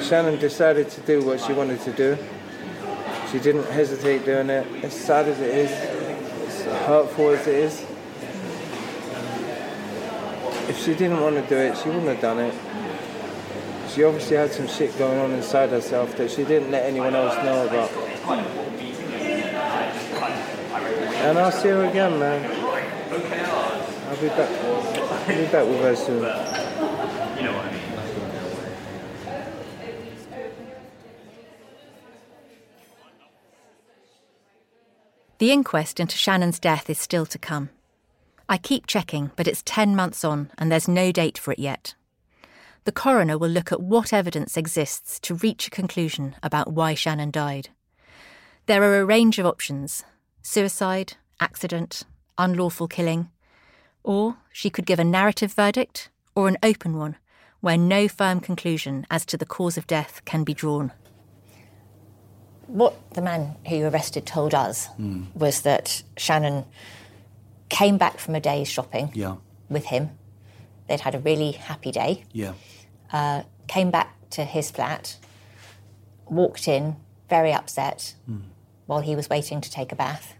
Shannon 0.00 0.38
decided 0.38 0.90
to 0.90 1.00
do 1.00 1.24
what 1.24 1.40
she 1.40 1.52
wanted 1.52 1.80
to 1.80 1.92
do. 1.92 2.16
She 3.32 3.40
didn't 3.40 3.66
hesitate 3.66 4.24
doing 4.24 4.48
it. 4.48 4.84
As 4.84 4.92
sad 4.92 5.26
as 5.26 5.40
it 5.40 5.50
is, 5.50 5.70
as 5.70 6.64
hurtful 6.86 7.30
as 7.30 7.46
it 7.48 7.54
is. 7.54 7.84
If 10.68 10.78
she 10.78 10.94
didn't 10.94 11.20
want 11.20 11.34
to 11.34 11.42
do 11.48 11.56
it, 11.56 11.76
she 11.78 11.88
wouldn't 11.88 12.06
have 12.06 12.20
done 12.20 12.38
it. 12.38 12.54
She 13.90 14.04
obviously 14.04 14.36
had 14.36 14.52
some 14.52 14.68
shit 14.68 14.96
going 14.98 15.18
on 15.18 15.32
inside 15.32 15.70
herself 15.70 16.16
that 16.16 16.30
she 16.30 16.44
didn't 16.44 16.70
let 16.70 16.84
anyone 16.84 17.14
else 17.16 17.34
know 17.44 17.66
about. 17.66 17.90
And 21.24 21.38
I'll 21.38 21.50
see 21.50 21.68
her 21.68 21.84
again, 21.86 22.18
man. 22.18 22.44
I'll 24.10 24.20
be 24.20 24.28
back. 24.28 24.50
I'll 24.50 25.26
be 25.26 25.46
back 25.46 25.66
with 25.66 25.80
her 25.80 25.96
soon. 25.96 26.16
You 26.16 26.22
know 27.44 27.56
what 27.56 27.64
I 27.64 27.72
mean. 27.72 27.80
The 35.38 35.50
inquest 35.50 35.98
into 35.98 36.18
Shannon's 36.18 36.58
death 36.58 36.90
is 36.90 36.98
still 36.98 37.24
to 37.24 37.38
come. 37.38 37.70
I 38.46 38.58
keep 38.58 38.86
checking, 38.86 39.30
but 39.34 39.48
it's 39.48 39.62
10 39.64 39.96
months 39.96 40.24
on 40.24 40.50
and 40.58 40.70
there's 40.70 40.88
no 40.88 41.10
date 41.10 41.38
for 41.38 41.52
it 41.52 41.58
yet. 41.58 41.94
The 42.84 42.92
coroner 42.92 43.38
will 43.38 43.48
look 43.48 43.72
at 43.72 43.80
what 43.80 44.12
evidence 44.12 44.58
exists 44.58 45.18
to 45.20 45.36
reach 45.36 45.68
a 45.68 45.70
conclusion 45.70 46.36
about 46.42 46.74
why 46.74 46.92
Shannon 46.92 47.30
died. 47.30 47.70
There 48.66 48.82
are 48.82 49.00
a 49.00 49.06
range 49.06 49.38
of 49.38 49.46
options 49.46 50.04
suicide, 50.48 51.14
accident, 51.40 52.02
unlawful 52.38 52.86
killing, 52.86 53.30
or 54.04 54.36
she 54.52 54.68
could 54.70 54.84
give 54.86 54.98
a 55.00 55.04
narrative 55.04 55.52
verdict 55.54 56.10
or 56.36 56.46
an 56.48 56.58
open 56.62 56.96
one 56.98 57.16
where 57.60 57.78
no 57.78 58.06
firm 58.06 58.38
conclusion 58.40 59.06
as 59.10 59.24
to 59.24 59.38
the 59.38 59.46
cause 59.46 59.78
of 59.78 59.86
death 59.86 60.20
can 60.26 60.44
be 60.44 60.52
drawn. 60.52 60.92
What 62.66 62.94
the 63.14 63.22
man 63.22 63.56
who 63.66 63.76
you 63.76 63.86
arrested 63.86 64.26
told 64.26 64.54
us 64.54 64.88
Mm. 65.00 65.34
was 65.34 65.62
that 65.62 66.02
Shannon 66.18 66.66
came 67.70 67.96
back 67.96 68.18
from 68.18 68.34
a 68.34 68.40
day's 68.40 68.68
shopping 68.68 69.10
Yeah, 69.14 69.36
with 69.70 69.86
him. 69.86 70.10
They'd 70.88 71.00
had 71.00 71.14
a 71.14 71.18
really 71.20 71.52
happy 71.52 71.90
day. 71.90 72.24
yeah. 72.32 72.52
Uh, 73.10 73.44
came 73.66 73.90
back 73.90 74.14
to 74.30 74.44
his 74.44 74.70
flat, 74.70 75.16
walked 76.26 76.68
in, 76.68 76.96
very 77.30 77.52
upset, 77.52 78.14
Mm. 78.28 78.42
While 78.86 79.00
he 79.00 79.16
was 79.16 79.28
waiting 79.30 79.60
to 79.60 79.70
take 79.70 79.92
a 79.92 79.96
bath. 79.96 80.34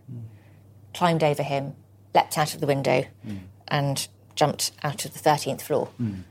Climbed 0.93 1.23
over 1.25 1.43
him, 1.43 1.75
leapt 2.15 2.37
out 2.39 2.55
of 2.55 2.61
the 2.61 2.67
window, 2.67 3.05
Mm. 3.27 3.41
and 3.69 4.09
jumped 4.35 4.73
out 4.83 5.05
of 5.05 5.13
the 5.13 5.19
13th 5.19 5.63
floor. 5.63 5.89
Mm. 6.01 6.23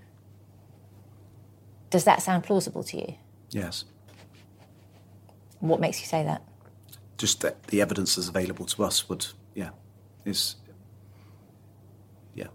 Does 1.90 2.04
that 2.06 2.22
sound 2.22 2.44
plausible 2.44 2.84
to 2.86 2.98
you? 2.98 3.16
Yes. 3.52 3.86
What 5.60 5.80
makes 5.80 6.00
you 6.02 6.06
say 6.08 6.24
that? 6.24 6.42
Just 7.18 7.42
that 7.42 7.64
the 7.68 7.82
evidence 7.82 8.16
that's 8.16 8.28
available 8.28 8.66
to 8.66 8.84
us 8.84 9.08
would, 9.08 9.28
yeah, 9.54 9.70
is, 10.26 10.56
yeah. 12.36 12.48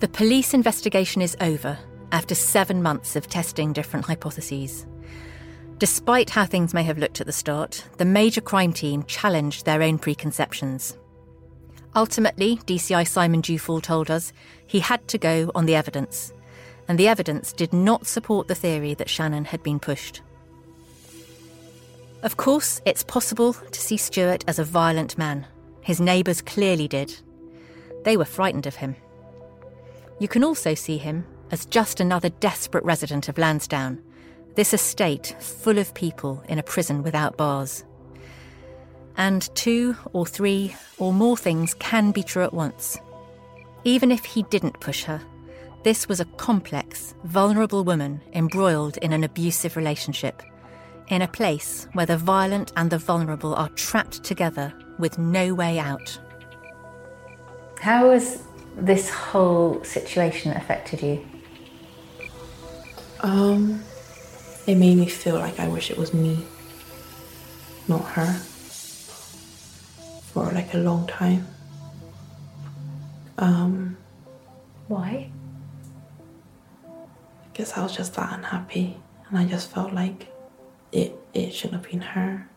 The 0.00 0.08
police 0.08 0.54
investigation 0.54 1.22
is 1.22 1.36
over 1.40 1.78
after 2.12 2.34
seven 2.34 2.82
months 2.82 3.16
of 3.16 3.28
testing 3.28 3.72
different 3.72 4.06
hypotheses. 4.06 4.86
Despite 5.78 6.30
how 6.30 6.44
things 6.44 6.74
may 6.74 6.82
have 6.82 6.98
looked 6.98 7.20
at 7.20 7.26
the 7.26 7.32
start, 7.32 7.84
the 7.98 8.04
major 8.04 8.40
crime 8.40 8.72
team 8.72 9.04
challenged 9.04 9.64
their 9.64 9.82
own 9.82 9.98
preconceptions. 9.98 10.96
Ultimately, 11.94 12.56
DCI 12.58 13.06
Simon 13.06 13.42
Dufall 13.42 13.80
told 13.80 14.10
us 14.10 14.32
he 14.66 14.80
had 14.80 15.06
to 15.08 15.18
go 15.18 15.50
on 15.54 15.66
the 15.66 15.74
evidence, 15.74 16.32
and 16.88 16.98
the 16.98 17.08
evidence 17.08 17.52
did 17.52 17.72
not 17.72 18.06
support 18.06 18.48
the 18.48 18.54
theory 18.54 18.94
that 18.94 19.08
Shannon 19.08 19.44
had 19.44 19.62
been 19.62 19.78
pushed. 19.78 20.20
Of 22.22 22.36
course, 22.36 22.80
it's 22.84 23.04
possible 23.04 23.52
to 23.52 23.80
see 23.80 23.96
Stuart 23.96 24.44
as 24.48 24.58
a 24.58 24.64
violent 24.64 25.16
man. 25.16 25.46
His 25.82 26.00
neighbours 26.00 26.42
clearly 26.42 26.88
did. 26.88 27.14
They 28.04 28.16
were 28.16 28.24
frightened 28.24 28.66
of 28.66 28.76
him. 28.76 28.96
You 30.18 30.26
can 30.26 30.42
also 30.42 30.74
see 30.74 30.98
him 30.98 31.24
as 31.50 31.66
just 31.66 32.00
another 32.00 32.28
desperate 32.28 32.84
resident 32.84 33.28
of 33.28 33.38
Lansdowne, 33.38 34.02
this 34.54 34.74
estate 34.74 35.36
full 35.38 35.78
of 35.78 35.94
people 35.94 36.42
in 36.48 36.58
a 36.58 36.62
prison 36.62 37.02
without 37.02 37.36
bars. 37.36 37.84
And 39.16 39.48
two 39.54 39.96
or 40.12 40.26
three 40.26 40.74
or 40.98 41.12
more 41.12 41.36
things 41.36 41.74
can 41.74 42.12
be 42.12 42.22
true 42.22 42.44
at 42.44 42.54
once. 42.54 42.98
Even 43.84 44.10
if 44.10 44.24
he 44.24 44.42
didn't 44.44 44.80
push 44.80 45.04
her, 45.04 45.20
this 45.84 46.08
was 46.08 46.20
a 46.20 46.24
complex, 46.36 47.14
vulnerable 47.24 47.84
woman 47.84 48.20
embroiled 48.32 48.96
in 48.98 49.12
an 49.12 49.24
abusive 49.24 49.76
relationship, 49.76 50.42
in 51.08 51.22
a 51.22 51.28
place 51.28 51.88
where 51.92 52.06
the 52.06 52.16
violent 52.16 52.72
and 52.76 52.90
the 52.90 52.98
vulnerable 52.98 53.54
are 53.54 53.70
trapped 53.70 54.24
together 54.24 54.72
with 54.98 55.18
no 55.18 55.54
way 55.54 55.78
out. 55.78 56.18
How 57.80 58.10
has 58.10 58.42
this 58.76 59.08
whole 59.08 59.82
situation 59.84 60.52
affected 60.52 61.00
you? 61.00 61.24
Um, 63.20 63.82
it 64.66 64.76
made 64.76 64.96
me 64.96 65.06
feel 65.06 65.34
like 65.36 65.58
I 65.58 65.66
wish 65.68 65.90
it 65.90 65.98
was 65.98 66.14
me, 66.14 66.44
not 67.88 68.04
her, 68.12 68.32
for 70.32 70.50
like 70.52 70.72
a 70.74 70.78
long 70.78 71.06
time. 71.06 71.46
Um, 73.38 73.96
Why? 74.88 75.30
I 76.84 77.56
guess 77.56 77.76
I 77.76 77.82
was 77.82 77.96
just 77.96 78.14
that 78.14 78.32
unhappy, 78.32 78.96
and 79.28 79.38
I 79.38 79.44
just 79.46 79.70
felt 79.70 79.92
like 79.92 80.28
it 80.92 81.16
it 81.34 81.52
shouldn't 81.52 81.82
have 81.82 81.90
been 81.90 82.00
her. 82.00 82.48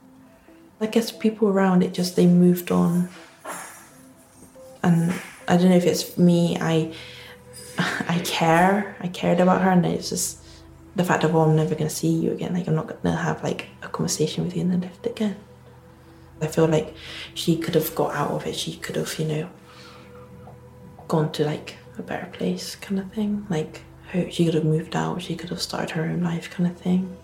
I 0.80 0.88
guess 0.88 1.12
people 1.12 1.47
around 1.47 1.84
it 1.84 1.93
just 1.93 2.16
they 2.16 2.28
moved 2.28 2.72
on, 2.72 3.09
and 4.84 5.14
I 5.47 5.57
don't 5.57 5.70
know 5.70 5.76
if 5.76 5.86
it's 5.86 6.18
me. 6.18 6.57
I 6.59 6.93
I 7.78 8.20
care. 8.26 8.95
I 8.99 9.07
cared 9.07 9.39
about 9.39 9.62
her, 9.62 9.72
and 9.72 9.86
it's 9.86 10.09
just 10.09 10.38
the 10.95 11.03
fact 11.03 11.23
of 11.23 11.35
oh, 11.35 11.41
I'm 11.41 11.55
never 11.55 11.75
gonna 11.75 11.89
see 11.89 12.09
you 12.09 12.31
again. 12.31 12.53
Like 12.53 12.67
I'm 12.67 12.75
not 12.75 12.87
gonna 12.87 13.15
have 13.15 13.43
like 13.43 13.67
a 13.81 13.87
conversation 13.87 14.43
with 14.43 14.55
you 14.55 14.61
and 14.61 14.71
then 14.71 14.81
left 14.81 15.05
again. 15.05 15.37
I 16.41 16.47
feel 16.47 16.67
like 16.67 16.95
she 17.33 17.57
could 17.57 17.75
have 17.75 17.93
got 17.95 18.15
out 18.15 18.31
of 18.31 18.45
it. 18.47 18.55
She 18.55 18.75
could 18.77 18.95
have, 18.95 19.17
you 19.19 19.25
know, 19.25 19.49
gone 21.07 21.31
to 21.33 21.45
like 21.45 21.77
a 21.97 22.01
better 22.01 22.25
place, 22.31 22.75
kind 22.75 22.99
of 22.99 23.11
thing. 23.11 23.45
Like 23.49 23.81
her, 24.09 24.29
she 24.31 24.45
could 24.45 24.55
have 24.55 24.65
moved 24.65 24.95
out. 24.95 25.21
She 25.21 25.35
could 25.35 25.49
have 25.49 25.61
started 25.61 25.91
her 25.91 26.03
own 26.03 26.23
life, 26.23 26.49
kind 26.49 26.69
of 26.69 26.77
thing. 26.77 27.15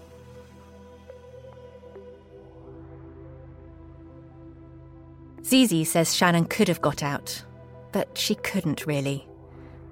Zizi 5.44 5.84
says 5.84 6.14
Shannon 6.14 6.46
could 6.46 6.68
have 6.68 6.82
got 6.82 7.02
out, 7.02 7.44
but 7.92 8.18
she 8.18 8.36
couldn't 8.36 8.86
really. 8.86 9.27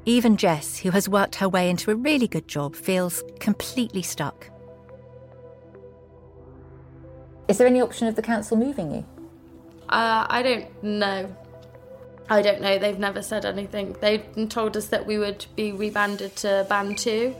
Even 0.05 0.37
Jess, 0.37 0.77
who 0.77 0.91
has 0.91 1.09
worked 1.09 1.35
her 1.35 1.49
way 1.49 1.69
into 1.69 1.89
a 1.89 1.95
really 1.95 2.27
good 2.27 2.47
job, 2.47 2.75
feels 2.75 3.23
completely 3.39 4.03
stuck. 4.03 4.49
Is 7.47 7.57
there 7.57 7.67
any 7.67 7.81
option 7.81 8.07
of 8.07 8.15
the 8.15 8.21
council 8.21 8.55
moving 8.57 8.91
you? 8.91 9.05
Uh, 9.89 10.25
I 10.29 10.41
don't 10.43 10.83
know. 10.83 11.35
I 12.29 12.41
don't 12.41 12.61
know. 12.61 12.77
They've 12.77 12.97
never 12.97 13.21
said 13.21 13.45
anything. 13.45 13.95
They 14.01 14.19
told 14.49 14.77
us 14.77 14.87
that 14.87 15.05
we 15.05 15.17
would 15.17 15.45
be 15.55 15.71
rebanded 15.71 16.35
to 16.37 16.65
band 16.69 16.97
two, 16.97 17.35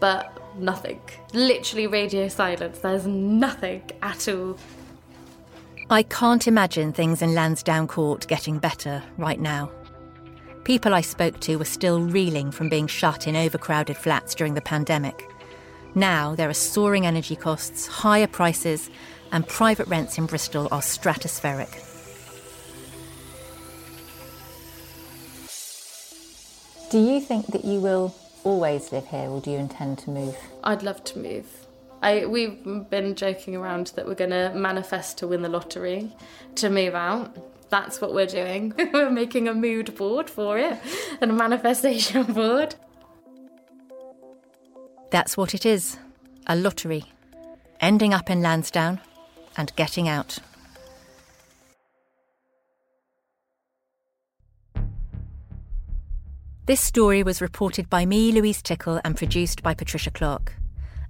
but 0.00 0.36
nothing. 0.58 1.00
Literally 1.32 1.86
radio 1.86 2.28
silence. 2.28 2.78
There's 2.78 3.06
nothing 3.06 3.82
at 4.02 4.28
all. 4.28 4.58
I 5.90 6.02
can't 6.02 6.48
imagine 6.48 6.92
things 6.92 7.22
in 7.22 7.34
Lansdowne 7.34 7.86
Court 7.86 8.26
getting 8.26 8.58
better 8.58 9.02
right 9.16 9.38
now. 9.38 9.70
People 10.66 10.94
I 10.94 11.00
spoke 11.00 11.38
to 11.42 11.58
were 11.58 11.64
still 11.64 12.00
reeling 12.00 12.50
from 12.50 12.68
being 12.68 12.88
shut 12.88 13.28
in 13.28 13.36
overcrowded 13.36 13.96
flats 13.96 14.34
during 14.34 14.54
the 14.54 14.60
pandemic. 14.60 15.30
Now 15.94 16.34
there 16.34 16.48
are 16.48 16.54
soaring 16.54 17.06
energy 17.06 17.36
costs, 17.36 17.86
higher 17.86 18.26
prices, 18.26 18.90
and 19.30 19.46
private 19.46 19.86
rents 19.86 20.18
in 20.18 20.26
Bristol 20.26 20.66
are 20.72 20.80
stratospheric. 20.80 21.70
Do 26.90 26.98
you 26.98 27.20
think 27.20 27.46
that 27.52 27.64
you 27.64 27.78
will 27.78 28.12
always 28.42 28.90
live 28.90 29.06
here 29.06 29.28
or 29.28 29.40
do 29.40 29.52
you 29.52 29.58
intend 29.58 29.98
to 29.98 30.10
move? 30.10 30.36
I'd 30.64 30.82
love 30.82 31.04
to 31.04 31.20
move. 31.20 31.46
I, 32.02 32.26
we've 32.26 32.90
been 32.90 33.14
joking 33.14 33.54
around 33.54 33.92
that 33.94 34.04
we're 34.04 34.14
going 34.14 34.30
to 34.30 34.52
manifest 34.52 35.16
to 35.18 35.28
win 35.28 35.42
the 35.42 35.48
lottery, 35.48 36.10
to 36.56 36.68
move 36.68 36.96
out. 36.96 37.36
That's 37.68 38.00
what 38.00 38.14
we're 38.14 38.26
doing. 38.26 38.74
we're 38.92 39.10
making 39.10 39.48
a 39.48 39.54
mood 39.54 39.96
board 39.96 40.30
for 40.30 40.58
it 40.58 40.78
and 41.20 41.30
a 41.30 41.34
manifestation 41.34 42.22
board. 42.32 42.76
That's 45.10 45.36
what 45.36 45.54
it 45.54 45.64
is 45.66 45.98
a 46.46 46.54
lottery. 46.54 47.04
Ending 47.80 48.14
up 48.14 48.30
in 48.30 48.40
Lansdowne 48.40 49.00
and 49.56 49.74
getting 49.76 50.08
out. 50.08 50.38
This 56.66 56.80
story 56.80 57.22
was 57.22 57.40
reported 57.40 57.88
by 57.88 58.06
me, 58.06 58.32
Louise 58.32 58.60
Tickle, 58.60 59.00
and 59.04 59.16
produced 59.16 59.62
by 59.62 59.72
Patricia 59.74 60.10
Clark. 60.10 60.54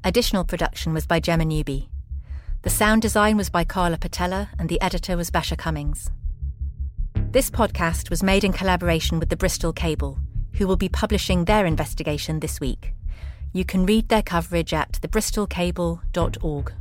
Additional 0.04 0.44
production 0.44 0.92
was 0.92 1.06
by 1.06 1.18
Gemma 1.18 1.46
Newby. 1.46 1.88
The 2.62 2.70
sound 2.70 3.00
design 3.00 3.36
was 3.36 3.48
by 3.48 3.64
Carla 3.64 3.96
Patella, 3.96 4.50
and 4.58 4.68
the 4.68 4.80
editor 4.82 5.16
was 5.16 5.30
Basia 5.30 5.56
Cummings. 5.56 6.10
This 7.36 7.50
podcast 7.50 8.08
was 8.08 8.22
made 8.22 8.44
in 8.44 8.54
collaboration 8.54 9.18
with 9.18 9.28
the 9.28 9.36
Bristol 9.36 9.70
Cable, 9.70 10.18
who 10.54 10.66
will 10.66 10.78
be 10.78 10.88
publishing 10.88 11.44
their 11.44 11.66
investigation 11.66 12.40
this 12.40 12.60
week. 12.60 12.94
You 13.52 13.62
can 13.62 13.84
read 13.84 14.08
their 14.08 14.22
coverage 14.22 14.72
at 14.72 14.92
thebristolcable.org. 15.02 16.72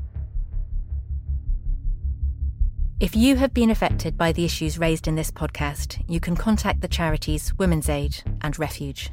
If 3.02 3.18
you 3.18 3.36
have 3.36 3.54
been 3.54 3.70
affected 3.70 4.18
by 4.18 4.32
the 4.32 4.46
issues 4.46 4.80
raised 4.80 5.10
in 5.10 5.16
this 5.16 5.30
podcast, 5.30 6.02
you 6.08 6.22
can 6.22 6.38
contact 6.38 6.80
the 6.80 6.88
charities 6.88 7.54
Women's 7.58 7.90
Aid 7.90 8.24
and 8.40 8.58
Refuge. 8.58 9.10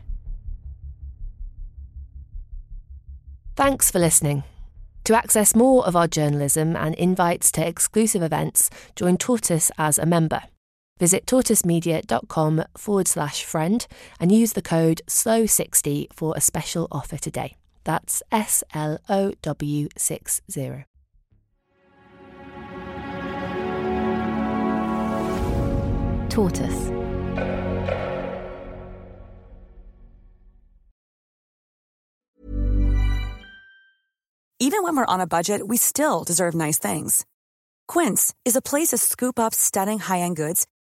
Thanks 3.56 3.90
for 3.90 3.98
listening. 3.98 4.44
To 5.06 5.16
access 5.16 5.56
more 5.56 5.84
of 5.84 5.96
our 5.96 6.06
journalism 6.06 6.76
and 6.76 6.94
invites 6.94 7.50
to 7.50 7.66
exclusive 7.66 8.22
events, 8.22 8.70
join 8.94 9.16
Tortoise 9.16 9.72
as 9.76 9.98
a 9.98 10.06
member. 10.06 10.42
Visit 11.02 11.26
tortoisemedia.com 11.26 12.62
forward 12.76 13.08
slash 13.08 13.42
friend 13.44 13.84
and 14.20 14.30
use 14.30 14.52
the 14.52 14.62
code 14.62 15.00
SLOW60 15.08 16.12
for 16.12 16.32
a 16.36 16.40
special 16.40 16.86
offer 16.92 17.16
today. 17.16 17.56
That's 17.82 18.22
S 18.30 18.62
L 18.72 18.98
O 19.08 19.32
W 19.42 19.88
60. 19.96 20.84
Tortoise. 26.28 26.90
Even 34.60 34.84
when 34.84 34.96
we're 34.96 35.04
on 35.06 35.20
a 35.20 35.26
budget, 35.26 35.66
we 35.66 35.76
still 35.76 36.22
deserve 36.22 36.54
nice 36.54 36.78
things. 36.78 37.26
Quince 37.88 38.32
is 38.44 38.54
a 38.54 38.62
place 38.62 38.90
to 38.90 38.98
scoop 38.98 39.40
up 39.40 39.52
stunning 39.52 39.98
high 39.98 40.20
end 40.20 40.36
goods 40.36 40.68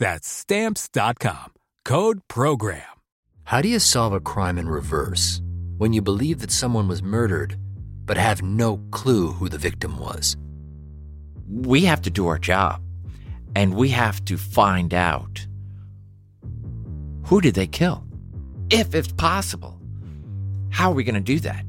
That's 0.00 0.26
stamps.com. 0.26 1.52
Code 1.84 2.20
program. 2.26 2.82
How 3.44 3.60
do 3.60 3.68
you 3.68 3.78
solve 3.78 4.14
a 4.14 4.20
crime 4.20 4.58
in 4.58 4.66
reverse 4.66 5.42
when 5.76 5.92
you 5.92 6.00
believe 6.00 6.40
that 6.40 6.50
someone 6.50 6.88
was 6.88 7.02
murdered 7.02 7.56
but 8.06 8.16
have 8.16 8.42
no 8.42 8.78
clue 8.90 9.32
who 9.32 9.50
the 9.50 9.58
victim 9.58 9.98
was? 9.98 10.38
We 11.46 11.84
have 11.84 12.00
to 12.02 12.10
do 12.10 12.28
our 12.28 12.38
job 12.38 12.80
and 13.54 13.74
we 13.74 13.90
have 13.90 14.24
to 14.24 14.38
find 14.38 14.94
out 14.94 15.46
who 17.24 17.42
did 17.42 17.54
they 17.54 17.66
kill? 17.66 18.02
If 18.70 18.94
it's 18.94 19.12
possible. 19.12 19.78
How 20.70 20.90
are 20.90 20.94
we 20.94 21.04
going 21.04 21.14
to 21.14 21.20
do 21.20 21.40
that? 21.40 21.64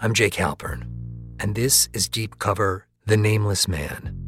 I'm 0.00 0.14
Jake 0.14 0.34
Halpern, 0.34 0.82
and 1.38 1.54
this 1.54 1.88
is 1.92 2.08
Deep 2.08 2.38
Cover 2.38 2.86
The 3.06 3.16
Nameless 3.16 3.68
Man. 3.68 4.25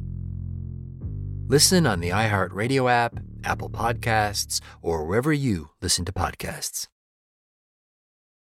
Listen 1.51 1.87
on 1.87 2.01
the 2.01 2.11
iHeartRadio 2.11 2.91
app, 2.91 3.21
Apple 3.43 3.71
Podcasts, 3.71 4.61
or 4.83 5.07
wherever 5.07 5.33
you 5.33 5.71
listen 5.81 6.05
to 6.05 6.13
podcasts. 6.13 6.89